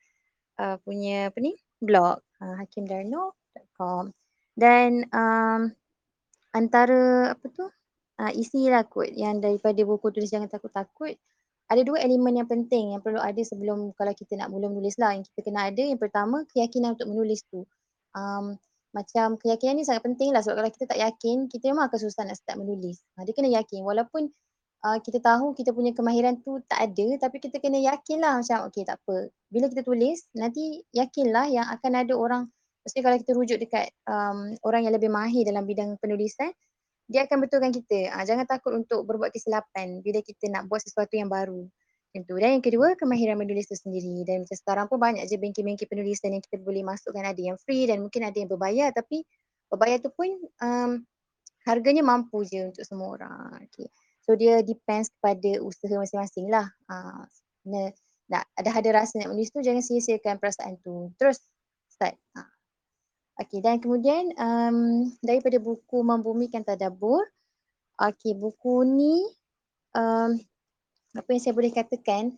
uh, 0.60 0.76
punya 0.84 1.32
apa 1.32 1.38
ni 1.40 1.56
blog 1.80 2.20
uh, 2.40 2.54
hakimdarno.com 2.60 4.12
dan 4.56 5.04
um, 5.12 5.68
antara 6.56 7.36
apa 7.36 7.44
tu 7.52 7.68
uh, 7.68 8.32
isi 8.32 8.72
lah 8.72 8.88
kot 8.88 9.12
yang 9.12 9.40
daripada 9.40 9.76
buku 9.84 10.08
tulis 10.08 10.32
jangan 10.32 10.48
takut-takut 10.48 11.16
ada 11.66 11.82
dua 11.82 11.98
elemen 11.98 12.38
yang 12.38 12.48
penting 12.48 12.94
yang 12.94 13.02
perlu 13.02 13.18
ada 13.18 13.42
sebelum 13.42 13.90
kalau 13.98 14.14
kita 14.14 14.38
nak 14.38 14.54
mula 14.54 14.70
menulis 14.70 14.94
lah. 15.02 15.18
Yang 15.18 15.34
kita 15.34 15.50
kena 15.50 15.70
ada 15.70 15.82
yang 15.82 15.98
pertama 15.98 16.46
keyakinan 16.54 16.94
untuk 16.94 17.10
menulis 17.10 17.42
tu. 17.50 17.66
Um, 18.14 18.54
macam 18.94 19.36
keyakinan 19.36 19.82
ni 19.82 19.84
sangat 19.84 20.06
penting 20.06 20.32
lah 20.32 20.40
sebab 20.40 20.62
kalau 20.62 20.70
kita 20.72 20.88
tak 20.88 21.00
yakin, 21.02 21.50
kita 21.52 21.68
memang 21.74 21.92
akan 21.92 21.98
susah 22.00 22.22
nak 22.24 22.38
start 22.38 22.56
menulis. 22.56 23.02
Ha, 23.18 23.28
dia 23.28 23.34
kena 23.36 23.52
yakin 23.52 23.84
walaupun 23.84 24.32
uh, 24.86 24.98
kita 25.02 25.18
tahu 25.20 25.52
kita 25.52 25.74
punya 25.76 25.92
kemahiran 25.92 26.40
tu 26.40 26.62
tak 26.64 26.92
ada 26.92 27.28
tapi 27.28 27.42
kita 27.42 27.60
kena 27.60 27.82
yakin 27.82 28.22
lah 28.22 28.40
macam 28.40 28.70
okay 28.70 28.86
tak 28.86 28.96
apa. 29.02 29.28
Bila 29.52 29.66
kita 29.68 29.82
tulis 29.84 30.24
nanti 30.32 30.80
yakinlah 30.94 31.50
yang 31.50 31.66
akan 31.66 31.92
ada 31.92 32.14
orang, 32.16 32.42
maksudnya 32.86 33.04
kalau 33.04 33.16
kita 33.20 33.32
rujuk 33.34 33.58
dekat 33.58 33.90
um, 34.06 34.54
orang 34.62 34.86
yang 34.86 34.94
lebih 34.94 35.10
mahir 35.10 35.42
dalam 35.44 35.66
bidang 35.66 35.98
penulisan, 35.98 36.54
dia 37.06 37.26
akan 37.26 37.46
betulkan 37.46 37.70
kita. 37.70 38.10
Ha, 38.10 38.26
jangan 38.26 38.46
takut 38.46 38.74
untuk 38.74 39.06
berbuat 39.06 39.30
kesilapan 39.30 40.02
bila 40.02 40.18
kita 40.22 40.50
nak 40.50 40.66
buat 40.66 40.82
sesuatu 40.82 41.14
yang 41.14 41.30
baru. 41.30 41.66
Macam 42.10 42.22
tu. 42.26 42.34
Dan 42.38 42.58
yang 42.58 42.64
kedua, 42.64 42.98
kemahiran 42.98 43.38
menulis 43.38 43.70
tu 43.70 43.78
sendiri. 43.78 44.26
Dan 44.26 44.42
macam 44.42 44.56
sekarang 44.58 44.86
pun 44.90 44.98
banyak 44.98 45.22
je 45.30 45.38
bengkel-bengkel 45.38 45.86
penulisan 45.86 46.34
yang 46.34 46.42
kita 46.42 46.58
boleh 46.58 46.82
masukkan. 46.82 47.22
Ada 47.22 47.38
yang 47.38 47.56
free 47.62 47.86
dan 47.86 48.02
mungkin 48.02 48.26
ada 48.26 48.34
yang 48.34 48.50
berbayar. 48.50 48.90
Tapi 48.90 49.22
berbayar 49.70 50.02
tu 50.02 50.10
pun 50.14 50.26
um, 50.62 51.06
harganya 51.66 52.02
mampu 52.02 52.42
je 52.42 52.74
untuk 52.74 52.82
semua 52.82 53.14
orang. 53.14 53.70
Okay. 53.70 53.86
So 54.26 54.34
dia 54.34 54.58
depends 54.66 55.14
kepada 55.14 55.62
usaha 55.62 55.94
masing-masing 55.94 56.50
lah. 56.50 56.66
Ha, 56.90 57.22
nak, 57.70 58.44
ada 58.58 58.70
ada 58.74 58.90
rasa 58.90 59.22
nak 59.22 59.30
menulis 59.30 59.54
tu, 59.54 59.62
jangan 59.62 59.82
sia-siakan 59.82 60.42
perasaan 60.42 60.82
tu. 60.82 61.14
Terus 61.14 61.38
start. 61.86 62.18
Ha. 62.34 62.55
Okey 63.36 63.60
dan 63.60 63.76
kemudian 63.84 64.32
um, 64.40 65.12
daripada 65.20 65.60
buku 65.60 66.00
Membumikan 66.00 66.64
Tadabbur. 66.64 67.20
Okey 68.00 68.32
buku 68.32 68.84
ni 68.88 69.28
um, 69.92 70.40
apa 71.12 71.28
yang 71.32 71.42
saya 71.44 71.52
boleh 71.52 71.72
katakan 71.72 72.32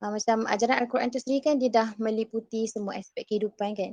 uh, 0.00 0.08
macam 0.08 0.48
ajaran 0.48 0.84
Al-Quran 0.84 1.12
tu 1.12 1.20
sendiri 1.20 1.52
kan 1.52 1.56
dia 1.60 1.68
dah 1.72 1.88
meliputi 2.00 2.64
semua 2.64 2.96
aspek 2.96 3.28
kehidupan 3.28 3.76
kan. 3.76 3.92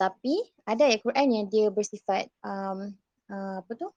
Tapi 0.00 0.40
ada 0.64 0.88
ayat 0.88 1.04
Quran 1.04 1.26
yang 1.36 1.46
dia 1.52 1.68
bersifat 1.68 2.32
um, 2.40 2.96
uh, 3.28 3.60
apa 3.60 3.72
tu 3.76 3.92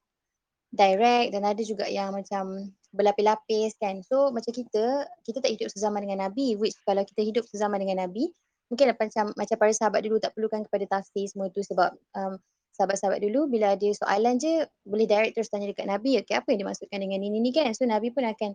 direct 0.74 1.32
dan 1.32 1.42
ada 1.46 1.62
juga 1.64 1.88
yang 1.88 2.12
macam 2.12 2.68
berlapis-lapis 2.92 3.80
kan. 3.80 4.04
So 4.04 4.28
macam 4.28 4.52
kita, 4.52 5.08
kita 5.24 5.38
tak 5.40 5.56
hidup 5.56 5.68
sezaman 5.72 6.04
dengan 6.04 6.28
Nabi 6.28 6.60
which 6.60 6.76
kalau 6.84 7.00
kita 7.06 7.24
hidup 7.24 7.48
sezaman 7.48 7.80
dengan 7.80 8.04
Nabi 8.04 8.28
mungkin 8.72 8.92
macam 8.96 9.24
macam 9.36 9.56
para 9.60 9.72
sahabat 9.72 10.00
dulu 10.04 10.16
tak 10.18 10.32
perlukan 10.32 10.64
kepada 10.64 10.84
tafsir 10.98 11.28
semua 11.28 11.52
tu 11.52 11.60
sebab 11.60 11.92
um, 12.16 12.34
sahabat-sahabat 12.74 13.22
dulu 13.22 13.46
bila 13.46 13.78
ada 13.78 13.88
soalan 13.94 14.34
je 14.36 14.66
boleh 14.82 15.06
direct 15.06 15.38
terus 15.38 15.46
tanya 15.46 15.70
dekat 15.70 15.86
Nabi 15.86 16.18
okay, 16.18 16.34
apa 16.34 16.50
yang 16.50 16.66
dimaksudkan 16.66 16.98
dengan 16.98 17.22
ini 17.22 17.38
ni? 17.38 17.54
kan? 17.54 17.70
So 17.70 17.86
Nabi 17.86 18.10
pun 18.10 18.26
akan 18.26 18.50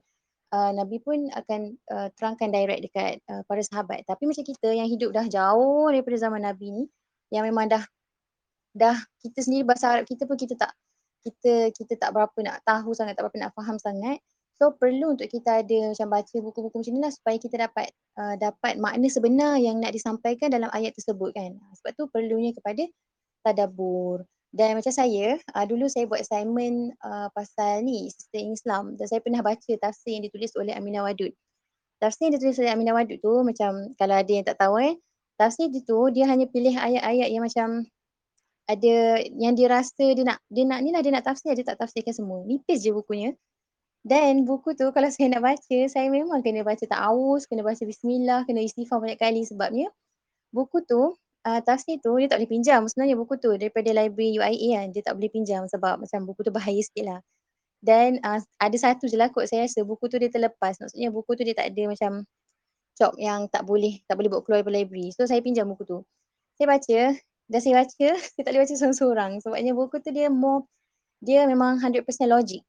uh, 0.52 0.72
Nabi 0.76 1.00
pun 1.00 1.32
akan 1.32 1.62
uh, 1.88 2.08
terangkan 2.20 2.52
direct 2.52 2.82
dekat 2.84 3.24
uh, 3.32 3.42
para 3.48 3.64
sahabat. 3.64 4.04
Tapi 4.04 4.28
macam 4.28 4.44
kita 4.44 4.76
yang 4.76 4.92
hidup 4.92 5.16
dah 5.16 5.26
jauh 5.32 5.88
daripada 5.88 6.18
zaman 6.20 6.44
Nabi 6.44 6.68
ni 6.76 6.84
yang 7.32 7.48
memang 7.48 7.72
dah 7.72 7.84
dah 8.76 8.98
kita 9.24 9.40
sendiri 9.40 9.66
bahasa 9.66 9.98
Arab 9.98 10.06
kita 10.06 10.28
pun 10.28 10.36
kita 10.36 10.54
tak 10.60 10.76
kita 11.24 11.72
kita 11.76 11.94
tak 12.00 12.12
berapa 12.16 12.38
nak 12.44 12.64
tahu 12.64 12.92
sangat 12.96 13.16
tak 13.16 13.28
berapa 13.28 13.50
nak 13.50 13.52
faham 13.56 13.76
sangat 13.80 14.20
So 14.60 14.76
perlu 14.76 15.16
untuk 15.16 15.32
kita 15.32 15.64
ada 15.64 15.96
macam 15.96 16.08
baca 16.12 16.36
buku-buku 16.44 16.84
macam 16.84 16.92
ni 16.92 17.00
lah 17.00 17.16
supaya 17.16 17.40
kita 17.40 17.56
dapat 17.56 17.96
uh, 18.20 18.36
dapat 18.36 18.76
makna 18.76 19.08
sebenar 19.08 19.56
yang 19.56 19.80
nak 19.80 19.96
disampaikan 19.96 20.52
dalam 20.52 20.68
ayat 20.76 20.92
tersebut 21.00 21.32
kan. 21.32 21.56
Sebab 21.80 21.92
tu 21.96 22.04
perlunya 22.12 22.52
kepada 22.52 22.84
tadabur. 23.40 24.28
Dan 24.52 24.76
macam 24.76 24.92
saya, 24.92 25.40
uh, 25.56 25.64
dulu 25.64 25.88
saya 25.88 26.12
buat 26.12 26.20
assignment 26.20 26.92
uh, 27.00 27.32
pasal 27.32 27.88
ni, 27.88 28.12
sistem 28.12 28.52
Islam 28.52 28.84
dan 29.00 29.08
saya 29.08 29.24
pernah 29.24 29.40
baca 29.40 29.72
tafsir 29.80 30.20
yang 30.20 30.28
ditulis 30.28 30.52
oleh 30.60 30.76
Aminah 30.76 31.08
Wadud. 31.08 31.32
Tafsir 32.04 32.28
yang 32.28 32.36
ditulis 32.36 32.60
oleh 32.60 32.76
Aminah 32.76 33.00
Wadud 33.00 33.16
tu 33.24 33.34
macam 33.48 33.96
kalau 33.96 34.16
ada 34.20 34.28
yang 34.28 34.44
tak 34.44 34.60
tahu 34.60 34.76
eh, 34.84 35.00
tafsir 35.40 35.72
dia 35.72 35.88
tu 35.88 36.12
dia 36.12 36.28
hanya 36.28 36.52
pilih 36.52 36.76
ayat-ayat 36.76 37.32
yang 37.32 37.48
macam 37.48 37.88
ada 38.68 38.96
yang 39.24 39.56
dia 39.56 39.72
rasa 39.72 40.06
dia 40.14 40.24
nak 40.28 40.44
dia 40.52 40.68
nak 40.68 40.84
ni 40.84 40.92
lah 40.92 41.00
dia 41.00 41.16
nak 41.16 41.24
tafsir 41.24 41.56
dia 41.56 41.64
tak 41.64 41.80
tafsirkan 41.80 42.12
semua. 42.12 42.44
Nipis 42.44 42.84
je 42.84 42.92
bukunya. 42.92 43.32
Dan 44.04 44.48
buku 44.48 44.80
tu 44.80 44.88
kalau 44.96 45.10
saya 45.12 45.28
nak 45.28 45.44
baca, 45.44 45.78
saya 45.92 46.08
memang 46.08 46.40
kena 46.40 46.64
baca 46.64 46.82
ta'awuz, 46.82 47.46
kena 47.52 47.68
baca 47.68 47.84
bismillah, 47.84 48.48
kena 48.48 48.64
istighfar 48.64 49.04
banyak 49.04 49.20
kali 49.20 49.44
sebabnya 49.44 49.92
buku 50.56 50.82
tu, 50.88 51.14
uh, 51.46 51.60
tafsir 51.64 52.00
tu 52.02 52.16
dia 52.18 52.28
tak 52.32 52.42
boleh 52.42 52.52
pinjam 52.52 52.82
sebenarnya 52.88 53.16
buku 53.20 53.36
tu 53.38 53.52
daripada 53.60 53.90
library 53.92 54.40
UIA 54.40 54.82
kan, 54.82 54.88
dia 54.96 55.02
tak 55.06 55.14
boleh 55.20 55.32
pinjam 55.32 55.68
sebab 55.70 56.02
macam 56.02 56.20
buku 56.26 56.42
tu 56.48 56.52
bahaya 56.54 56.80
sikit 56.82 57.06
lah. 57.06 57.20
Dan 57.80 58.20
uh, 58.24 58.40
ada 58.60 58.78
satu 58.80 59.08
je 59.08 59.16
lah 59.16 59.32
kot 59.32 59.48
saya 59.48 59.68
rasa 59.68 59.84
buku 59.88 60.08
tu 60.12 60.20
dia 60.20 60.32
terlepas, 60.32 60.80
maksudnya 60.80 61.10
buku 61.12 61.32
tu 61.36 61.44
dia 61.48 61.56
tak 61.56 61.72
ada 61.72 61.84
macam 61.92 62.12
cop 63.00 63.14
yang 63.16 63.48
tak 63.48 63.64
boleh, 63.64 64.04
tak 64.08 64.16
boleh 64.20 64.30
bawa 64.32 64.42
keluar 64.44 64.60
daripada 64.64 64.76
library. 64.84 65.12
So 65.16 65.24
saya 65.24 65.40
pinjam 65.40 65.72
buku 65.72 65.88
tu. 65.88 66.00
Saya 66.60 66.68
baca, 66.76 67.00
dah 67.48 67.60
saya 67.64 67.74
baca, 67.84 68.08
saya 68.36 68.42
tak 68.44 68.52
boleh 68.52 68.62
baca 68.68 68.74
seorang-seorang 68.76 69.32
sebabnya 69.44 69.72
buku 69.76 69.96
tu 70.04 70.12
dia 70.12 70.28
more, 70.28 70.68
dia 71.24 71.48
memang 71.48 71.80
100% 71.80 72.04
logik. 72.28 72.64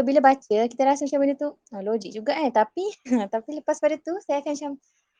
So 0.00 0.08
bila 0.08 0.24
baca 0.24 0.64
kita 0.64 0.80
rasa 0.88 1.04
macam 1.04 1.20
benda 1.20 1.36
tu 1.36 1.52
oh, 1.52 1.82
logik 1.84 2.16
juga 2.16 2.32
eh. 2.32 2.48
Tapi 2.48 2.88
tapi 3.36 3.60
lepas 3.60 3.76
pada 3.76 4.00
tu 4.00 4.16
saya 4.24 4.40
akan 4.40 4.56
macam 4.56 4.72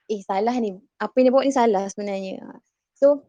eh 0.08 0.24
salah 0.24 0.56
ni. 0.56 0.72
Apa 0.96 1.20
yang 1.20 1.28
dia 1.28 1.34
buat 1.36 1.44
ni 1.44 1.52
salah 1.52 1.84
sebenarnya. 1.92 2.40
So 2.96 3.28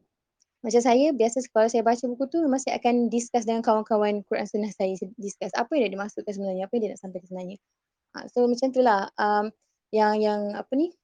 macam 0.64 0.80
saya 0.80 1.12
biasa 1.12 1.44
kalau 1.52 1.68
saya 1.68 1.84
baca 1.84 2.00
buku 2.08 2.24
tu 2.32 2.40
memang 2.40 2.56
saya 2.64 2.80
akan 2.80 3.12
discuss 3.12 3.44
dengan 3.44 3.68
kawan-kawan 3.68 4.24
Quran 4.32 4.48
Sunnah 4.48 4.72
saya. 4.72 4.96
Discuss 5.20 5.52
apa 5.52 5.68
yang 5.76 5.92
dia 5.92 6.00
dimaksudkan 6.00 6.32
sebenarnya 6.32 6.72
apa 6.72 6.74
yang 6.80 6.84
dia 6.88 6.92
nak 6.96 7.02
sampaikan 7.04 7.28
sebenarnya. 7.28 7.58
Ha, 8.16 8.18
so 8.32 8.48
macam 8.48 8.68
itulah 8.72 9.12
um, 9.20 9.46
yang 9.92 10.24
yang 10.24 10.56
apa 10.56 10.72
ni? 10.80 10.96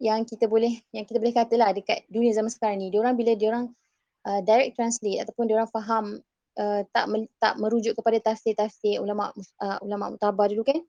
Yang 0.00 0.32
kita 0.32 0.48
boleh 0.48 0.80
yang 0.96 1.04
kita 1.04 1.20
boleh 1.20 1.36
katalah 1.36 1.76
dekat 1.76 2.08
dunia 2.08 2.32
zaman 2.32 2.48
sekarang 2.48 2.80
ni 2.80 2.88
dia 2.88 3.04
orang 3.04 3.20
bila 3.20 3.36
dia 3.36 3.52
orang 3.52 3.68
uh, 4.24 4.40
direct 4.40 4.80
translate 4.80 5.28
ataupun 5.28 5.44
dia 5.44 5.60
orang 5.60 5.68
faham 5.68 6.24
uh, 6.58 6.82
tak 6.90 7.06
me, 7.06 7.30
tak 7.38 7.56
merujuk 7.56 7.94
kepada 7.94 8.18
tafsir-tafsir 8.20 8.98
ulama 8.98 9.30
uh, 9.62 9.78
ulama 9.80 10.12
mutabar 10.12 10.50
dulu 10.50 10.66
kan. 10.66 10.82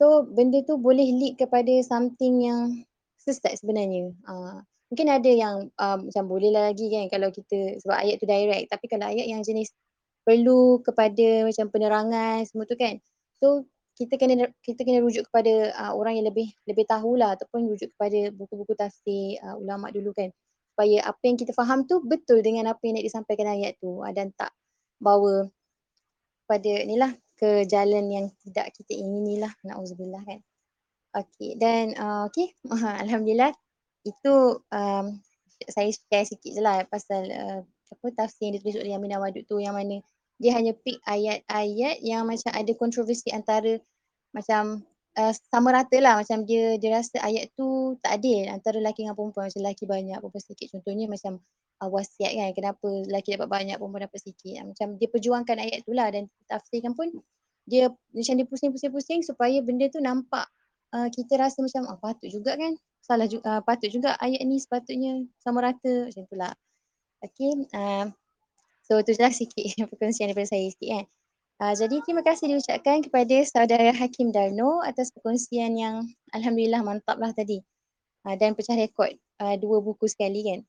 So 0.00 0.26
benda 0.26 0.64
tu 0.64 0.80
boleh 0.80 1.04
lead 1.04 1.38
kepada 1.38 1.70
something 1.84 2.42
yang 2.42 2.82
sesat 3.20 3.60
sebenarnya. 3.60 4.10
Uh, 4.26 4.64
mungkin 4.90 5.08
ada 5.12 5.30
yang 5.30 5.70
uh, 5.78 5.96
macam 6.00 6.24
boleh 6.26 6.50
lagi 6.50 6.90
kan 6.90 7.06
kalau 7.12 7.28
kita 7.30 7.78
sebab 7.84 7.96
ayat 7.96 8.16
tu 8.18 8.26
direct 8.26 8.66
tapi 8.72 8.86
kalau 8.90 9.06
ayat 9.08 9.28
yang 9.28 9.44
jenis 9.44 9.70
perlu 10.26 10.80
kepada 10.82 11.46
macam 11.46 11.66
penerangan 11.70 12.42
semua 12.48 12.64
tu 12.66 12.74
kan. 12.74 12.98
So 13.38 13.68
kita 13.92 14.16
kena 14.16 14.48
kita 14.64 14.82
kena 14.88 15.04
rujuk 15.04 15.28
kepada 15.28 15.76
uh, 15.76 15.92
orang 15.92 16.16
yang 16.18 16.26
lebih 16.32 16.48
lebih 16.64 16.88
tahulah 16.88 17.36
ataupun 17.36 17.68
rujuk 17.68 17.92
kepada 17.94 18.32
buku-buku 18.32 18.72
tafsir 18.72 19.36
uh, 19.44 19.60
ulama 19.60 19.92
dulu 19.92 20.16
kan 20.16 20.32
supaya 20.72 21.04
apa 21.04 21.22
yang 21.28 21.36
kita 21.36 21.52
faham 21.52 21.84
tu 21.84 22.00
betul 22.00 22.40
dengan 22.40 22.72
apa 22.72 22.80
yang 22.88 22.96
nak 22.96 23.04
disampaikan 23.04 23.44
ayat 23.52 23.76
tu 23.76 24.00
uh, 24.00 24.08
dan 24.16 24.32
tak 24.32 24.48
bawa 25.02 25.50
pada 26.46 26.72
inilah 26.86 27.10
ke 27.34 27.66
jalan 27.66 28.06
yang 28.06 28.26
tidak 28.46 28.70
kita 28.70 28.94
ingini 28.94 29.42
lah 29.42 29.50
nauzubillah 29.66 30.22
kan. 30.22 30.38
Okey 31.12 31.58
dan 31.58 31.92
uh, 31.98 32.30
okey 32.30 32.54
alhamdulillah 33.02 33.50
itu 34.06 34.62
um, 34.70 35.18
saya 35.66 35.90
share 35.90 36.26
sikit 36.26 36.50
je 36.54 36.62
lah 36.62 36.86
pasal 36.86 37.26
uh, 37.26 37.60
apa 37.92 38.06
tafsir 38.16 38.48
yang 38.48 38.54
ditulis 38.56 38.78
oleh 38.80 38.94
Yamin 38.94 39.18
Wadud 39.20 39.44
tu 39.44 39.60
yang 39.60 39.76
mana 39.76 40.00
dia 40.40 40.58
hanya 40.58 40.74
pick 40.74 40.98
ayat-ayat 41.06 42.02
yang 42.02 42.26
macam 42.26 42.50
ada 42.50 42.72
kontroversi 42.74 43.30
antara 43.30 43.78
macam 44.34 44.82
uh, 45.14 45.32
sama 45.52 45.70
rata 45.70 45.98
lah. 46.02 46.18
Macam 46.18 46.42
dia 46.42 46.80
dia 46.82 46.98
rasa 46.98 47.22
ayat 47.22 47.52
tu 47.54 47.94
tak 48.02 48.18
adil 48.18 48.50
antara 48.50 48.82
lelaki 48.82 49.06
dengan 49.06 49.14
perempuan. 49.14 49.46
Macam 49.46 49.60
lelaki 49.62 49.84
banyak 49.86 50.18
perempuan 50.18 50.42
sikit 50.42 50.66
contohnya 50.74 51.06
macam 51.06 51.38
uh, 51.82 51.90
wasiat 51.90 52.32
kan 52.32 52.50
kenapa 52.54 52.86
lelaki 53.10 53.34
dapat 53.34 53.48
banyak 53.50 53.76
perempuan 53.76 54.06
dapat 54.06 54.20
sikit 54.22 54.62
macam 54.62 54.94
dia 54.96 55.08
perjuangkan 55.10 55.56
ayat 55.58 55.78
tu 55.82 55.92
lah 55.92 56.08
dan 56.14 56.30
tafsirkan 56.46 56.94
pun 56.94 57.10
dia 57.66 57.90
macam 57.90 58.34
dia 58.38 58.46
pusing-pusing-pusing 58.46 59.20
supaya 59.26 59.58
benda 59.62 59.90
tu 59.90 59.98
nampak 59.98 60.46
uh, 60.94 61.10
kita 61.10 61.38
rasa 61.38 61.62
macam 61.62 61.90
oh, 61.90 61.98
patut 61.98 62.30
juga 62.30 62.54
kan 62.54 62.78
salah 63.02 63.26
juga 63.26 63.42
uh, 63.44 63.60
patut 63.66 63.90
juga 63.90 64.14
ayat 64.22 64.46
ni 64.46 64.62
sepatutnya 64.62 65.26
sama 65.42 65.66
rata 65.66 66.06
macam 66.06 66.22
tu 66.30 66.36
lah 66.38 66.54
okay 67.22 67.50
uh, 67.74 68.06
So 68.82 68.98
tu 69.00 69.14
je 69.14 69.22
lah 69.22 69.30
sikit 69.30 69.62
perkongsian 69.90 70.30
daripada 70.30 70.52
saya 70.52 70.66
sikit 70.68 70.88
kan. 70.90 71.06
Uh, 71.62 71.74
jadi 71.78 71.96
terima 72.02 72.26
kasih 72.26 72.50
diucapkan 72.50 73.06
kepada 73.06 73.36
saudara 73.46 73.94
Hakim 73.94 74.34
Darno 74.34 74.82
atas 74.82 75.14
perkongsian 75.14 75.78
yang 75.78 76.10
Alhamdulillah 76.34 76.82
mantap 76.82 77.22
lah 77.22 77.30
tadi. 77.30 77.62
Uh, 78.26 78.34
dan 78.34 78.58
pecah 78.58 78.74
rekod 78.74 79.14
uh, 79.38 79.54
dua 79.54 79.78
buku 79.78 80.10
sekali 80.10 80.42
kan. 80.42 80.60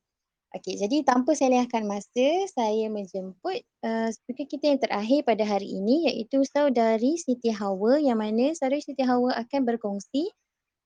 Okey, 0.54 0.78
jadi 0.78 1.01
tanpa 1.01 1.34
saya 1.34 1.49
lengahkan 1.49 1.82
masa, 1.89 2.45
saya 2.54 2.86
menjemput 2.86 3.66
uh, 3.82 4.14
speaker 4.14 4.45
kita 4.45 4.70
yang 4.70 4.78
terakhir 4.78 5.26
pada 5.26 5.41
hari 5.49 5.66
ini 5.66 6.14
iaitu 6.14 6.45
saudari 6.45 7.18
Siti 7.18 7.49
Hawa 7.49 7.97
yang 7.97 8.22
mana 8.22 8.54
saudari 8.54 8.86
Siti 8.86 9.01
Hawa 9.01 9.34
akan 9.34 9.66
berkongsi 9.66 10.30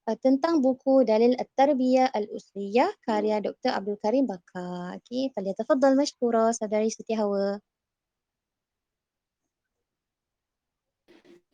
uh, 0.08 0.16
tentang 0.24 0.64
buku 0.64 1.04
Dalil 1.04 1.36
At-Tarbiyah 1.36 2.16
Al-Usriyah 2.16 2.96
karya 3.04 3.44
Dr. 3.44 3.76
Abdul 3.76 4.00
Karim 4.00 4.24
Bakar. 4.24 5.04
Okey, 5.04 5.36
falyatafaddal 5.36 6.00
mashkura 6.00 6.56
saudari 6.56 6.88
Siti 6.88 7.12
Hawa. 7.20 7.60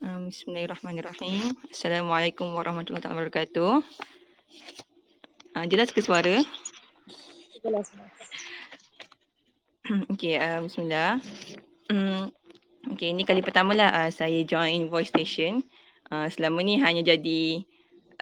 Um, 0.05 0.29
Bismillahirrahmanirrahim. 0.29 1.57
Assalamualaikum 1.73 2.45
warahmatullahi 2.53 3.09
wabarakatuh. 3.09 3.81
Uh, 5.57 5.65
jelas 5.65 5.89
ke 5.89 6.05
suara? 6.05 6.45
Okey, 10.11 10.35
uh, 10.35 10.59
bismillah. 10.67 11.23
Um, 11.87 12.27
Okey, 12.91 13.15
ini 13.15 13.23
kali 13.23 13.39
pertama 13.39 13.71
lah 13.71 14.03
uh, 14.03 14.11
saya 14.11 14.43
join 14.43 14.91
voice 14.91 15.07
station. 15.07 15.63
Uh, 16.11 16.27
selama 16.27 16.59
ni 16.59 16.75
hanya 16.83 17.15
jadi 17.15 17.63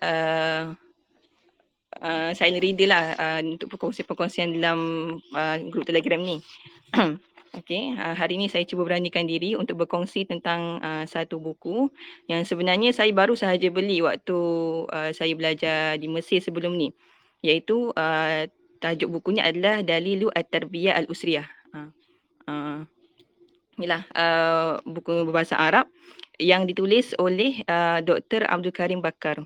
uh, 0.06 0.78
uh, 2.06 2.30
silent 2.38 2.62
reader 2.62 2.94
lah 2.94 3.18
uh, 3.18 3.42
untuk 3.42 3.74
perkongsian-perkongsian 3.74 4.62
dalam 4.62 4.80
uh, 5.34 5.58
grup 5.74 5.90
telegram 5.90 6.22
ni. 6.22 6.38
Okey, 7.58 7.98
uh, 7.98 8.14
hari 8.14 8.38
ini 8.38 8.46
saya 8.46 8.62
cuba 8.70 8.86
beranikan 8.86 9.26
diri 9.26 9.58
untuk 9.58 9.82
berkongsi 9.82 10.30
tentang 10.30 10.78
uh, 10.86 11.10
satu 11.10 11.42
buku 11.42 11.90
yang 12.30 12.46
sebenarnya 12.46 12.94
saya 12.94 13.10
baru 13.10 13.34
sahaja 13.34 13.74
beli 13.74 14.06
waktu 14.06 14.38
uh, 14.86 15.10
saya 15.18 15.34
belajar 15.34 15.98
di 15.98 16.06
Mesir 16.06 16.46
sebelum 16.46 16.78
ni. 16.78 16.94
Iaitu 17.42 17.90
uh, 17.98 18.46
tajuk 18.82 19.22
bukunya 19.22 19.46
adalah 19.46 19.86
Dalilu 19.86 20.34
At-Tarbiyah 20.34 20.98
Al-Usriyah. 21.06 21.48
Uh, 21.72 21.90
uh, 22.50 22.78
inilah 23.78 24.02
uh, 24.18 24.82
buku 24.84 25.30
berbahasa 25.30 25.56
Arab 25.56 25.86
yang 26.42 26.66
ditulis 26.66 27.14
oleh 27.22 27.62
uh, 27.70 28.02
Dr. 28.02 28.50
Abdul 28.50 28.74
Karim 28.74 29.00
Bakar. 29.00 29.46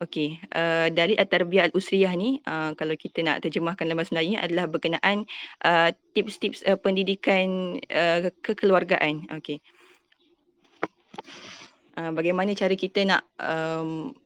Okey, 0.00 0.40
uh, 0.56 0.88
dari 0.88 1.12
At-Tarbiyah 1.12 1.68
Al-Usriyah 1.68 2.16
ni 2.16 2.40
uh, 2.48 2.72
kalau 2.72 2.96
kita 2.96 3.20
nak 3.20 3.44
terjemahkan 3.44 3.84
dalam 3.84 4.00
bahasa 4.00 4.16
Melayu 4.16 4.40
adalah 4.40 4.64
berkenaan 4.64 5.28
uh, 5.60 5.92
tips-tips 6.16 6.64
uh, 6.64 6.80
pendidikan 6.80 7.76
uh, 7.92 8.32
kekeluargaan. 8.40 9.28
Okey. 9.36 9.60
Uh, 12.00 12.16
bagaimana 12.16 12.56
cara 12.56 12.72
kita 12.72 13.04
nak 13.04 13.28
um, 13.36 14.16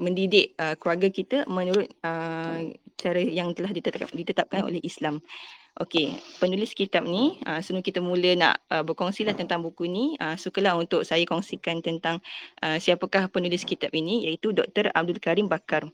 mendidik 0.00 0.56
uh, 0.56 0.74
keluarga 0.80 1.12
kita 1.12 1.44
menurut 1.44 1.86
uh, 2.00 2.72
cara 2.96 3.20
yang 3.20 3.52
telah 3.52 3.70
ditetapkan, 3.70 4.16
ditetapkan 4.16 4.60
oleh 4.64 4.80
Islam. 4.80 5.20
Okey, 5.78 6.18
penulis 6.42 6.74
kitab 6.74 7.06
ni 7.06 7.38
uh, 7.46 7.62
sebelum 7.62 7.80
kita 7.84 8.02
mula 8.02 8.34
nak 8.34 8.54
uh, 8.74 8.82
berkongsi 8.82 9.22
lah 9.22 9.38
tentang 9.38 9.62
buku 9.62 9.86
ni, 9.86 10.18
uh, 10.18 10.34
sukalah 10.34 10.74
untuk 10.74 11.06
saya 11.06 11.22
kongsikan 11.22 11.78
tentang 11.78 12.18
uh, 12.60 12.76
siapakah 12.76 13.30
penulis 13.30 13.62
kitab 13.62 13.94
ini 13.94 14.26
iaitu 14.26 14.50
Dr. 14.50 14.90
Abdul 14.90 15.22
Karim 15.22 15.46
Bakar. 15.46 15.86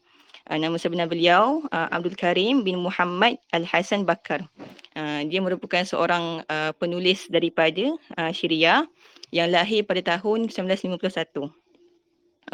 Uh, 0.48 0.59
nama 0.59 0.80
sebenar 0.80 1.12
beliau 1.12 1.66
uh, 1.74 1.88
Abdul 1.92 2.16
Karim 2.16 2.64
bin 2.64 2.80
Muhammad 2.80 3.36
Al-Hasan 3.52 4.09
Bakar. 4.09 4.48
Uh, 4.96 5.26
dia 5.28 5.44
merupakan 5.44 5.84
seorang 5.84 6.40
uh, 6.48 6.72
penulis 6.80 7.28
daripada 7.28 7.92
uh, 8.16 8.32
Syria 8.32 8.88
yang 9.28 9.52
lahir 9.52 9.84
pada 9.84 10.16
tahun 10.16 10.48
1951. 10.48 11.65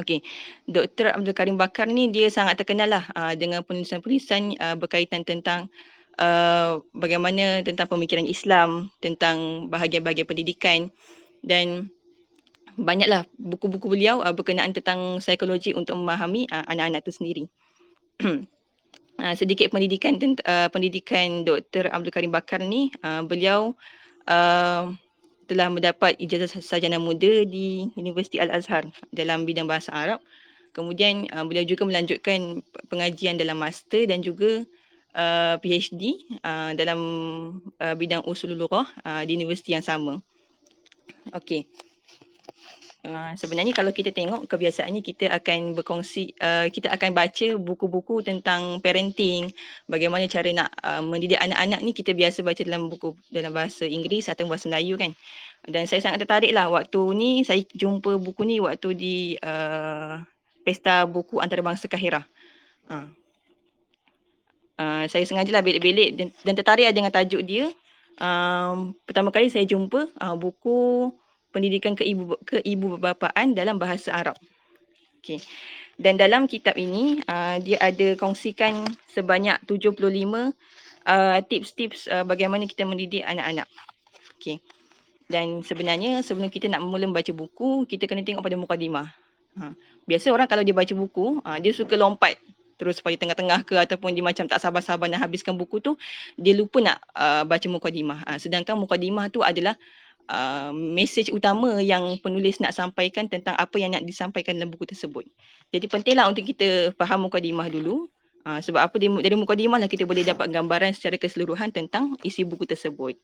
Okey, 0.00 0.24
Dr. 0.64 1.12
Abdul 1.12 1.36
Karim 1.36 1.60
Bakar 1.60 1.84
ni 1.84 2.08
dia 2.08 2.32
sangat 2.32 2.56
terkenal 2.56 2.88
lah 2.88 3.04
uh, 3.12 3.36
dengan 3.36 3.60
penulisan-penulisan 3.60 4.56
uh, 4.56 4.72
berkaitan 4.72 5.20
tentang 5.20 5.68
uh, 6.16 6.80
bagaimana 6.96 7.60
tentang 7.60 7.92
pemikiran 7.92 8.24
Islam, 8.24 8.88
tentang 9.04 9.68
bahagian-bahagian 9.68 10.24
pendidikan 10.24 10.88
dan 11.44 11.92
banyaklah 12.80 13.28
buku-buku 13.36 13.92
beliau 13.92 14.24
uh, 14.24 14.32
berkenaan 14.32 14.72
tentang 14.72 15.20
psikologi 15.20 15.76
untuk 15.76 16.00
memahami 16.00 16.48
uh, 16.48 16.64
anak-anak 16.72 17.04
itu 17.04 17.12
sendiri. 17.12 17.44
uh, 18.24 19.34
sedikit 19.40 19.68
pendidikan 19.76 20.16
uh, 20.48 20.72
pendidikan 20.72 21.44
Dr. 21.44 21.92
Abdul 21.92 22.16
Karim 22.16 22.32
Bakar 22.32 22.64
ni, 22.64 22.88
uh, 23.04 23.20
beliau 23.28 23.76
uh, 24.24 24.88
telah 25.46 25.68
mendapat 25.68 26.16
ijazah 26.18 26.62
sarjana 26.62 26.98
muda 26.98 27.46
di 27.46 27.90
Universiti 27.98 28.38
Al-Azhar 28.38 28.86
dalam 29.10 29.44
bidang 29.44 29.66
bahasa 29.66 29.90
Arab. 29.92 30.20
Kemudian 30.72 31.28
uh, 31.36 31.44
beliau 31.44 31.68
juga 31.68 31.84
melanjutkan 31.84 32.64
pengajian 32.88 33.36
dalam 33.36 33.60
master 33.60 34.08
dan 34.08 34.24
juga 34.24 34.64
uh, 35.12 35.54
PhD 35.60 36.16
uh, 36.40 36.72
dalam 36.72 37.00
uh, 37.76 37.94
bidang 37.96 38.24
usul 38.24 38.56
lughah 38.56 38.88
uh, 39.04 39.22
di 39.28 39.36
universiti 39.36 39.76
yang 39.76 39.84
sama. 39.84 40.20
Okey. 41.36 41.68
Uh, 43.02 43.34
sebenarnya 43.34 43.74
kalau 43.74 43.90
kita 43.90 44.14
tengok 44.14 44.46
kebiasaannya 44.46 45.02
kita 45.02 45.26
akan 45.34 45.74
berkongsi 45.74 46.38
uh, 46.38 46.70
kita 46.70 46.86
akan 46.86 47.10
baca 47.10 47.58
buku-buku 47.58 48.22
tentang 48.22 48.78
parenting. 48.78 49.50
Bagaimana 49.90 50.30
cara 50.30 50.46
nak 50.54 50.70
uh, 50.86 51.02
mendidik 51.02 51.42
anak-anak 51.42 51.82
ni 51.82 51.90
kita 51.90 52.14
biasa 52.14 52.46
baca 52.46 52.62
dalam 52.62 52.86
buku 52.86 53.18
dalam 53.34 53.50
bahasa 53.50 53.90
Inggeris 53.90 54.30
atau 54.30 54.46
bahasa 54.46 54.70
Melayu 54.70 54.94
kan. 54.94 55.10
Dan 55.66 55.90
saya 55.90 55.98
sangat 55.98 56.22
tertarik 56.22 56.54
lah 56.54 56.70
waktu 56.70 57.02
ni 57.18 57.42
saya 57.42 57.66
jumpa 57.74 58.22
buku 58.22 58.46
ni 58.46 58.62
waktu 58.62 58.94
di 58.94 59.16
uh, 59.42 60.22
pesta 60.62 61.02
buku 61.02 61.42
antarabangsa 61.42 61.90
Kahirah 61.90 62.22
uh, 62.86 63.10
Uh, 64.72 65.04
saya 65.06 65.22
sengaja 65.28 65.52
lah 65.52 65.62
belik-belik 65.62 66.16
dan, 66.16 66.28
dan 66.42 66.54
tertarik 66.56 66.88
lah 66.88 66.96
dengan 66.96 67.12
tajuk 67.12 67.44
dia. 67.44 67.68
Um, 68.16 68.96
pertama 69.04 69.28
kali 69.28 69.52
saya 69.52 69.68
jumpa 69.68 70.10
uh, 70.16 70.34
buku 70.34 71.12
pendidikan 71.52 71.92
ke 71.92 72.02
ibu 72.02 72.34
ke 72.42 72.58
ibu 72.64 72.96
bapaan 72.96 73.52
dalam 73.52 73.76
bahasa 73.76 74.10
Arab. 74.10 74.36
Okay. 75.22 75.38
Dan 76.00 76.18
dalam 76.18 76.50
kitab 76.50 76.74
ini 76.74 77.22
uh, 77.28 77.60
dia 77.62 77.78
ada 77.78 78.16
kongsikan 78.18 78.88
sebanyak 79.12 79.60
75 79.68 79.94
uh, 80.02 81.38
tips-tips 81.46 82.10
uh, 82.10 82.24
bagaimana 82.26 82.66
kita 82.66 82.82
mendidik 82.88 83.22
anak-anak. 83.22 83.68
Okay. 84.40 84.58
Dan 85.30 85.62
sebenarnya 85.62 86.24
sebelum 86.26 86.50
kita 86.50 86.66
nak 86.66 86.82
mula 86.82 87.06
membaca 87.06 87.30
buku, 87.30 87.86
kita 87.86 88.10
kena 88.10 88.26
tengok 88.26 88.42
pada 88.42 88.58
mukadimah. 88.58 89.08
Ha. 89.56 89.72
Biasa 90.04 90.32
orang 90.32 90.48
kalau 90.50 90.64
dia 90.66 90.74
baca 90.74 90.92
buku, 90.92 91.38
uh, 91.40 91.58
dia 91.62 91.72
suka 91.72 91.94
lompat 91.94 92.36
terus 92.82 92.98
pada 92.98 93.14
tengah-tengah 93.14 93.62
ke 93.62 93.78
ataupun 93.78 94.10
dia 94.10 94.26
macam 94.26 94.42
tak 94.50 94.58
sabar-sabar 94.58 95.06
nak 95.06 95.22
habiskan 95.22 95.54
buku 95.54 95.78
tu 95.78 95.94
dia 96.34 96.50
lupa 96.50 96.82
nak 96.82 96.98
uh, 97.14 97.46
baca 97.46 97.62
mukadimah 97.70 98.26
uh, 98.26 98.34
sedangkan 98.42 98.74
mukadimah 98.74 99.30
tu 99.30 99.38
adalah 99.38 99.78
uh, 100.30 100.70
mesej 100.74 101.32
utama 101.34 101.80
yang 101.82 102.18
penulis 102.20 102.60
nak 102.62 102.76
sampaikan 102.76 103.26
tentang 103.26 103.56
apa 103.58 103.76
yang 103.80 103.96
nak 103.96 104.04
disampaikan 104.06 104.54
dalam 104.58 104.70
buku 104.70 104.86
tersebut. 104.86 105.26
Jadi 105.72 105.86
pentinglah 105.88 106.28
untuk 106.28 106.44
kita 106.46 106.94
faham 106.94 107.26
mukadimah 107.26 107.66
dulu. 107.72 108.06
Uh, 108.42 108.58
sebab 108.58 108.82
apa 108.82 108.98
dari 108.98 109.38
mukadimah 109.38 109.78
lah 109.78 109.86
kita 109.86 110.02
boleh 110.02 110.26
dapat 110.26 110.50
gambaran 110.50 110.90
secara 110.98 111.14
keseluruhan 111.14 111.70
tentang 111.70 112.18
isi 112.26 112.42
buku 112.42 112.66
tersebut. 112.66 113.14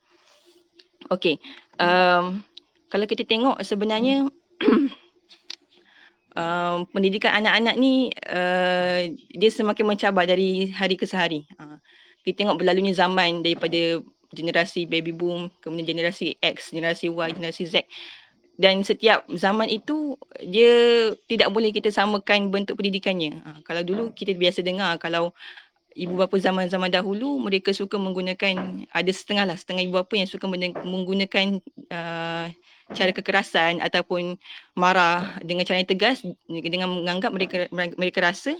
Okey 1.10 1.42
um, 1.78 2.42
kalau 2.86 3.06
kita 3.06 3.26
tengok 3.26 3.58
sebenarnya 3.62 4.30
uh, 6.38 6.86
pendidikan 6.90 7.34
anak-anak 7.44 7.74
ni 7.78 8.14
uh, 8.30 9.10
dia 9.34 9.50
semakin 9.50 9.84
mencabar 9.94 10.24
dari 10.24 10.70
hari 10.72 10.94
ke 10.94 11.06
hari. 11.10 11.44
Uh, 11.58 11.82
kita 12.22 12.44
tengok 12.44 12.60
berlalunya 12.60 12.92
zaman 12.92 13.40
daripada 13.40 14.02
generasi 14.32 14.84
baby 14.84 15.12
boom, 15.14 15.48
kemudian 15.64 15.88
generasi 15.96 16.36
X, 16.40 16.72
generasi 16.72 17.08
Y, 17.08 17.28
generasi 17.32 17.64
Z. 17.68 17.84
Dan 18.58 18.82
setiap 18.82 19.22
zaman 19.30 19.70
itu 19.70 20.18
dia 20.42 21.14
tidak 21.30 21.54
boleh 21.54 21.70
kita 21.70 21.94
samakan 21.94 22.50
bentuk 22.50 22.74
pendidikannya. 22.74 23.38
Uh, 23.46 23.58
kalau 23.62 23.86
dulu 23.86 24.10
kita 24.10 24.34
biasa 24.34 24.66
dengar 24.66 24.98
kalau 24.98 25.30
ibu 25.98 26.14
bapa 26.14 26.38
zaman-zaman 26.38 26.90
dahulu 26.90 27.38
mereka 27.42 27.74
suka 27.74 27.98
menggunakan 27.98 28.86
ada 28.94 29.12
setengah 29.14 29.50
lah 29.50 29.56
setengah 29.58 29.82
ibu 29.82 29.94
bapa 29.98 30.14
yang 30.14 30.30
suka 30.30 30.46
menggunakan 30.86 31.58
uh, 31.90 32.46
cara 32.94 33.10
kekerasan 33.12 33.82
ataupun 33.84 34.38
marah 34.78 35.36
dengan 35.44 35.66
cara 35.66 35.82
yang 35.82 35.90
tegas 35.90 36.22
dengan 36.48 36.88
menganggap 36.88 37.30
mereka 37.34 37.56
mereka 37.72 38.18
rasa 38.22 38.56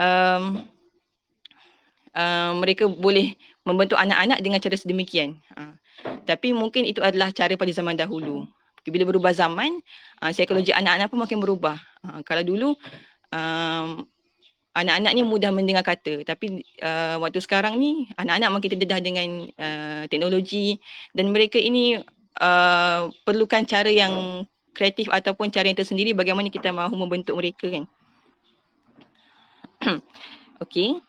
um, 0.00 0.64
uh, 2.16 2.52
mereka 2.58 2.88
boleh 2.90 3.36
membentuk 3.64 3.98
anak-anak 4.00 4.38
dengan 4.40 4.58
cara 4.58 4.76
sedemikian. 4.76 5.36
Uh, 5.56 5.74
tapi 6.24 6.56
mungkin 6.56 6.88
itu 6.88 7.04
adalah 7.04 7.32
cara 7.34 7.54
pada 7.56 7.72
zaman 7.72 7.96
dahulu. 7.96 8.48
Bila 8.88 9.04
berubah 9.04 9.36
zaman, 9.36 9.78
uh, 10.24 10.32
psikologi 10.32 10.72
anak-anak 10.72 11.12
pun 11.12 11.20
makin 11.20 11.38
berubah. 11.38 11.76
Uh, 12.00 12.24
kalau 12.24 12.42
dulu 12.42 12.68
um, 13.30 14.08
anak-anak 14.74 15.12
ni 15.18 15.22
mudah 15.26 15.50
mendengar 15.50 15.82
kata 15.82 16.22
tapi 16.22 16.62
uh, 16.78 17.18
waktu 17.18 17.42
sekarang 17.42 17.74
ni 17.74 18.06
anak-anak 18.14 18.54
makin 18.54 18.68
terdedah 18.78 19.00
dengan 19.02 19.28
uh, 19.58 20.02
teknologi 20.06 20.78
dan 21.10 21.34
mereka 21.34 21.58
ini 21.58 21.98
uh, 22.38 23.10
perlukan 23.26 23.66
cara 23.66 23.90
yang 23.90 24.46
kreatif 24.70 25.10
ataupun 25.10 25.50
cara 25.50 25.66
yang 25.66 25.78
tersendiri 25.78 26.14
bagaimana 26.14 26.46
kita 26.48 26.70
mahu 26.70 26.94
membentuk 26.94 27.34
mereka 27.34 27.66
kan. 27.66 27.84
Okey. 30.64 31.02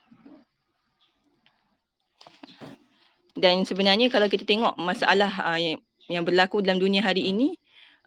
Dan 3.41 3.65
sebenarnya 3.65 4.13
kalau 4.13 4.29
kita 4.29 4.45
tengok 4.45 4.77
masalah 4.77 5.33
uh, 5.41 5.57
yang, 5.57 5.81
yang 6.05 6.21
berlaku 6.21 6.61
dalam 6.61 6.77
dunia 6.77 7.01
hari 7.01 7.25
ini, 7.33 7.57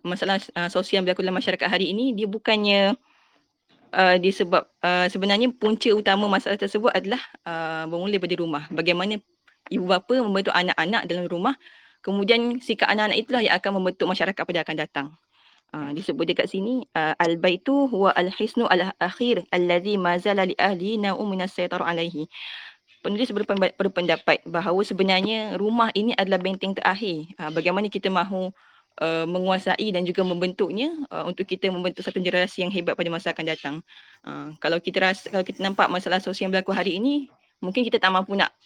masalah 0.07 0.39
uh, 0.55 0.70
sosial 0.70 1.03
yang 1.03 1.11
berlaku 1.11 1.26
dalam 1.26 1.35
masyarakat 1.41 1.66
hari 1.66 1.91
ini 1.91 2.14
dia 2.14 2.30
bukannya 2.30 2.95
uh, 3.91 4.16
disebab 4.20 4.68
uh, 4.85 5.09
sebenarnya 5.09 5.51
punca 5.57 5.91
utama 5.91 6.28
masalah 6.28 6.61
tersebut 6.61 6.93
adalah 6.93 7.18
uh, 7.43 7.89
bermula 7.89 8.14
daripada 8.14 8.37
rumah. 8.39 8.62
Bagaimana 8.70 9.18
ibu 9.72 9.85
bapa 9.89 10.20
membentuk 10.20 10.53
anak-anak 10.53 11.03
dalam 11.09 11.26
rumah, 11.26 11.55
kemudian 12.05 12.61
sikap 12.61 12.93
anak-anak 12.93 13.16
itulah 13.16 13.43
yang 13.43 13.57
akan 13.57 13.80
membentuk 13.80 14.07
masyarakat 14.07 14.43
pada 14.45 14.61
akan 14.61 14.76
datang. 14.76 15.09
Uh, 15.74 15.91
disebut 15.91 16.22
dekat 16.30 16.47
sini 16.47 16.87
uh, 16.95 17.18
al-baitu 17.18 17.91
huwa 17.91 18.14
al-hisnu 18.14 18.62
al-akhir 18.70 19.43
allazi 19.51 19.99
mazala 19.99 20.47
li 20.47 20.55
ahli 20.55 21.03
na'u 21.03 21.26
minas 21.26 21.59
alaihi. 21.59 22.30
Penulis 23.05 23.28
berpendapat 23.76 24.40
bahawa 24.48 24.80
sebenarnya 24.80 25.61
rumah 25.61 25.92
ini 25.92 26.16
adalah 26.16 26.40
benteng 26.40 26.72
terakhir. 26.72 27.28
Uh, 27.36 27.52
bagaimana 27.52 27.92
kita 27.92 28.09
mahu 28.09 28.48
uh, 29.05 29.28
menguasai 29.28 29.92
dan 29.92 30.09
juga 30.09 30.24
membentuknya 30.24 30.88
uh, 31.12 31.28
untuk 31.28 31.44
kita 31.44 31.68
membentuk 31.68 32.00
satu 32.00 32.16
generasi 32.16 32.64
yang 32.64 32.72
hebat 32.72 32.96
pada 32.96 33.12
masa 33.12 33.36
akan 33.36 33.44
datang. 33.44 33.76
Uh, 34.24 34.57
kalau 34.57 34.80
kita 34.80 35.05
rasa 35.05 35.28
kalau 35.28 35.44
kita 35.44 35.61
nampak 35.61 35.92
masalah 35.92 36.16
sosial 36.16 36.48
yang 36.48 36.57
berlaku 36.57 36.72
hari 36.72 36.96
ini, 36.96 37.28
mungkin 37.61 37.84
kita 37.84 38.00
tak 38.00 38.09
mampu 38.09 38.40
nak 38.40 38.57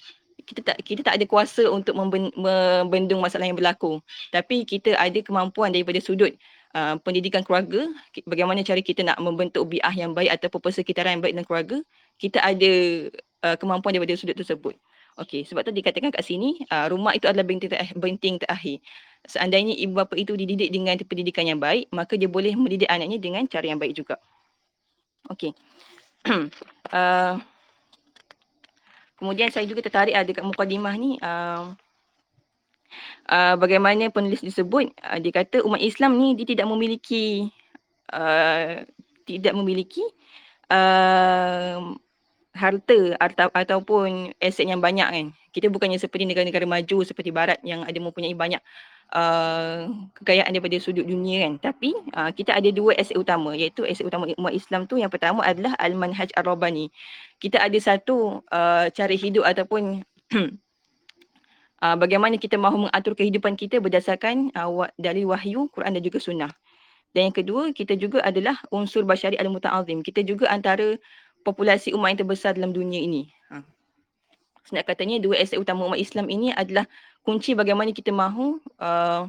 kita 0.46 0.62
tak 0.62 0.76
kita 0.86 1.02
tak 1.02 1.18
ada 1.18 1.26
kuasa 1.26 1.66
untuk 1.68 1.98
membendung 1.98 3.18
masalah 3.18 3.44
yang 3.44 3.58
berlaku. 3.58 3.98
Tapi 4.30 4.62
kita 4.64 4.94
ada 4.94 5.18
kemampuan 5.18 5.74
daripada 5.74 5.98
sudut 5.98 6.32
uh, 6.78 6.96
pendidikan 7.02 7.44
keluarga, 7.44 7.84
bagaimana 8.24 8.62
cara 8.64 8.80
kita 8.80 9.04
nak 9.04 9.18
membentuk 9.20 9.66
biah 9.68 9.92
yang 9.92 10.16
baik 10.16 10.40
ataupun 10.40 10.60
persekitaran 10.62 11.18
yang 11.18 11.22
baik 11.26 11.34
dalam 11.36 11.48
keluarga, 11.48 11.76
kita 12.18 12.42
ada 12.42 12.72
uh, 13.46 13.56
kemampuan 13.56 13.94
daripada 13.94 14.18
sudut 14.18 14.34
tersebut. 14.34 14.74
Okey, 15.18 15.42
sebab 15.42 15.66
tu 15.66 15.74
dikatakan 15.74 16.14
kat 16.14 16.22
sini, 16.22 16.62
uh, 16.70 16.86
rumah 16.86 17.10
itu 17.10 17.26
adalah 17.26 17.42
benteng 17.42 17.70
terakhir, 17.70 17.94
benteng 17.98 18.38
terakhir 18.38 18.78
seandainya 19.26 19.74
ibu 19.74 19.98
bapa 19.98 20.14
itu 20.14 20.38
dididik 20.38 20.70
dengan 20.70 20.94
pendidikan 21.02 21.48
yang 21.48 21.58
baik, 21.58 21.90
maka 21.90 22.14
dia 22.14 22.30
boleh 22.30 22.54
mendidik 22.54 22.86
anaknya 22.86 23.18
dengan 23.18 23.42
cara 23.50 23.66
yang 23.66 23.80
baik 23.80 23.96
juga. 23.98 24.20
Okey. 25.32 25.50
uh, 26.94 27.34
kemudian 29.18 29.50
saya 29.50 29.66
juga 29.66 29.82
tertarik 29.82 30.14
uh, 30.14 30.22
dekat 30.22 30.44
mukadimah 30.46 30.94
ni 30.94 31.18
uh, 31.18 31.74
uh, 33.30 33.54
bagaimana 33.58 34.10
penulis 34.14 34.42
disebut 34.42 34.94
uh, 35.02 35.18
dia 35.18 35.32
kata 35.34 35.62
umat 35.66 35.82
Islam 35.82 36.18
ni 36.18 36.34
dia 36.38 36.46
tidak 36.46 36.66
memiliki 36.70 37.50
uh, 38.14 38.82
tidak 39.26 39.54
memiliki 39.54 40.02
uh, 40.70 41.94
harta 42.58 43.14
atau 43.22 43.48
ataupun 43.54 44.34
aset 44.42 44.66
yang 44.66 44.82
banyak 44.82 45.06
kan. 45.06 45.26
Kita 45.54 45.70
bukannya 45.70 45.96
seperti 45.96 46.26
negara-negara 46.26 46.66
maju 46.66 46.98
seperti 47.06 47.30
barat 47.30 47.62
yang 47.62 47.86
ada 47.86 47.96
mempunyai 48.02 48.34
banyak 48.34 48.58
uh, 49.14 49.88
kekayaan 50.18 50.50
daripada 50.50 50.76
sudut 50.82 51.06
dunia 51.06 51.46
kan. 51.46 51.54
Tapi 51.70 51.94
uh, 52.12 52.30
kita 52.34 52.58
ada 52.58 52.68
dua 52.74 52.98
aset 52.98 53.14
utama 53.14 53.54
iaitu 53.54 53.86
aset 53.86 54.04
utama 54.04 54.26
umat 54.34 54.52
Islam 54.52 54.90
tu 54.90 54.98
yang 54.98 55.08
pertama 55.08 55.46
adalah 55.46 55.78
al-manhaj 55.78 56.34
ar-rabbani. 56.34 56.90
Kita 57.38 57.62
ada 57.62 57.78
satu 57.78 58.42
uh, 58.50 58.86
cara 58.90 59.14
hidup 59.14 59.46
ataupun 59.46 60.02
uh, 61.84 61.96
bagaimana 61.96 62.36
kita 62.36 62.58
mahu 62.58 62.90
mengatur 62.90 63.14
kehidupan 63.14 63.54
kita 63.54 63.78
berdasarkan 63.78 64.50
uh, 64.52 64.90
dari 64.98 65.22
wahyu, 65.22 65.70
Quran 65.70 65.94
dan 65.94 66.02
juga 66.02 66.18
sunnah. 66.18 66.52
Dan 67.16 67.32
yang 67.32 67.36
kedua, 67.40 67.72
kita 67.72 67.96
juga 67.96 68.20
adalah 68.20 68.60
unsur 68.68 69.08
basyari 69.08 69.40
al-muta'azim. 69.40 70.04
Kita 70.04 70.20
juga 70.20 70.52
antara 70.52 71.00
populasi 71.42 71.94
umat 71.94 72.14
yang 72.14 72.20
terbesar 72.24 72.54
dalam 72.54 72.74
dunia 72.74 73.00
ini. 73.00 73.30
Ha. 73.52 73.62
Senak 74.68 74.84
katanya 74.88 75.18
dua 75.22 75.40
aset 75.40 75.56
utama 75.56 75.88
umat 75.88 76.00
Islam 76.00 76.28
ini 76.28 76.52
adalah 76.52 76.84
kunci 77.24 77.52
bagaimana 77.52 77.92
kita 77.92 78.12
mahu 78.12 78.60
uh, 78.80 79.28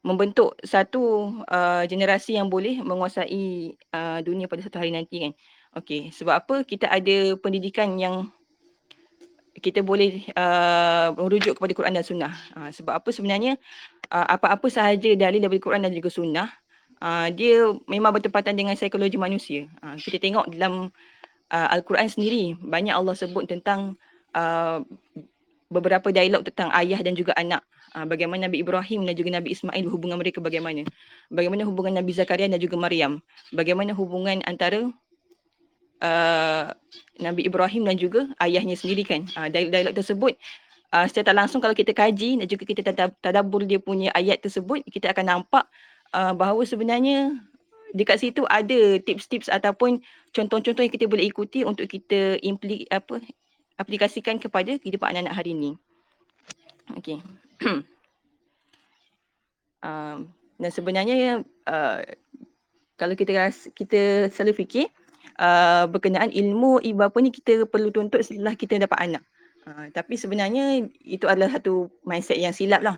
membentuk 0.00 0.56
satu 0.64 1.34
uh, 1.44 1.84
generasi 1.84 2.40
yang 2.40 2.48
boleh 2.48 2.80
menguasai 2.80 3.76
uh, 3.92 4.18
dunia 4.24 4.48
pada 4.48 4.64
satu 4.64 4.80
hari 4.80 4.94
nanti 4.94 5.28
kan. 5.28 5.32
Okey, 5.76 6.10
sebab 6.10 6.34
apa 6.34 6.54
kita 6.66 6.90
ada 6.90 7.38
pendidikan 7.38 7.94
yang 8.00 8.26
kita 9.60 9.84
boleh 9.84 10.24
uh, 10.34 11.12
merujuk 11.14 11.58
kepada 11.60 11.72
Quran 11.76 11.94
dan 11.94 12.04
Sunnah. 12.06 12.34
Uh, 12.56 12.70
sebab 12.72 12.96
apa 12.98 13.10
sebenarnya 13.12 13.60
uh, 14.08 14.26
apa-apa 14.34 14.66
sahaja 14.72 15.12
dalil 15.14 15.38
daripada 15.38 15.62
Quran 15.62 15.82
dan 15.84 15.92
juga 15.92 16.08
Sunnah 16.10 16.48
uh, 17.02 17.28
dia 17.32 17.68
memang 17.88 18.14
bertepatan 18.14 18.54
dengan 18.54 18.76
psikologi 18.76 19.20
manusia. 19.20 19.66
Uh, 19.82 19.96
kita 20.00 20.20
tengok 20.20 20.48
dalam 20.54 20.88
uh, 21.50 21.68
Al-Quran 21.74 22.08
sendiri 22.08 22.56
banyak 22.58 22.94
Allah 22.94 23.14
sebut 23.14 23.46
tentang 23.46 23.98
uh, 24.34 24.80
beberapa 25.70 26.10
dialog 26.10 26.42
tentang 26.46 26.70
ayah 26.74 26.98
dan 27.02 27.14
juga 27.14 27.34
anak. 27.38 27.62
Uh, 27.90 28.06
bagaimana 28.06 28.46
Nabi 28.46 28.62
Ibrahim 28.62 29.02
dan 29.02 29.14
juga 29.18 29.34
Nabi 29.34 29.54
Ismail 29.54 29.86
hubungan 29.90 30.18
mereka 30.18 30.38
bagaimana. 30.38 30.86
Bagaimana 31.30 31.66
hubungan 31.66 31.98
Nabi 31.98 32.14
Zakaria 32.14 32.46
dan 32.46 32.62
juga 32.62 32.78
Maryam. 32.78 33.18
Bagaimana 33.50 33.90
hubungan 33.94 34.42
antara 34.46 34.86
uh, 36.02 36.64
Nabi 37.18 37.50
Ibrahim 37.50 37.82
dan 37.90 37.96
juga 37.98 38.30
ayahnya 38.38 38.78
sendiri 38.78 39.02
kan. 39.02 39.26
Uh, 39.34 39.50
dialog-dialog 39.50 39.94
tersebut 39.94 40.34
uh, 40.94 41.06
secara 41.06 41.32
tak 41.32 41.36
langsung 41.36 41.60
kalau 41.62 41.74
kita 41.74 41.94
kaji 41.94 42.42
dan 42.42 42.46
juga 42.46 42.64
kita 42.66 42.82
tadabur 43.22 43.62
dia 43.66 43.78
punya 43.78 44.10
ayat 44.14 44.42
tersebut, 44.42 44.82
kita 44.90 45.10
akan 45.14 45.38
nampak 45.38 45.64
uh, 46.14 46.34
bahawa 46.34 46.62
sebenarnya 46.66 47.38
dekat 47.94 48.22
situ 48.22 48.46
ada 48.46 48.98
tips-tips 49.02 49.50
ataupun 49.50 50.02
contoh-contoh 50.30 50.82
yang 50.82 50.92
kita 50.92 51.06
boleh 51.10 51.26
ikuti 51.26 51.66
untuk 51.66 51.90
kita 51.90 52.38
impli, 52.42 52.86
apa 52.90 53.18
aplikasikan 53.80 54.36
kepada 54.36 54.76
kehidupan 54.76 55.16
anak-anak 55.16 55.34
hari 55.34 55.50
ini. 55.56 55.70
Okey. 56.98 57.18
um, 59.86 60.18
dan 60.60 60.70
sebenarnya 60.70 61.40
uh, 61.64 61.98
kalau 63.00 63.16
kita 63.16 63.32
ras, 63.32 63.64
kita 63.72 64.28
selalu 64.28 64.66
fikir 64.66 64.92
uh, 65.40 65.88
berkenaan 65.88 66.28
ilmu 66.28 66.84
ibu 66.84 67.00
bapa 67.00 67.16
ni 67.24 67.32
kita 67.32 67.64
perlu 67.64 67.88
tuntut 67.88 68.20
setelah 68.20 68.52
kita 68.52 68.76
dapat 68.76 68.98
anak. 69.00 69.22
Uh, 69.64 69.88
tapi 69.92 70.20
sebenarnya 70.20 70.88
itu 71.00 71.24
adalah 71.24 71.48
satu 71.56 71.88
mindset 72.04 72.36
yang 72.36 72.52
silap 72.52 72.84
lah. 72.84 72.96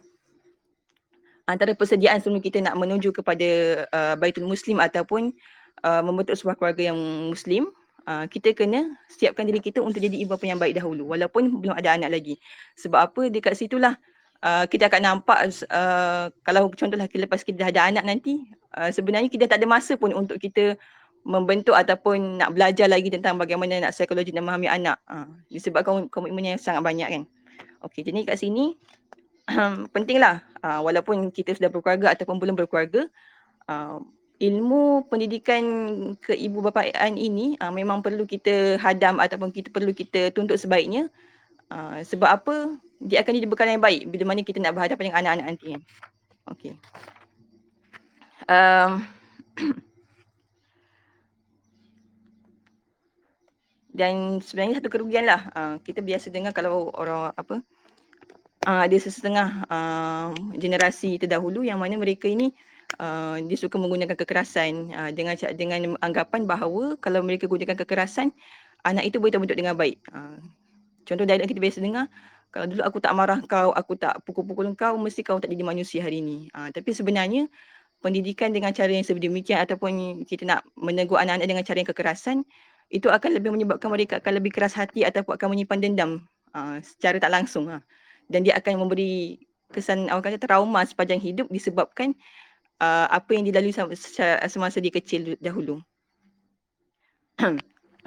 Antara 1.47 1.75
persediaan 1.75 2.23
sebelum 2.23 2.39
kita 2.39 2.63
nak 2.63 2.79
menuju 2.79 3.11
kepada 3.11 3.49
uh, 3.91 4.15
Baitul 4.15 4.47
Muslim 4.47 4.79
ataupun 4.79 5.35
uh, 5.83 6.03
membentuk 6.07 6.39
sebuah 6.39 6.55
keluarga 6.55 6.95
yang 6.95 6.99
Muslim, 7.35 7.71
uh, 8.07 8.25
kita 8.31 8.55
kena 8.55 8.95
siapkan 9.11 9.47
diri 9.47 9.59
kita 9.59 9.83
untuk 9.83 10.03
jadi 10.03 10.23
ibu 10.23 10.35
bapa 10.35 10.45
yang 10.47 10.59
baik 10.59 10.79
dahulu 10.79 11.11
walaupun 11.15 11.63
belum 11.63 11.75
ada 11.75 11.99
anak 11.99 12.11
lagi. 12.15 12.35
Sebab 12.79 13.01
apa 13.11 13.23
dekat 13.31 13.59
situlah 13.59 13.99
uh, 14.43 14.65
kita 14.67 14.91
akan 14.91 15.03
nampak 15.03 15.39
uh, 15.71 16.31
kalau 16.47 16.71
contohlah 16.75 17.07
lepas 17.07 17.43
kita 17.43 17.67
dah 17.67 17.69
ada 17.71 17.83
anak 17.91 18.05
nanti 18.07 18.47
uh, 18.79 18.91
sebenarnya 18.91 19.31
kita 19.31 19.47
tak 19.47 19.63
ada 19.63 19.67
masa 19.67 19.95
pun 19.95 20.15
untuk 20.15 20.39
kita 20.39 20.79
membentuk 21.23 21.79
ataupun 21.79 22.43
nak 22.43 22.51
belajar 22.51 22.91
lagi 22.91 23.07
tentang 23.07 23.39
bagaimana 23.39 23.79
nak 23.79 23.95
psikologi 23.95 24.35
dan 24.35 24.43
memahami 24.43 24.67
anak. 24.67 24.99
Uh, 25.07 25.31
disebabkan 25.47 26.11
komitmen 26.11 26.55
yang 26.55 26.59
sangat 26.59 26.83
banyak 26.83 27.09
kan. 27.09 27.23
Okey, 27.83 28.07
jadi 28.07 28.27
kat 28.27 28.39
sini 28.39 28.79
pentinglah 29.95 30.43
uh, 30.63 30.81
walaupun 30.83 31.31
kita 31.35 31.55
sudah 31.59 31.69
berkeluarga 31.69 32.15
ataupun 32.15 32.39
belum 32.39 32.55
berkeluarga 32.55 33.11
uh, 33.67 33.99
ilmu 34.43 35.07
pendidikan 35.07 35.63
keibubapaan 36.19 37.15
ini 37.15 37.55
uh, 37.63 37.71
memang 37.71 38.03
perlu 38.03 38.27
kita 38.27 38.79
hadam 38.79 39.23
ataupun 39.23 39.55
kita 39.55 39.71
perlu 39.71 39.95
kita 39.95 40.35
tuntut 40.35 40.59
sebaiknya 40.59 41.11
uh, 41.71 42.03
sebab 42.03 42.29
apa 42.43 42.55
dia 43.03 43.23
akan 43.23 43.35
jadi 43.35 43.49
bekal 43.51 43.67
yang 43.67 43.83
baik 43.83 44.07
bila 44.11 44.31
mana 44.31 44.47
kita 44.47 44.63
nak 44.63 44.79
berhadapan 44.79 45.11
dengan 45.11 45.19
anak-anak 45.27 45.47
nanti. 45.55 45.75
Okey. 46.51 46.73
Um, 48.47 49.07
dan 53.99 54.39
sebenarnya 54.43 54.79
satu 54.83 54.89
kerugian 54.91 55.27
lah 55.27 55.51
uh, 55.55 55.75
kita 55.83 56.01
biasa 56.01 56.31
dengar 56.31 56.55
kalau 56.55 56.91
orang 56.95 57.35
apa 57.35 57.63
uh, 58.67 58.83
ada 58.87 58.97
sesetengah 58.99 59.67
uh, 59.69 60.31
generasi 60.57 61.19
terdahulu 61.19 61.63
yang 61.67 61.83
mana 61.83 61.99
mereka 61.99 62.27
ini 62.27 62.55
uh, 62.99 63.39
dia 63.43 63.59
suka 63.59 63.79
menggunakan 63.79 64.15
kekerasan 64.15 64.93
uh, 64.93 65.11
dengan 65.11 65.35
dengan 65.55 65.99
anggapan 66.01 66.47
bahawa 66.47 66.97
kalau 66.99 67.23
mereka 67.23 67.51
gunakan 67.51 67.75
kekerasan 67.75 68.31
anak 68.83 69.07
itu 69.07 69.23
boleh 69.23 69.33
terbentuk 69.35 69.59
dengan 69.59 69.75
baik 69.79 69.99
uh, 70.15 70.39
contoh 71.07 71.27
dialog 71.27 71.47
kita 71.47 71.61
biasa 71.61 71.79
dengar 71.83 72.07
kalau 72.53 72.69
dulu 72.69 72.85
aku 72.85 73.01
tak 73.01 73.17
marah 73.17 73.41
kau, 73.49 73.73
aku 73.73 73.97
tak 73.97 74.21
pukul-pukul 74.29 74.77
kau, 74.77 75.01
mesti 75.01 75.25
kau 75.25 75.41
tak 75.41 75.49
jadi 75.49 75.65
manusia 75.65 76.05
hari 76.05 76.21
ini. 76.21 76.53
Uh, 76.53 76.69
tapi 76.69 76.93
sebenarnya 76.93 77.49
pendidikan 78.05 78.53
dengan 78.53 78.77
cara 78.77 78.93
yang 78.93 79.09
sedemikian 79.09 79.65
ataupun 79.65 80.21
kita 80.29 80.45
nak 80.45 80.61
menegur 80.77 81.17
anak-anak 81.17 81.49
dengan 81.49 81.65
cara 81.65 81.81
yang 81.81 81.89
kekerasan, 81.89 82.45
itu 82.93 83.09
akan 83.09 83.41
lebih 83.41 83.57
menyebabkan 83.57 83.89
mereka 83.89 84.21
akan 84.21 84.33
lebih 84.37 84.53
keras 84.53 84.77
hati 84.77 85.01
ataupun 85.01 85.33
akan 85.33 85.49
menyimpan 85.49 85.79
dendam 85.81 86.11
uh, 86.53 86.77
secara 86.85 87.17
tak 87.17 87.33
langsung. 87.33 87.73
Uh. 87.73 87.81
Dan 88.33 88.49
dia 88.49 88.57
akan 88.57 88.89
memberi 88.89 89.37
kesan 89.73 90.09
awak 90.09 90.33
kata 90.33 90.49
trauma 90.49 90.85
sepanjang 90.89 91.21
hidup 91.21 91.47
disebabkan 91.53 92.17
uh, 92.81 93.09
apa 93.13 93.37
yang 93.37 93.45
dilalui 93.45 93.73
semasa 94.49 94.81
dia 94.81 94.93
kecil 94.93 95.37
dahulu. 95.39 95.85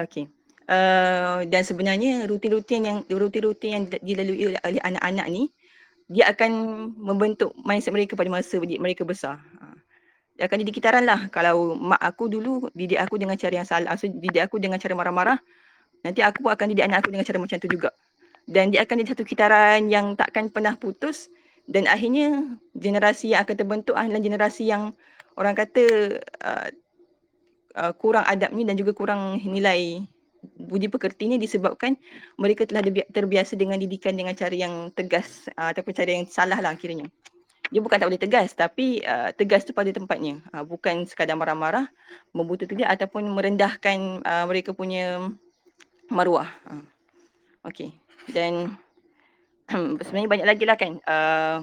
okay. 0.02 0.26
Uh, 0.66 1.46
dan 1.46 1.62
sebenarnya 1.62 2.26
rutin-rutin 2.26 2.82
yang 2.90 2.98
rutin-rutin 3.06 3.70
yang 3.70 3.84
dilalui 4.02 4.58
oleh 4.58 4.82
anak-anak 4.82 5.30
ni 5.30 5.54
dia 6.10 6.30
akan 6.34 6.52
membentuk 6.98 7.54
mindset 7.62 7.94
mereka 7.94 8.18
pada 8.18 8.34
masa 8.34 8.58
mereka 8.58 9.06
besar. 9.06 9.38
Uh 9.62 9.76
dia 10.36 10.52
akan 10.52 10.58
jadi 10.68 10.72
kitaran 10.76 11.04
lah 11.08 11.32
kalau 11.32 11.80
mak 11.80 12.00
aku 12.04 12.28
dulu 12.28 12.68
didik 12.76 13.00
aku 13.00 13.16
dengan 13.16 13.40
cara 13.40 13.56
yang 13.56 13.68
salah 13.68 13.96
so, 13.96 14.04
didik 14.12 14.44
aku 14.44 14.60
dengan 14.60 14.76
cara 14.76 14.92
marah-marah 14.92 15.40
nanti 16.04 16.20
aku 16.20 16.44
pun 16.44 16.52
akan 16.52 16.76
didik 16.76 16.84
anak 16.92 17.04
aku 17.04 17.16
dengan 17.16 17.24
cara 17.24 17.40
macam 17.40 17.56
tu 17.56 17.72
juga 17.72 17.90
dan 18.46 18.70
dia 18.70 18.86
akan 18.86 19.02
jadi 19.02 19.10
satu 19.18 19.26
kitaran 19.26 19.90
yang 19.90 20.14
takkan 20.14 20.50
pernah 20.54 20.78
putus. 20.78 21.30
Dan 21.66 21.90
akhirnya 21.90 22.46
generasi 22.78 23.34
yang 23.34 23.42
akan 23.42 23.56
terbentuk 23.58 23.98
adalah 23.98 24.22
generasi 24.22 24.70
yang 24.70 24.94
orang 25.34 25.58
kata 25.58 25.86
uh, 26.46 26.70
uh, 27.74 27.94
kurang 27.98 28.22
adab 28.30 28.54
ni 28.54 28.62
dan 28.70 28.78
juga 28.78 28.94
kurang 28.94 29.42
nilai 29.42 30.06
budi 30.62 30.86
pekerti 30.86 31.26
ni 31.26 31.42
disebabkan 31.42 31.98
mereka 32.38 32.70
telah 32.70 32.86
terbiasa 33.10 33.58
dengan 33.58 33.82
didikan 33.82 34.14
dengan 34.14 34.38
cara 34.38 34.54
yang 34.54 34.94
tegas 34.94 35.50
uh, 35.58 35.74
ataupun 35.74 35.94
cara 35.98 36.10
yang 36.14 36.30
salah 36.30 36.62
lah 36.62 36.78
kiranya. 36.78 37.10
Dia 37.74 37.82
bukan 37.82 37.98
tak 37.98 38.14
boleh 38.14 38.22
tegas 38.22 38.54
tapi 38.54 39.02
uh, 39.02 39.34
tegas 39.34 39.66
tu 39.66 39.74
pada 39.74 39.90
tempatnya. 39.90 40.46
Uh, 40.54 40.62
bukan 40.62 41.10
sekadar 41.10 41.34
marah-marah 41.34 41.90
membutuh 42.30 42.70
dia 42.70 42.94
ataupun 42.94 43.26
merendahkan 43.26 44.22
uh, 44.22 44.46
mereka 44.46 44.70
punya 44.70 45.34
maruah. 46.14 46.54
Uh. 46.70 46.86
okey 47.66 48.05
dan 48.32 48.78
sebenarnya 50.06 50.30
banyak 50.30 50.48
lagi 50.48 50.64
lah 50.66 50.78
kan 50.78 50.94
uh, 51.06 51.58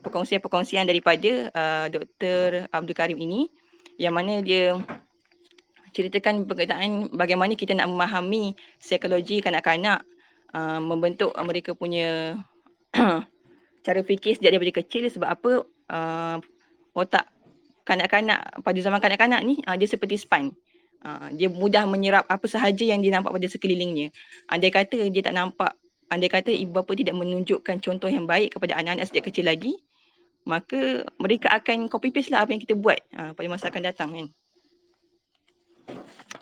perkongsian-perkongsian 0.00 0.88
daripada 0.88 1.52
uh, 1.52 1.86
Dr. 1.90 2.68
Abdul 2.72 2.96
Karim 2.96 3.18
ini 3.20 3.48
yang 3.98 4.14
mana 4.14 4.40
dia 4.40 4.78
ceritakan 5.92 6.46
berkaitan 6.46 7.10
bagaimana 7.10 7.58
kita 7.58 7.74
nak 7.74 7.90
memahami 7.90 8.54
psikologi 8.78 9.42
kanak-kanak 9.42 10.04
uh, 10.54 10.78
membentuk 10.78 11.34
mereka 11.42 11.74
punya 11.74 12.38
cara 13.84 14.00
fikir 14.04 14.38
sejak 14.38 14.54
daripada 14.54 14.84
kecil 14.84 15.08
sebab 15.10 15.28
apa 15.28 15.52
uh, 15.90 16.36
otak 16.94 17.26
kanak-kanak 17.88 18.52
pada 18.60 18.78
zaman 18.84 19.00
kanak-kanak 19.00 19.40
ni 19.42 19.58
uh, 19.64 19.74
dia 19.74 19.88
seperti 19.88 20.20
span. 20.20 20.52
Uh, 20.98 21.30
dia 21.30 21.46
mudah 21.46 21.86
menyerap 21.86 22.26
apa 22.26 22.42
sahaja 22.50 22.82
yang 22.82 22.98
dia 22.98 23.14
nampak 23.14 23.30
pada 23.30 23.46
sekelilingnya. 23.46 24.10
Andai 24.50 24.74
kata 24.74 25.06
dia 25.06 25.22
tak 25.22 25.30
nampak, 25.30 25.78
andai 26.10 26.26
kata 26.26 26.50
ibu 26.50 26.74
bapa 26.74 26.90
tidak 26.98 27.14
menunjukkan 27.14 27.78
contoh 27.78 28.10
yang 28.10 28.26
baik 28.26 28.58
kepada 28.58 28.74
anak-anak 28.74 29.06
sejak 29.06 29.30
kecil 29.30 29.46
lagi, 29.46 29.78
maka 30.42 31.06
mereka 31.22 31.54
akan 31.54 31.86
copy 31.86 32.10
paste 32.10 32.34
lah 32.34 32.42
apa 32.42 32.50
yang 32.50 32.62
kita 32.66 32.74
buat 32.74 32.98
uh, 33.14 33.30
pada 33.30 33.46
masa 33.46 33.70
akan 33.70 33.82
datang 33.86 34.10
kan. 34.10 34.26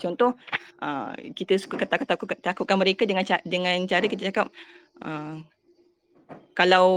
Contoh, 0.00 0.40
uh, 0.80 1.12
kita 1.36 1.60
suka 1.60 1.76
kata-kata 1.76 2.16
takutkan 2.40 2.80
mereka 2.80 3.04
dengan 3.04 3.28
dengan 3.44 3.76
cara 3.84 4.08
kita 4.08 4.32
cakap, 4.32 4.48
uh, 5.04 5.36
kalau 6.56 6.88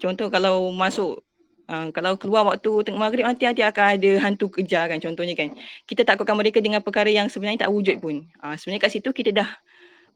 contoh 0.00 0.32
kalau 0.32 0.72
masuk 0.72 1.20
uh, 1.68 1.88
kalau 1.92 2.16
keluar 2.16 2.48
waktu 2.48 2.88
tengah 2.88 2.98
maghrib 2.98 3.28
nanti 3.28 3.44
nanti 3.44 3.62
akan 3.62 4.00
ada 4.00 4.10
hantu 4.24 4.48
kejar 4.50 4.88
kan 4.90 4.98
contohnya 4.98 5.36
kan. 5.36 5.54
Kita 5.84 6.02
takutkan 6.02 6.34
mereka 6.34 6.58
dengan 6.58 6.80
perkara 6.80 7.12
yang 7.12 7.28
sebenarnya 7.28 7.68
tak 7.68 7.72
wujud 7.72 8.00
pun. 8.00 8.24
Uh, 8.40 8.56
sebenarnya 8.56 8.82
kat 8.88 8.92
situ 8.98 9.08
kita 9.12 9.30
dah 9.30 9.48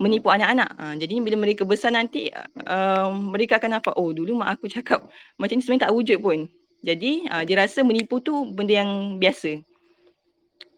menipu 0.00 0.32
anak-anak. 0.32 0.70
Uh, 0.80 0.94
jadi 0.98 1.14
bila 1.20 1.36
mereka 1.38 1.62
besar 1.68 1.92
nanti 1.94 2.32
uh, 2.66 3.08
mereka 3.12 3.60
akan 3.60 3.78
nampak 3.78 3.94
oh 3.94 4.10
dulu 4.10 4.40
mak 4.40 4.58
aku 4.58 4.66
cakap 4.72 5.04
macam 5.36 5.54
ni 5.56 5.62
sebenarnya 5.62 5.86
tak 5.88 5.94
wujud 5.94 6.18
pun. 6.18 6.38
Jadi 6.82 7.30
uh, 7.30 7.46
dia 7.46 7.56
rasa 7.62 7.86
menipu 7.86 8.18
tu 8.18 8.48
benda 8.50 8.82
yang 8.82 9.20
biasa. 9.22 9.62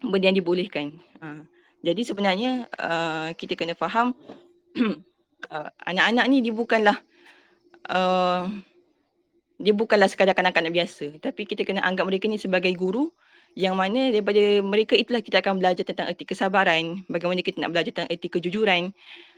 Benda 0.05 0.29
yang 0.29 0.37
dibolehkan. 0.37 1.01
Uh, 1.23 1.47
jadi 1.85 2.01
sebenarnya 2.01 2.65
uh, 2.81 3.33
kita 3.37 3.57
kena 3.57 3.77
faham 3.77 4.17
uh, 4.77 5.71
anak-anak 5.89 6.25
ni 6.33 6.41
dia 6.41 6.53
bukanlah 6.57 6.97
uh, 7.93 8.49
dia 9.59 9.73
bukanlah 9.73 10.11
sekadar 10.11 10.35
kanak-kanak 10.35 10.75
biasa 10.75 11.23
tapi 11.23 11.47
kita 11.47 11.63
kena 11.63 11.83
anggap 11.87 12.07
mereka 12.11 12.27
ni 12.27 12.39
sebagai 12.41 12.75
guru 12.75 13.15
yang 13.55 13.79
mana 13.79 14.11
daripada 14.11 14.43
mereka 14.61 14.99
itulah 14.99 15.23
kita 15.23 15.39
akan 15.39 15.63
belajar 15.63 15.87
tentang 15.87 16.11
erti 16.11 16.27
kesabaran, 16.27 17.07
bagaimana 17.07 17.39
kita 17.39 17.63
nak 17.63 17.71
belajar 17.71 17.91
tentang 17.95 18.11
erti 18.11 18.27
kejujuran 18.27 18.91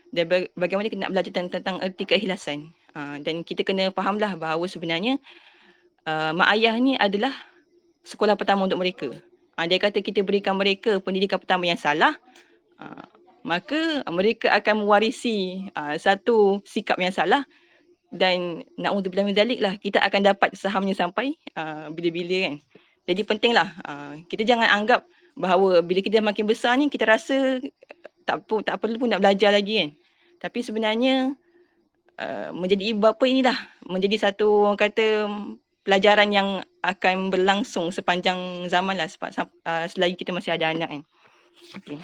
dan 0.09 0.25
bagaimana 0.57 0.89
kita 0.89 1.01
nak 1.05 1.13
belajar 1.13 1.31
tentang, 1.37 1.61
tentang 1.61 1.77
erti 1.85 2.05
keikhlasan. 2.09 2.73
Uh, 2.97 3.21
dan 3.21 3.45
kita 3.45 3.61
kena 3.61 3.93
fahamlah 3.93 4.33
bahawa 4.41 4.65
sebenarnya 4.65 5.21
uh, 6.09 6.33
mak 6.33 6.49
ayah 6.57 6.73
ni 6.81 6.97
adalah 6.97 7.37
sekolah 8.09 8.41
pertama 8.41 8.65
untuk 8.65 8.81
mereka. 8.81 9.13
Uh, 9.53 9.67
dia 9.69 9.77
kata 9.77 10.01
kita 10.01 10.25
berikan 10.25 10.57
mereka 10.57 10.97
pendidikan 11.05 11.37
pertama 11.37 11.69
yang 11.69 11.77
salah, 11.77 12.17
uh, 12.81 13.05
maka 13.45 14.01
mereka 14.09 14.49
akan 14.49 14.89
mewarisi 14.89 15.69
uh, 15.77 15.93
satu 16.01 16.65
sikap 16.65 16.97
yang 16.97 17.13
salah 17.13 17.45
dan 18.15 18.63
na'udzubillah 18.79 19.27
min 19.27 19.37
zalik 19.37 19.59
lah 19.59 19.75
kita 19.79 19.99
akan 20.03 20.35
dapat 20.35 20.55
sahamnya 20.55 20.95
sampai 20.95 21.35
uh, 21.59 21.91
bila-bila 21.91 22.51
kan. 22.51 22.55
Jadi 23.07 23.23
pentinglah 23.23 23.69
uh, 23.87 24.19
kita 24.27 24.43
jangan 24.43 24.67
anggap 24.71 25.07
bahawa 25.37 25.85
bila 25.85 26.01
kita 26.03 26.19
makin 26.23 26.49
besar 26.49 26.75
ni 26.81 26.91
kita 26.91 27.07
rasa 27.07 27.61
tak 28.27 28.43
pun 28.49 28.65
tak 28.65 28.83
perlu 28.83 28.99
pun 28.99 29.11
nak 29.11 29.23
belajar 29.23 29.55
lagi 29.55 29.83
kan. 29.83 29.91
Tapi 30.43 30.59
sebenarnya 30.63 31.35
uh, 32.19 32.51
menjadi 32.51 32.95
ibu 32.95 33.01
bapa 33.03 33.25
inilah 33.27 33.57
menjadi 33.87 34.31
satu 34.31 34.67
orang 34.67 34.79
kata 34.79 35.31
pelajaran 35.87 36.35
yang 36.35 36.49
akan 36.83 37.31
berlangsung 37.31 37.95
sepanjang 37.95 38.67
zaman 38.67 38.99
lah 38.99 39.07
uh, 39.07 39.87
selagi 39.87 40.19
kita 40.19 40.35
masih 40.35 40.59
ada 40.59 40.75
anak 40.75 40.91
kan. 40.91 41.03
Okay. 41.79 41.99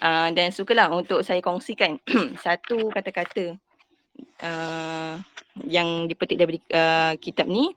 Uh, 0.00 0.28
dan 0.34 0.50
sukalah 0.50 0.88
untuk 0.90 1.20
saya 1.20 1.44
kongsikan 1.44 2.00
satu 2.44 2.90
kata-kata 2.90 3.60
uh, 4.42 5.20
yang 5.66 6.08
dipetik 6.08 6.38
dari 6.40 6.58
uh, 6.72 7.14
kitab 7.20 7.50
ni 7.50 7.74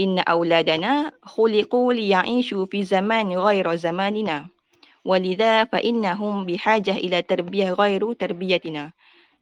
inna 0.00 0.22
auladana 0.26 1.14
khuliqu 1.22 1.94
liya'ishu 1.94 2.66
fi 2.66 2.82
zaman 2.82 3.30
ghaira 3.34 3.74
zamanina 3.78 4.48
walidha 5.04 5.68
fa 5.68 5.78
innahum 5.78 6.48
bihajah 6.48 6.96
ila 6.98 7.20
tarbiyah 7.20 7.76
ghairu 7.76 8.16
tarbiyatina. 8.16 8.90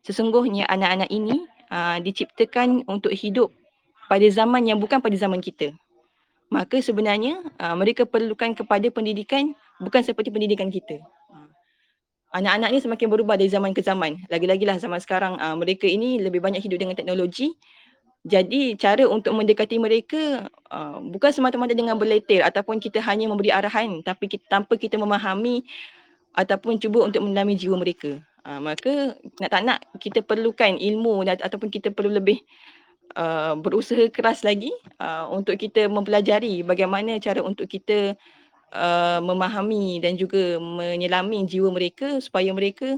Sesungguhnya 0.02 0.66
anak-anak 0.66 1.08
ini 1.14 1.46
uh, 1.70 2.02
diciptakan 2.02 2.82
untuk 2.90 3.14
hidup 3.14 3.54
pada 4.10 4.26
zaman 4.26 4.66
yang 4.66 4.82
bukan 4.82 4.98
pada 4.98 5.14
zaman 5.14 5.38
kita. 5.38 5.70
Maka 6.50 6.82
sebenarnya 6.82 7.40
uh, 7.62 7.78
mereka 7.78 8.04
perlukan 8.04 8.52
kepada 8.52 8.90
pendidikan 8.90 9.54
bukan 9.78 10.02
seperti 10.02 10.34
pendidikan 10.34 10.68
kita 10.68 11.00
anak-anak 12.32 12.68
ni 12.72 12.78
semakin 12.80 13.08
berubah 13.12 13.36
dari 13.36 13.52
zaman 13.52 13.76
ke 13.76 13.84
zaman. 13.84 14.24
Lagi-lagi 14.32 14.64
lah 14.64 14.80
zaman 14.80 14.98
sekarang 14.98 15.36
uh, 15.36 15.54
mereka 15.54 15.84
ini 15.84 16.18
lebih 16.18 16.40
banyak 16.40 16.64
hidup 16.64 16.80
dengan 16.80 16.96
teknologi. 16.96 17.52
Jadi 18.22 18.78
cara 18.78 19.04
untuk 19.10 19.34
mendekati 19.34 19.76
mereka 19.82 20.46
uh, 20.70 21.02
bukan 21.02 21.30
semata-mata 21.34 21.74
dengan 21.74 21.98
berletir 21.98 22.40
ataupun 22.40 22.78
kita 22.78 23.02
hanya 23.02 23.26
memberi 23.26 23.50
arahan 23.50 23.98
tapi 24.00 24.30
kita, 24.30 24.46
tanpa 24.46 24.78
kita 24.78 24.94
memahami 24.94 25.66
ataupun 26.32 26.78
cuba 26.78 27.10
untuk 27.10 27.20
mendalami 27.26 27.58
jiwa 27.58 27.76
mereka. 27.76 28.22
Uh, 28.42 28.58
maka 28.62 29.18
nak 29.38 29.50
tak 29.50 29.62
nak 29.62 29.78
kita 30.02 30.22
perlukan 30.22 30.74
ilmu 30.74 31.26
ataupun 31.26 31.68
kita 31.70 31.94
perlu 31.94 32.14
lebih 32.14 32.42
uh, 33.18 33.54
berusaha 33.58 34.08
keras 34.08 34.42
lagi 34.42 34.72
uh, 34.98 35.28
untuk 35.30 35.58
kita 35.58 35.86
mempelajari 35.86 36.64
bagaimana 36.64 37.18
cara 37.20 37.42
untuk 37.42 37.68
kita 37.68 38.16
uh, 38.72 39.20
memahami 39.20 40.00
dan 40.00 40.16
juga 40.16 40.58
menyelami 40.58 41.44
jiwa 41.46 41.68
mereka 41.70 42.18
supaya 42.18 42.50
mereka 42.50 42.96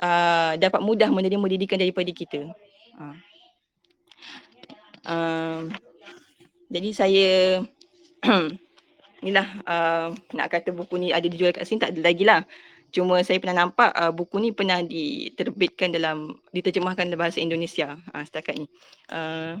uh, 0.00 0.52
dapat 0.56 0.80
mudah 0.80 1.12
menerima 1.12 1.46
didikan 1.54 1.78
daripada 1.78 2.10
kita. 2.10 2.50
Uh. 2.98 3.16
Uh, 5.08 5.60
jadi 6.68 6.90
saya 6.92 7.28
inilah 9.24 9.48
uh, 9.64 10.08
nak 10.36 10.48
kata 10.52 10.70
buku 10.74 11.00
ni 11.00 11.08
ada 11.10 11.24
dijual 11.24 11.54
kat 11.54 11.64
sini 11.64 11.80
tak 11.80 11.92
ada 11.96 12.00
lagi 12.04 12.24
lah. 12.28 12.44
Cuma 12.88 13.20
saya 13.20 13.36
pernah 13.36 13.68
nampak 13.68 13.92
uh, 13.92 14.12
buku 14.12 14.40
ni 14.40 14.50
pernah 14.52 14.80
diterbitkan 14.80 15.92
dalam 15.92 16.40
diterjemahkan 16.56 17.12
dalam 17.12 17.20
bahasa 17.20 17.40
Indonesia 17.40 18.00
uh, 18.16 18.24
setakat 18.24 18.64
ni. 18.64 18.66
Uh, 19.12 19.60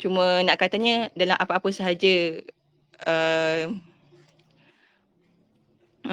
cuma 0.00 0.40
nak 0.46 0.56
katanya 0.56 1.12
dalam 1.12 1.36
apa-apa 1.36 1.68
sahaja 1.74 2.40
uh, 3.04 3.74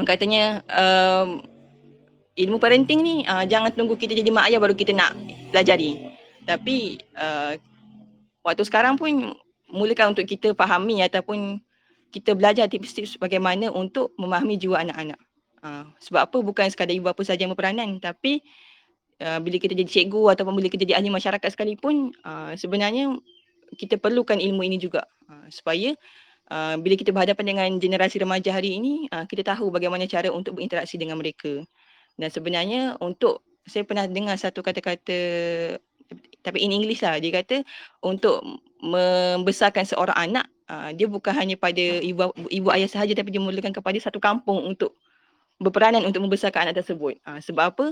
katanya 0.06 0.62
uh, 0.70 1.42
ilmu 2.38 2.62
parenting 2.62 3.02
ni 3.02 3.16
uh, 3.26 3.48
jangan 3.50 3.74
tunggu 3.74 3.98
kita 3.98 4.14
jadi 4.14 4.30
mak 4.30 4.54
ayah 4.54 4.62
baru 4.62 4.78
kita 4.78 4.94
nak 4.94 5.18
pelajari. 5.50 6.14
Tapi 6.46 7.02
uh, 7.18 7.58
waktu 8.46 8.64
sekarang 8.64 8.96
pun 8.96 9.34
mulakan 9.68 10.14
untuk 10.14 10.30
kita 10.30 10.54
fahami 10.54 11.02
ataupun 11.04 11.60
kita 12.14 12.38
belajar 12.38 12.72
tips-tips 12.72 13.20
bagaimana 13.20 13.68
untuk 13.74 14.16
memahami 14.16 14.56
jiwa 14.56 14.80
anak-anak. 14.80 15.20
Uh, 15.60 15.90
sebab 16.00 16.30
apa 16.30 16.38
bukan 16.46 16.70
sekadar 16.70 16.94
ibu 16.94 17.10
bapa 17.10 17.26
saja 17.26 17.42
yang 17.44 17.52
berperanan 17.58 17.98
tapi 17.98 18.46
uh, 19.26 19.42
bila 19.42 19.58
kita 19.58 19.74
jadi 19.74 19.90
cikgu 19.90 20.38
ataupun 20.38 20.54
bila 20.54 20.70
kita 20.70 20.86
jadi 20.86 21.02
ahli 21.02 21.10
masyarakat 21.10 21.50
sekalipun 21.50 22.14
uh, 22.22 22.54
sebenarnya 22.54 23.18
kita 23.74 23.98
perlukan 23.98 24.38
ilmu 24.38 24.62
ini 24.64 24.78
juga 24.78 25.10
uh, 25.28 25.50
supaya 25.50 25.98
uh, 26.52 26.76
bila 26.80 26.96
kita 26.96 27.12
berhadapan 27.16 27.46
dengan 27.56 27.70
generasi 27.80 28.20
remaja 28.22 28.52
hari 28.52 28.80
ini 28.80 29.08
uh, 29.12 29.24
kita 29.28 29.44
tahu 29.44 29.72
bagaimana 29.72 30.08
cara 30.10 30.32
untuk 30.32 30.60
berinteraksi 30.60 31.00
dengan 31.00 31.20
mereka 31.20 31.64
dan 32.18 32.30
sebenarnya 32.34 32.98
untuk 33.04 33.46
saya 33.68 33.84
pernah 33.84 34.08
dengar 34.08 34.40
satu 34.40 34.64
kata-kata 34.64 35.20
tapi 36.42 36.58
in 36.64 36.72
English 36.72 37.04
lah 37.04 37.20
dia 37.20 37.36
kata 37.36 37.68
untuk 38.00 38.40
membesarkan 38.80 39.84
seorang 39.84 40.16
anak 40.16 40.46
uh, 40.72 40.90
dia 40.96 41.08
bukan 41.08 41.36
hanya 41.36 41.56
pada 41.60 41.82
ibu 41.82 42.32
ibu 42.48 42.68
ayah 42.72 42.88
sahaja 42.88 43.12
tapi 43.16 43.36
dia 43.36 43.42
mulakan 43.44 43.76
kepada 43.76 43.98
satu 44.00 44.20
kampung 44.24 44.64
untuk 44.64 44.96
berperanan 45.58 46.06
untuk 46.06 46.22
membesarkan 46.22 46.70
anak 46.70 46.86
tersebut. 46.86 47.18
Uh, 47.26 47.42
sebab 47.42 47.74
apa? 47.74 47.86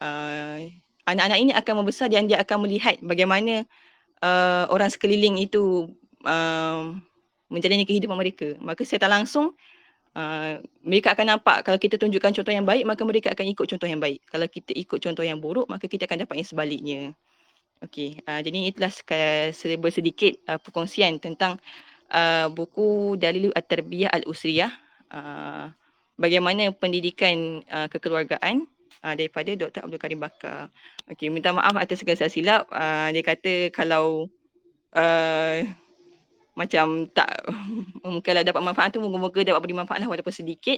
Uh, 0.00 0.70
anak-anak 1.04 1.38
ini 1.42 1.52
akan 1.52 1.74
membesar 1.82 2.06
dan 2.06 2.30
dia 2.30 2.38
akan 2.40 2.64
melihat 2.64 2.96
bagaimana 3.02 3.66
uh, 4.22 4.64
orang 4.70 4.88
sekeliling 4.88 5.36
itu 5.42 5.90
uh, 6.24 6.94
menjalani 7.50 7.84
kehidupan 7.84 8.16
mereka. 8.16 8.54
Maka 8.62 8.86
saya 8.86 9.02
tak 9.02 9.12
langsung 9.12 9.52
uh, 10.14 10.62
mereka 10.86 11.12
akan 11.12 11.36
nampak 11.36 11.66
kalau 11.66 11.76
kita 11.76 11.98
tunjukkan 11.98 12.40
contoh 12.40 12.54
yang 12.54 12.64
baik 12.64 12.86
maka 12.86 13.02
mereka 13.02 13.28
akan 13.34 13.46
ikut 13.50 13.66
contoh 13.66 13.88
yang 13.90 14.00
baik. 14.00 14.22
Kalau 14.30 14.46
kita 14.46 14.72
ikut 14.72 14.98
contoh 15.02 15.24
yang 15.26 15.42
buruk 15.42 15.66
maka 15.66 15.90
kita 15.90 16.06
akan 16.06 16.24
dapat 16.24 16.34
yang 16.40 16.48
sebaliknya. 16.48 17.00
Okey, 17.80 18.20
uh, 18.28 18.40
jadi 18.44 18.70
itulah 18.70 18.92
serba 19.56 19.88
sedikit 19.88 20.36
uh, 20.46 20.60
perkongsian 20.60 21.16
tentang 21.16 21.56
uh, 22.12 22.46
buku 22.52 23.16
Dalil 23.16 23.50
At-Tarbiyah 23.56 24.12
Al-Usriyah. 24.20 24.72
Uh, 25.10 25.72
bagaimana 26.20 26.70
pendidikan 26.76 27.64
uh, 27.72 27.88
kekeluargaan 27.88 28.68
uh, 29.00 29.14
daripada 29.16 29.56
Dr. 29.56 29.88
Abdul 29.88 30.00
Karim 30.00 30.20
Bakar. 30.20 30.68
Okey, 31.08 31.32
minta 31.32 31.56
maaf 31.56 31.72
atas 31.80 32.04
segala 32.04 32.28
silap. 32.28 32.68
Uh, 32.68 33.08
dia 33.16 33.24
kata 33.24 33.72
kalau 33.72 34.28
uh, 34.92 35.64
macam 36.60 37.08
tak 37.16 37.48
kalau 38.26 38.42
dapat 38.44 38.60
manfaat 38.60 38.92
tu 38.92 39.00
moga-moga 39.00 39.40
dapat 39.40 39.60
beri 39.64 39.76
manfaat 39.80 40.04
lah 40.04 40.08
walaupun 40.12 40.34
sedikit. 40.34 40.76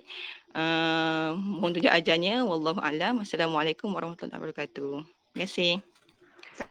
Uh, 0.54 1.34
mohon 1.34 1.74
tunjuk 1.74 1.90
ajarnya. 1.90 2.46
Wallahu 2.46 2.78
a'lam. 2.78 3.26
Assalamualaikum 3.26 3.90
warahmatullahi 3.90 4.38
wabarakatuh. 4.38 5.02
Terima 5.02 5.42
kasih. 5.42 5.82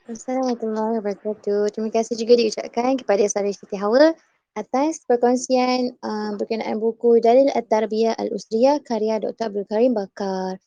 Assalamualaikum 0.07 0.72
warahmatullahi 0.72 1.03
wabarakatuh. 1.03 1.62
Terima 1.76 1.89
kasih 1.91 2.16
juga 2.16 2.34
diucapkan 2.39 2.95
kepada 2.95 3.24
Sarah 3.28 3.51
Siti 3.51 3.76
Hawa 3.76 4.16
atas 4.55 5.03
perkongsian 5.07 5.95
uh, 6.03 6.32
berkenaan 6.36 6.80
buku 6.80 7.20
Dalil 7.24 7.51
At-Tarbiyah 7.51 8.20
Al-Usriyah 8.20 8.84
karya 8.84 9.20
Dr. 9.20 9.51
Abdul 9.51 9.68
Karim 9.68 9.95
Bakar. 9.95 10.59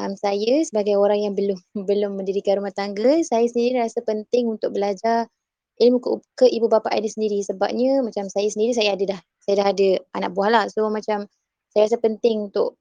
Um, 0.00 0.16
saya 0.16 0.64
sebagai 0.64 0.96
orang 0.96 1.20
yang 1.30 1.34
belum 1.36 1.58
belum 1.88 2.18
mendirikan 2.18 2.62
rumah 2.62 2.74
tangga, 2.74 3.20
saya 3.22 3.46
sendiri 3.46 3.82
rasa 3.82 4.00
penting 4.02 4.48
untuk 4.48 4.72
belajar 4.74 5.28
ilmu 5.80 5.98
ke, 6.02 6.08
ke 6.36 6.46
ibu 6.52 6.68
bapa 6.68 6.92
saya 6.92 7.08
sendiri 7.08 7.40
sebabnya 7.40 8.04
macam 8.04 8.28
saya 8.28 8.48
sendiri 8.52 8.76
saya 8.76 8.92
ada 8.92 9.16
dah 9.16 9.20
saya 9.40 9.54
dah 9.62 9.66
ada 9.72 9.88
anak 10.18 10.30
buah 10.36 10.50
lah 10.52 10.64
so 10.68 10.84
macam 10.92 11.24
saya 11.72 11.88
rasa 11.88 11.96
penting 12.00 12.52
untuk 12.52 12.76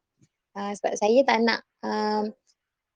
uh, 0.60 0.72
sebab 0.76 0.94
saya 1.00 1.20
tak 1.24 1.40
nak 1.44 1.60
um, 1.86 2.34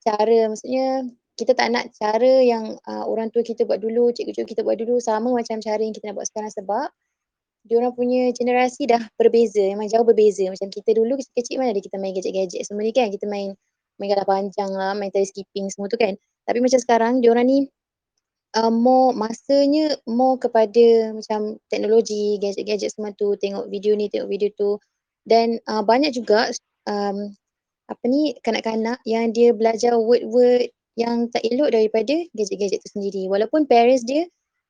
cara 0.04 0.52
maksudnya 0.52 1.08
kita 1.36 1.52
tak 1.52 1.68
nak 1.72 1.92
cara 2.00 2.40
yang 2.40 2.80
uh, 2.88 3.04
orang 3.12 3.28
tua 3.28 3.44
kita 3.44 3.68
buat 3.68 3.84
dulu, 3.84 4.16
cikgu-cikgu 4.16 4.48
kita 4.56 4.62
buat 4.64 4.80
dulu 4.80 5.04
sama 5.04 5.36
macam 5.36 5.60
cara 5.60 5.84
yang 5.84 5.92
kita 5.92 6.08
nak 6.12 6.16
buat 6.16 6.28
sekarang 6.32 6.48
sebab 6.48 6.88
diorang 7.68 7.92
punya 7.92 8.32
generasi 8.32 8.88
dah 8.88 9.04
berbeza, 9.20 9.60
memang 9.76 9.92
jauh 9.92 10.08
berbeza. 10.08 10.48
Macam 10.48 10.72
kita 10.72 10.96
dulu 10.96 11.20
kecil-kecil 11.20 11.60
mana 11.60 11.76
ada 11.76 11.84
kita 11.84 12.00
main 12.00 12.16
gadget-gadget 12.16 12.64
semua 12.64 12.88
ni 12.88 12.96
kan. 12.96 13.12
Kita 13.12 13.28
main 13.28 13.52
main 14.00 14.08
galah 14.16 14.28
panjang 14.28 14.72
lah, 14.72 14.96
main 14.96 15.12
tali 15.12 15.28
skipping 15.28 15.68
semua 15.68 15.92
tu 15.92 16.00
kan. 16.00 16.16
Tapi 16.48 16.64
macam 16.64 16.80
sekarang 16.80 17.14
diorang 17.20 17.46
ni 17.50 17.68
uh, 18.56 18.72
more 18.72 19.12
masanya 19.12 20.00
more 20.08 20.40
kepada 20.40 21.12
macam 21.14 21.60
teknologi, 21.70 22.40
gadget-gadget 22.40 22.96
semua 22.96 23.12
tu, 23.20 23.36
tengok 23.38 23.68
video 23.68 23.94
ni, 23.94 24.08
tengok 24.08 24.32
video 24.32 24.50
tu. 24.56 24.80
Dan 25.28 25.60
uh, 25.68 25.84
banyak 25.84 26.16
juga 26.16 26.50
um, 26.88 27.34
apa 27.86 28.04
ni 28.10 28.34
kanak-kanak 28.42 28.98
yang 29.06 29.30
dia 29.36 29.54
belajar 29.54 29.94
word-word 30.00 30.74
yang 30.96 31.28
tak 31.30 31.44
elok 31.44 31.76
daripada 31.76 32.16
gadget-gadget 32.34 32.80
tu 32.82 32.90
sendiri. 32.96 33.28
Walaupun 33.28 33.68
parents 33.68 34.08
dia 34.08 34.26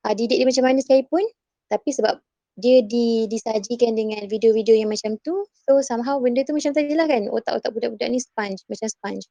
uh, 0.06 0.14
didik 0.14 0.38
dia 0.38 0.48
macam 0.48 0.64
mana 0.70 0.80
sekalipun 0.86 1.26
tapi 1.70 1.90
sebab 1.90 2.22
dia 2.56 2.80
di, 2.88 3.28
disajikan 3.28 4.00
dengan 4.00 4.24
video-video 4.32 4.80
yang 4.80 4.88
macam 4.88 5.20
tu 5.26 5.44
so 5.68 5.84
somehow 5.84 6.22
benda 6.22 6.46
tu 6.48 6.56
macam 6.56 6.72
tadi 6.72 6.96
lah 6.96 7.10
kan 7.10 7.28
otak-otak 7.28 7.68
budak-budak 7.74 8.08
ni 8.08 8.22
sponge 8.22 8.64
macam 8.72 8.88
sponge 8.88 9.28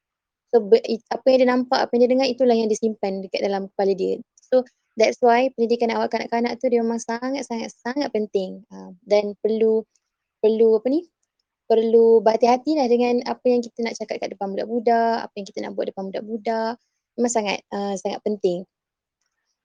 so 0.52 0.60
apa 1.08 1.26
yang 1.32 1.38
dia 1.40 1.48
nampak 1.48 1.78
apa 1.88 1.90
yang 1.96 2.02
dia 2.04 2.10
dengar 2.12 2.28
itulah 2.28 2.56
yang 2.58 2.68
disimpan 2.68 3.24
dekat 3.24 3.40
dalam 3.40 3.70
kepala 3.72 3.96
dia 3.96 4.20
so 4.54 4.62
that's 4.94 5.18
why 5.18 5.50
pendidikan 5.58 5.90
awal 5.90 6.06
kanak-kanak 6.06 6.54
tu 6.62 6.70
dia 6.70 6.78
memang 6.78 7.02
sangat-sangat 7.02 7.74
sangat 7.74 8.08
penting. 8.14 8.62
Uh, 8.70 8.94
dan 9.02 9.34
perlu 9.42 9.82
perlu 10.38 10.78
apa 10.78 10.86
ni? 10.90 11.10
Perlu 11.66 12.22
berhati-hati 12.22 12.78
lah 12.78 12.86
dengan 12.86 13.24
apa 13.26 13.42
yang 13.50 13.64
kita 13.64 13.82
nak 13.82 13.98
cakap 13.98 14.22
kat 14.22 14.28
depan 14.36 14.54
budak-budak 14.54 15.26
apa 15.26 15.34
yang 15.34 15.46
kita 15.48 15.58
nak 15.66 15.72
buat 15.74 15.90
depan 15.90 16.12
budak-budak. 16.12 16.78
Memang 17.18 17.32
sangat 17.32 17.58
uh, 17.74 17.94
sangat 17.98 18.22
penting. 18.22 18.62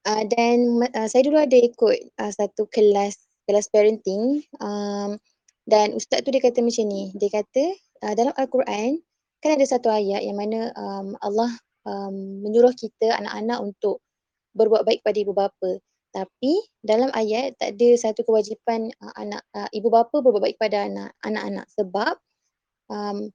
Uh, 0.08 0.24
dan 0.26 0.58
uh, 0.96 1.08
saya 1.12 1.22
dulu 1.28 1.38
ada 1.38 1.58
ikut 1.60 1.98
uh, 2.18 2.32
satu 2.34 2.66
kelas 2.72 3.20
kelas 3.46 3.70
parenting. 3.70 4.42
Um, 4.58 5.22
dan 5.70 5.94
ustaz 5.94 6.26
tu 6.26 6.34
dia 6.34 6.42
kata 6.42 6.66
macam 6.66 6.86
ni 6.90 7.14
dia 7.14 7.30
kata 7.30 7.64
uh, 8.02 8.14
dalam 8.18 8.34
al-Quran 8.34 8.98
kan 9.38 9.54
ada 9.54 9.66
satu 9.70 9.94
ayat 9.94 10.26
yang 10.26 10.42
mana 10.42 10.74
um, 10.74 11.14
Allah 11.22 11.54
um, 11.86 12.42
menyuruh 12.42 12.74
kita 12.74 13.14
anak-anak 13.22 13.62
untuk 13.62 14.02
berbuat 14.60 14.84
baik 14.84 15.00
pada 15.08 15.16
ibu 15.16 15.32
bapa. 15.32 15.80
Tapi 16.10 16.58
dalam 16.82 17.14
ayat 17.14 17.56
tak 17.62 17.78
ada 17.78 17.90
satu 17.94 18.26
kewajipan 18.26 18.90
uh, 18.98 19.14
anak 19.16 19.46
uh, 19.54 19.70
ibu 19.72 19.94
bapa 19.94 20.20
berbuat 20.20 20.42
baik 20.42 20.58
pada 20.58 20.90
anak 20.90 21.14
anak-anak. 21.22 21.66
Sebab 21.78 22.14
um, 22.90 23.30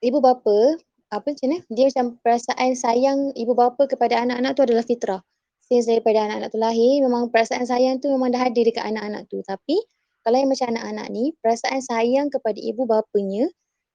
ibu 0.00 0.18
bapa 0.18 0.80
apa 1.12 1.28
macam 1.28 1.48
ni 1.52 1.60
dia 1.68 1.92
macam 1.92 2.16
perasaan 2.24 2.72
sayang 2.72 3.36
ibu 3.36 3.52
bapa 3.52 3.84
kepada 3.84 4.24
anak-anak 4.24 4.56
tu 4.56 4.64
adalah 4.64 4.84
fitrah. 4.84 5.20
Since 5.68 5.86
daripada 5.86 6.24
anak-anak 6.24 6.50
tu 6.50 6.58
lahir 6.58 7.04
memang 7.04 7.28
perasaan 7.28 7.68
sayang 7.68 8.00
tu 8.00 8.08
memang 8.08 8.32
dah 8.32 8.48
ada 8.48 8.60
dekat 8.60 8.82
anak-anak 8.88 9.28
tu. 9.28 9.44
Tapi 9.44 9.76
kalau 10.24 10.40
yang 10.40 10.48
macam 10.48 10.72
anak-anak 10.72 11.06
ni 11.12 11.24
perasaan 11.44 11.80
sayang 11.84 12.32
kepada 12.32 12.56
ibu 12.56 12.88
bapanya 12.88 13.52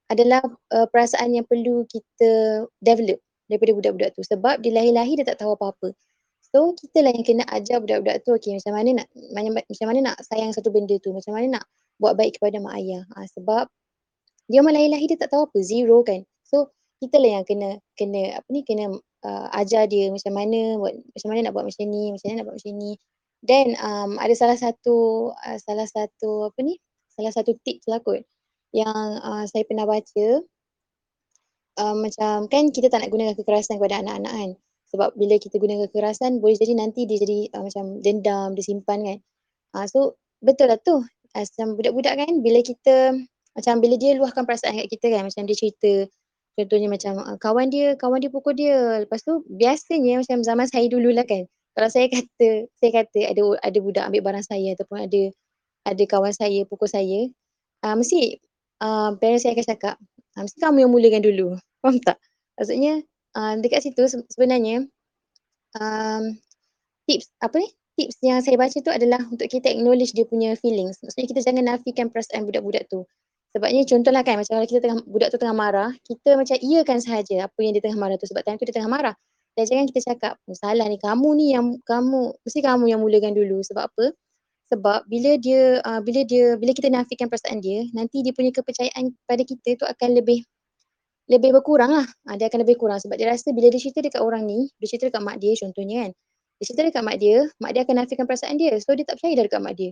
adalah 0.08 0.45
uh, 0.70 0.86
perasaan 0.88 1.34
yang 1.34 1.50
perlu 1.50 1.84
kita 1.89 2.64
develop 2.80 3.18
daripada 3.50 3.72
budak-budak 3.74 4.10
tu. 4.14 4.22
Sebab 4.22 4.62
dia 4.62 4.72
lahir-lahir 4.78 5.18
dia 5.18 5.26
tak 5.34 5.41
tahu 5.41 5.58
apa-apa 5.58 5.98
so 6.54 6.74
kita 6.78 7.04
lah 7.04 7.12
yang 7.12 7.26
kena 7.26 7.43
ajar 7.52 7.84
budak-budak 7.84 8.24
tu 8.24 8.32
okay, 8.36 8.56
macam 8.56 8.74
mana 8.76 9.04
nak 9.04 9.08
macam 9.68 9.86
mana 9.88 10.00
nak 10.14 10.18
sayang 10.24 10.52
satu 10.56 10.72
benda 10.72 10.95
tu 11.04 11.12
macam 11.12 11.36
mana 11.36 11.60
nak 11.60 11.66
buat 11.98 12.14
baik 12.14 12.38
kepada 12.39 12.62
mak 12.62 12.78
ayah 12.80 13.04
ha, 13.16 13.26
sebab 13.36 13.68
dia 14.48 14.64
memang 14.64 14.80
lahir-lahir 14.80 15.12
dia 15.12 15.20
tak 15.20 15.36
tahu 15.36 15.50
apa 15.50 15.60
zero 15.60 16.06
kan 16.08 16.24
so 16.48 16.72
kita 16.98 17.22
lah 17.22 17.41
yang 17.41 17.45
kena 17.45 17.78
kena 17.93 18.41
apa 18.41 18.48
ni 18.50 18.62
kena 18.66 18.89
uh, 19.26 19.48
ajar 19.58 19.86
dia 19.89 20.10
macam 20.10 20.34
mana 20.34 20.78
buat 20.82 20.93
macam 20.93 21.28
mana 21.30 21.39
nak 21.45 21.54
buat 21.54 21.66
macam 21.66 21.86
ni, 21.89 22.04
macam 22.14 22.26
mana 22.30 22.36
nak 22.41 22.45
buat 22.50 22.58
macam 22.58 22.74
ni. 22.78 22.91
Then 23.45 23.68
um, 23.80 24.12
ada 24.18 24.34
salah 24.34 24.58
satu 24.58 24.95
uh, 25.34 25.58
salah 25.62 25.88
satu 25.89 26.50
apa 26.50 26.60
ni? 26.66 26.78
Salah 27.14 27.34
satu 27.34 27.58
tips 27.62 27.86
lah 27.89 28.02
kot 28.02 28.22
yang 28.76 29.22
uh, 29.24 29.45
saya 29.50 29.64
pernah 29.64 29.88
baca 29.88 30.28
uh, 31.82 31.95
macam 31.98 32.45
kan 32.52 32.70
kita 32.70 32.91
tak 32.91 33.06
nak 33.06 33.10
gunakan 33.14 33.34
kekerasan 33.38 33.78
kepada 33.82 34.02
anak-anak 34.02 34.34
kan. 34.34 34.52
Sebab 34.93 35.19
bila 35.19 35.35
kita 35.35 35.59
guna 35.59 35.83
kekerasan 35.88 36.39
boleh 36.39 36.55
jadi 36.55 36.73
nanti 36.79 37.03
dia 37.03 37.19
jadi 37.19 37.51
uh, 37.55 37.63
macam 37.67 37.99
dendam, 37.99 38.55
dia 38.55 38.63
simpan 38.63 39.03
kan. 39.03 39.17
Uh, 39.75 39.85
so 39.88 39.99
betul 40.39 40.71
lah 40.71 40.79
tu. 40.79 41.03
Uh, 41.35 41.43
macam 41.43 41.75
budak-budak 41.75 42.13
kan 42.23 42.31
bila 42.39 42.59
kita 42.63 42.95
macam 43.57 43.73
bila 43.83 43.95
dia 43.99 44.15
luahkan 44.15 44.45
perasaan 44.45 44.77
kat 44.79 44.88
kita 44.93 45.05
kan 45.11 45.27
macam 45.27 45.43
dia 45.49 45.57
cerita 45.57 46.07
contohnya 46.57 46.88
macam 46.89 47.13
uh, 47.21 47.38
kawan 47.38 47.67
dia, 47.69 47.93
kawan 47.99 48.23
dia 48.23 48.31
pukul 48.31 48.55
dia. 48.57 49.03
Lepas 49.03 49.21
tu 49.21 49.43
biasanya 49.51 50.23
macam 50.23 50.41
zaman 50.41 50.65
saya 50.65 50.88
dulu 50.89 51.13
lah 51.13 51.27
kan. 51.27 51.45
Kalau 51.77 51.89
saya 51.93 52.09
kata, 52.09 52.65
saya 52.81 52.91
kata 53.03 53.19
ada 53.29 53.41
ada 53.61 53.77
budak 53.77 54.03
ambil 54.09 54.21
barang 54.25 54.45
saya 54.49 54.73
ataupun 54.73 54.97
ada 55.05 55.21
ada 55.85 56.03
kawan 56.09 56.33
saya 56.33 56.65
pukul 56.65 56.89
saya, 56.89 57.29
uh, 57.85 57.95
mesti 57.95 58.41
uh, 58.81 59.13
parents 59.21 59.45
saya 59.45 59.53
akan 59.53 59.67
cakap, 59.67 59.95
mesti 60.35 60.57
kamu 60.57 60.77
yang 60.88 60.91
mulakan 60.91 61.21
dulu. 61.21 61.47
Faham 61.85 62.01
tak? 62.01 62.17
Maksudnya 62.57 63.05
uh, 63.38 63.53
dekat 63.61 63.85
situ 63.85 64.01
sebenarnya 64.33 64.89
um, 65.77 66.23
tips 67.05 67.29
apa 67.39 67.55
ni? 67.61 67.69
Tips 67.97 68.21
yang 68.21 68.41
saya 68.45 68.61
baca 68.61 68.77
tu 68.77 68.93
adalah 68.93 69.21
untuk 69.25 69.49
kita 69.49 69.73
acknowledge 69.73 70.13
dia 70.13 70.25
punya 70.25 70.53
feelings. 70.61 71.01
Maksudnya 71.01 71.27
kita 71.33 71.41
jangan 71.41 71.63
nafikan 71.65 72.13
perasaan 72.13 72.45
budak-budak 72.45 72.85
tu. 72.93 73.05
Sebabnya 73.57 73.81
contohlah 73.89 74.21
kan 74.21 74.38
macam 74.38 74.61
kalau 74.61 74.69
kita 74.69 74.79
tengah 74.85 75.01
budak 75.09 75.33
tu 75.33 75.41
tengah 75.41 75.57
marah, 75.57 75.89
kita 76.05 76.38
macam 76.38 76.61
iakan 76.61 76.97
sahaja 77.01 77.49
apa 77.49 77.57
yang 77.65 77.73
dia 77.73 77.81
tengah 77.81 77.97
marah 77.97 78.17
tu 78.21 78.29
sebab 78.29 78.45
time 78.45 78.61
tu 78.61 78.69
dia 78.69 78.75
tengah 78.77 78.91
marah. 78.91 79.15
Dan 79.57 79.65
jangan 79.65 79.85
kita 79.89 80.13
cakap, 80.13 80.38
oh, 80.45 80.53
salah 80.53 80.85
ni 80.85 81.01
kamu 81.01 81.29
ni 81.33 81.45
yang 81.57 81.81
kamu 81.81 82.38
mesti 82.45 82.59
kamu 82.61 82.85
yang 82.93 83.01
mulakan 83.01 83.33
dulu. 83.33 83.65
Sebab 83.65 83.89
apa? 83.89 84.05
Sebab 84.69 85.09
bila 85.09 85.31
dia 85.41 85.81
uh, 85.81 85.97
bila 86.05 86.21
dia 86.21 86.53
bila 86.53 86.77
kita 86.77 86.93
nafikan 86.93 87.33
perasaan 87.33 87.57
dia, 87.65 87.89
nanti 87.97 88.21
dia 88.21 88.29
punya 88.29 88.53
kepercayaan 88.53 89.09
pada 89.25 89.41
kita 89.41 89.73
tu 89.73 89.89
akan 89.89 90.21
lebih 90.21 90.45
lebih 91.28 91.51
berkurang 91.59 91.91
lah. 91.91 92.07
Ha, 92.28 92.39
dia 92.39 92.47
akan 92.47 92.63
lebih 92.63 92.80
kurang 92.80 92.99
sebab 93.03 93.19
dia 93.19 93.28
rasa 93.28 93.51
bila 93.51 93.67
dia 93.67 93.80
cerita 93.80 93.99
dekat 93.99 94.23
orang 94.23 94.47
ni, 94.47 94.71
dia 94.80 94.88
cerita 94.88 95.11
dekat 95.11 95.23
mak 95.23 95.38
dia 95.43 95.53
contohnya 95.59 96.07
kan. 96.07 96.11
Dia 96.57 96.63
cerita 96.63 96.82
dekat 96.88 97.03
mak 97.03 97.17
dia, 97.19 97.38
mak 97.59 97.71
dia 97.75 97.82
akan 97.84 97.95
nafikan 98.03 98.25
perasaan 98.25 98.55
dia. 98.55 98.73
So 98.80 98.95
dia 98.95 99.05
tak 99.05 99.19
percaya 99.19 99.34
dah 99.38 99.45
dekat 99.45 99.61
mak 99.61 99.75
dia. 99.75 99.91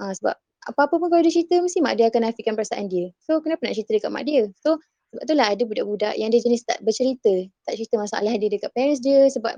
Ha, 0.00 0.14
sebab 0.14 0.34
apa-apa 0.66 0.94
pun 0.98 1.08
kalau 1.10 1.22
dia 1.22 1.34
cerita 1.34 1.58
mesti 1.62 1.78
mak 1.82 1.94
dia 1.98 2.06
akan 2.10 2.20
nafikan 2.30 2.54
perasaan 2.54 2.86
dia. 2.86 3.10
So 3.22 3.42
kenapa 3.42 3.66
nak 3.66 3.74
cerita 3.76 3.92
dekat 3.98 4.10
mak 4.14 4.24
dia? 4.24 4.42
So 4.62 4.78
sebab 5.14 5.22
itulah 5.22 5.46
ada 5.54 5.62
budak-budak 5.62 6.14
yang 6.18 6.30
dia 6.34 6.40
jenis 6.42 6.66
tak 6.66 6.82
bercerita, 6.82 7.30
tak 7.62 7.78
cerita 7.78 7.94
masalah 7.96 8.34
dia 8.34 8.50
dekat 8.50 8.70
parents 8.74 8.98
dia 8.98 9.30
sebab 9.30 9.54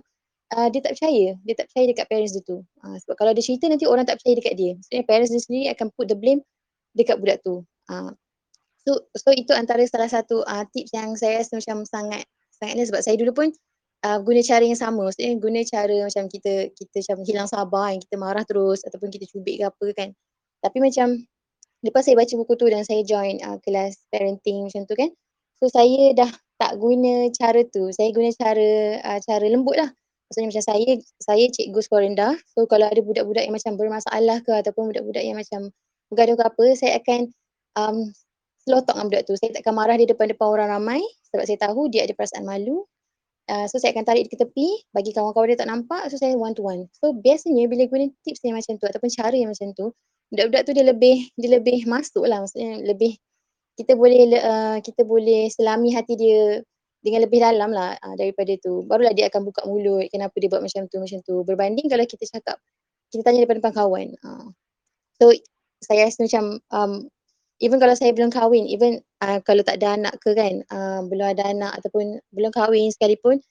uh, 0.54 0.68
dia 0.68 0.80
tak 0.84 0.92
percaya, 0.96 1.26
dia 1.40 1.54
tak 1.56 1.66
percaya 1.72 1.84
dekat 1.88 2.06
parents 2.08 2.32
dia 2.36 2.42
tu. 2.44 2.58
Uh, 2.84 2.96
sebab 3.00 3.14
kalau 3.16 3.32
dia 3.32 3.44
cerita 3.44 3.64
nanti 3.66 3.84
orang 3.88 4.04
tak 4.04 4.20
percaya 4.20 4.34
dekat 4.36 4.54
dia. 4.60 4.70
Maksudnya 4.76 5.04
parents 5.08 5.30
dia 5.32 5.40
sendiri 5.40 5.66
akan 5.72 5.86
put 5.96 6.06
the 6.08 6.16
blame 6.16 6.44
dekat 6.92 7.16
budak 7.16 7.40
tu. 7.40 7.64
Uh, 7.88 8.12
So 8.88 9.04
so 9.12 9.28
itu 9.36 9.52
antara 9.52 9.84
salah 9.84 10.08
satu 10.08 10.40
uh, 10.48 10.64
tips 10.72 10.96
yang 10.96 11.12
saya 11.12 11.44
rasa 11.44 11.60
macam 11.60 11.84
sangat 11.84 12.24
sangat 12.56 12.74
ni 12.80 12.84
sebab 12.88 13.04
saya 13.04 13.20
dulu 13.20 13.36
pun 13.36 13.48
uh, 14.08 14.16
guna 14.24 14.40
cara 14.40 14.64
yang 14.64 14.80
sama. 14.80 15.04
Maksudnya 15.04 15.36
guna 15.36 15.60
cara 15.68 15.92
macam 16.08 16.24
kita 16.32 16.72
kita 16.72 16.96
macam 17.04 17.18
hilang 17.28 17.48
sabar 17.52 17.92
yang 17.92 18.00
kita 18.00 18.16
marah 18.16 18.48
terus 18.48 18.80
ataupun 18.88 19.12
kita 19.12 19.28
cubit 19.28 19.60
ke 19.60 19.64
apa 19.68 19.86
kan. 19.92 20.08
Tapi 20.64 20.78
macam 20.80 21.20
lepas 21.84 22.00
saya 22.08 22.16
baca 22.16 22.32
buku 22.32 22.52
tu 22.56 22.66
dan 22.72 22.82
saya 22.88 23.04
join 23.04 23.36
uh, 23.44 23.60
kelas 23.60 24.00
parenting 24.08 24.64
macam 24.64 24.88
tu 24.88 24.96
kan. 24.96 25.12
So 25.60 25.68
saya 25.68 26.16
dah 26.16 26.32
tak 26.56 26.80
guna 26.80 27.28
cara 27.36 27.60
tu. 27.68 27.92
Saya 27.92 28.08
guna 28.16 28.32
cara 28.32 28.70
uh, 29.04 29.20
cara 29.20 29.44
lembut 29.52 29.76
lah. 29.76 29.92
Maksudnya 30.32 30.48
macam 30.48 30.64
saya 30.64 30.90
saya 31.20 31.44
cikgu 31.52 31.80
sekolah 31.84 32.08
rendah. 32.08 32.34
So 32.56 32.64
kalau 32.64 32.88
ada 32.88 33.04
budak-budak 33.04 33.44
yang 33.44 33.52
macam 33.52 33.76
bermasalah 33.76 34.40
ke 34.40 34.52
ataupun 34.64 34.96
budak-budak 34.96 35.28
yang 35.28 35.36
macam 35.36 35.68
bergaduh 36.08 36.40
ke 36.40 36.44
apa, 36.48 36.64
saya 36.72 36.92
akan 37.04 37.20
um, 37.76 37.96
slow 38.68 38.84
talk 38.84 39.00
dengan 39.00 39.08
budak 39.08 39.24
tu. 39.24 39.34
Saya 39.40 39.56
takkan 39.56 39.72
marah 39.72 39.96
di 39.96 40.04
depan-depan 40.04 40.44
orang 40.44 40.68
ramai 40.76 41.00
sebab 41.32 41.48
saya 41.48 41.58
tahu 41.64 41.88
dia 41.88 42.04
ada 42.04 42.12
perasaan 42.12 42.44
malu. 42.44 42.84
Uh, 43.48 43.64
so 43.64 43.80
saya 43.80 43.96
akan 43.96 44.04
tarik 44.04 44.28
dia 44.28 44.36
ke 44.36 44.44
tepi 44.44 44.68
bagi 44.92 45.16
kawan-kawan 45.16 45.48
dia 45.48 45.64
tak 45.64 45.72
nampak 45.72 46.04
so 46.12 46.20
saya 46.20 46.36
one 46.36 46.52
to 46.52 46.60
one. 46.60 46.84
So 47.00 47.16
biasanya 47.16 47.64
bila 47.64 47.88
guna 47.88 48.12
tips 48.20 48.44
yang 48.44 48.60
macam 48.60 48.76
tu 48.76 48.84
ataupun 48.84 49.08
cara 49.08 49.32
yang 49.32 49.48
macam 49.48 49.72
tu, 49.72 49.96
budak-budak 50.28 50.62
tu 50.68 50.72
dia 50.76 50.84
lebih 50.84 51.16
dia 51.40 51.48
lebih 51.56 51.88
masuk 51.88 52.28
lah 52.28 52.44
maksudnya 52.44 52.84
lebih 52.84 53.16
kita 53.80 53.96
boleh 53.96 54.36
uh, 54.36 54.76
kita 54.84 55.00
boleh 55.08 55.48
selami 55.48 55.96
hati 55.96 56.20
dia 56.20 56.60
dengan 57.00 57.24
lebih 57.24 57.40
dalam 57.40 57.70
lah 57.72 57.96
uh, 57.96 58.14
daripada 58.20 58.52
tu. 58.60 58.84
Barulah 58.84 59.16
dia 59.16 59.32
akan 59.32 59.48
buka 59.48 59.64
mulut 59.64 60.04
kenapa 60.12 60.34
dia 60.36 60.52
buat 60.52 60.60
macam 60.60 60.84
tu 60.90 61.00
macam 61.00 61.18
tu. 61.24 61.40
Berbanding 61.46 61.88
kalau 61.88 62.04
kita 62.04 62.28
cakap 62.28 62.60
kita 63.08 63.24
tanya 63.24 63.48
depan-depan 63.48 63.72
kawan. 63.72 64.12
Uh. 64.20 64.52
So 65.16 65.32
saya 65.80 66.10
rasa 66.10 66.26
macam 66.26 66.44
um, 66.74 66.92
even 67.58 67.78
kalau 67.82 67.94
saya 67.98 68.14
belum 68.14 68.30
kahwin, 68.30 68.66
even 68.70 69.02
uh, 69.22 69.42
kalau 69.42 69.62
tak 69.66 69.82
ada 69.82 69.98
anak 69.98 70.14
ke 70.22 70.34
kan, 70.34 70.62
uh, 70.70 71.02
belum 71.06 71.34
ada 71.34 71.50
anak 71.50 71.72
ataupun 71.82 72.22
belum 72.30 72.50
kahwin 72.54 72.90
sekalipun, 72.94 73.42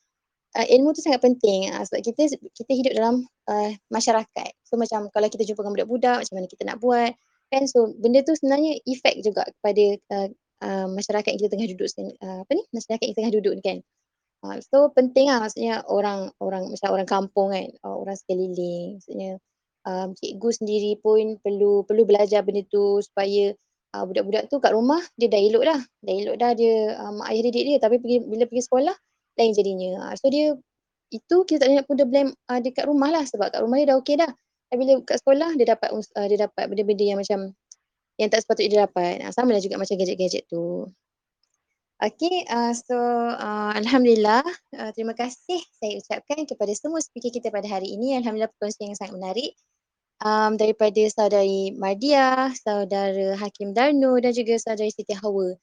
uh, 0.56 0.66
ilmu 0.68 0.96
tu 0.96 1.04
sangat 1.04 1.20
penting 1.24 1.72
uh, 1.72 1.84
sebab 1.84 2.02
kita 2.04 2.40
kita 2.56 2.72
hidup 2.72 2.94
dalam 2.96 3.16
uh, 3.52 3.72
masyarakat. 3.92 4.52
So 4.64 4.80
macam 4.80 5.12
kalau 5.12 5.28
kita 5.28 5.44
jumpa 5.44 5.60
dengan 5.64 5.74
budak-budak, 5.76 6.18
macam 6.24 6.34
mana 6.40 6.48
kita 6.48 6.64
nak 6.64 6.78
buat, 6.80 7.12
kan? 7.52 7.64
So 7.68 7.92
benda 8.00 8.24
tu 8.24 8.34
sebenarnya 8.36 8.80
efek 8.88 9.24
juga 9.24 9.44
kepada 9.60 9.86
uh, 10.16 10.28
uh, 10.64 10.88
masyarakat 10.92 11.28
yang 11.28 11.40
kita 11.44 11.52
tengah 11.52 11.68
duduk, 11.76 11.88
uh, 12.24 12.40
apa 12.48 12.52
ni? 12.56 12.64
Masyarakat 12.72 13.06
yang 13.12 13.18
tengah 13.18 13.34
duduk 13.36 13.54
kan. 13.60 13.78
Uh, 14.46 14.62
so 14.62 14.94
penting 14.94 15.34
lah 15.34 15.42
maksudnya 15.42 15.82
orang 15.90 16.30
orang 16.40 16.70
macam 16.72 16.90
orang 16.96 17.10
kampung 17.10 17.50
kan, 17.52 17.68
uh, 17.84 17.96
orang 18.00 18.16
sekeliling, 18.16 19.02
maksudnya 19.02 19.42
um, 19.84 20.14
cikgu 20.16 20.50
sendiri 20.52 20.92
pun 21.00 21.40
perlu 21.42 21.84
perlu 21.88 22.04
belajar 22.04 22.44
benda 22.44 22.62
tu 22.68 23.02
supaya 23.04 23.56
uh, 23.96 24.04
budak-budak 24.04 24.50
tu 24.52 24.58
kat 24.60 24.72
rumah 24.74 25.00
dia 25.16 25.28
dah 25.30 25.40
elok 25.40 25.64
dah. 25.64 25.80
Dah 25.80 26.14
elok 26.14 26.36
dah 26.42 26.52
dia 26.58 26.74
uh, 26.98 27.12
mak 27.16 27.28
ayah 27.32 27.44
didik 27.48 27.64
dia 27.64 27.78
tapi 27.78 27.96
pergi, 28.02 28.18
bila 28.26 28.44
pergi 28.50 28.64
sekolah 28.66 28.96
lain 29.38 29.52
jadinya. 29.54 29.92
Uh, 30.10 30.14
so 30.18 30.28
dia 30.28 30.58
itu 31.08 31.36
kita 31.48 31.64
tak 31.64 31.72
nak 31.72 31.88
pun 31.88 31.96
dia 31.96 32.08
blame 32.08 32.32
uh, 32.52 32.60
dekat 32.60 32.84
rumah 32.84 33.10
lah 33.14 33.24
sebab 33.24 33.48
kat 33.54 33.64
rumah 33.64 33.80
dia 33.80 33.88
dah 33.94 33.98
okey 34.02 34.16
dah. 34.20 34.32
Tapi 34.68 34.78
bila 34.84 35.00
kat 35.08 35.18
sekolah 35.24 35.50
dia 35.56 35.66
dapat 35.72 35.90
uh, 35.96 36.28
dia 36.28 36.38
dapat 36.44 36.64
benda-benda 36.68 37.04
yang 37.06 37.20
macam 37.20 37.40
yang 38.18 38.30
tak 38.34 38.44
sepatutnya 38.44 38.70
dia 38.70 38.82
dapat. 38.90 39.14
Uh, 39.24 39.32
sama 39.32 39.56
lah 39.56 39.62
juga 39.64 39.80
macam 39.80 39.96
gadget-gadget 39.96 40.44
tu. 40.52 40.90
Okay, 41.98 42.46
uh, 42.46 42.78
so 42.78 42.94
uh, 43.34 43.74
Alhamdulillah, 43.74 44.46
uh, 44.78 44.92
terima 44.94 45.18
kasih 45.18 45.58
saya 45.82 45.98
ucapkan 45.98 46.46
kepada 46.46 46.70
semua 46.78 47.02
speaker 47.02 47.34
kita 47.34 47.50
pada 47.50 47.66
hari 47.66 47.90
ini. 47.90 48.14
Alhamdulillah 48.22 48.54
perkongsian 48.54 48.94
yang 48.94 49.00
sangat 49.02 49.18
menarik 49.18 49.58
um, 50.24 50.58
daripada 50.58 51.02
saudari 51.12 51.74
Mardia, 51.78 52.50
saudara 52.58 53.38
Hakim 53.38 53.74
Darno 53.74 54.18
dan 54.18 54.34
juga 54.34 54.58
saudari 54.58 54.90
Siti 54.90 55.14
Hawa. 55.14 55.54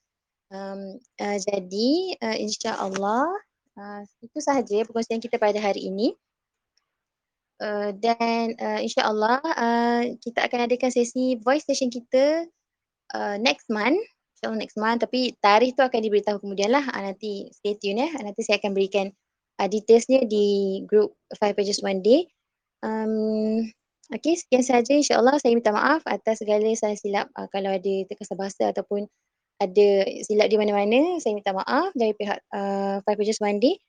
Um, 0.53 1.01
uh, 1.19 1.37
jadi 1.41 1.89
uh, 2.21 2.37
insya-Allah 2.37 3.25
uh, 3.75 4.01
itu 4.21 4.37
sahaja 4.39 4.85
perkongsian 4.85 5.19
kita 5.19 5.41
pada 5.41 5.57
hari 5.59 5.89
ini. 5.89 6.15
Uh, 7.55 7.95
dan 8.03 8.51
uh, 8.59 8.83
insya-Allah 8.83 9.39
uh, 9.39 10.03
kita 10.19 10.43
akan 10.43 10.67
adakan 10.67 10.91
sesi 10.91 11.39
voice 11.39 11.63
session 11.63 11.87
kita 11.87 12.47
uh, 13.15 13.35
next 13.39 13.71
month. 13.71 13.99
InsyaAllah 14.35 14.59
next 14.59 14.77
month 14.77 14.99
tapi 15.07 15.31
tarikh 15.39 15.73
tu 15.79 15.81
akan 15.81 15.99
diberitahu 16.03 16.37
kemudian 16.43 16.69
lah. 16.75 16.83
Uh, 16.91 17.11
nanti 17.11 17.47
stay 17.55 17.79
tune 17.79 18.03
ya. 18.03 18.11
Nanti 18.19 18.43
saya 18.43 18.59
akan 18.59 18.75
berikan 18.75 19.07
uh, 19.57 19.67
detailsnya 19.71 20.27
di 20.27 20.83
group 20.83 21.15
5 21.31 21.55
pages 21.55 21.79
one 21.79 22.03
day. 22.03 22.27
Um, 22.83 23.71
Okey, 24.13 24.37
sekian 24.37 24.61
sahaja 24.61 24.93
insyaAllah 24.93 25.41
saya 25.41 25.57
minta 25.57 25.73
maaf 25.73 26.05
atas 26.05 26.37
segala 26.37 26.69
salah 26.77 26.93
silap 26.93 27.25
uh, 27.33 27.49
kalau 27.49 27.73
ada 27.73 27.93
terkasar 28.05 28.37
bahasa 28.37 28.69
ataupun 28.69 29.09
ada 29.57 29.87
silap 30.21 30.45
di 30.51 30.57
mana-mana. 30.61 31.17
Saya 31.17 31.33
minta 31.33 31.57
maaf 31.57 31.89
dari 31.97 32.13
pihak 32.13 32.37
uh, 32.53 33.01
Five 33.01 33.17
Pages 33.17 33.41
Day. 33.41 33.81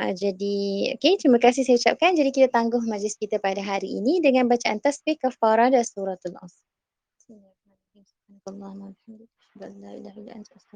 Uh, 0.00 0.10
jadi, 0.16 0.58
okey, 0.98 1.22
terima 1.22 1.38
kasih 1.38 1.62
saya 1.62 1.78
ucapkan. 1.78 2.18
Jadi 2.18 2.34
kita 2.34 2.48
tangguh 2.50 2.82
majlis 2.82 3.14
kita 3.14 3.38
pada 3.38 3.62
hari 3.62 3.94
ini 3.94 4.18
dengan 4.18 4.50
bacaan 4.50 4.82
tasbih 4.82 5.14
kafarah 5.22 5.70
dan 5.70 5.86
suratul 5.86 6.34
as. 6.42 6.56
Bismillahirrahmanirrahim. 9.54 10.66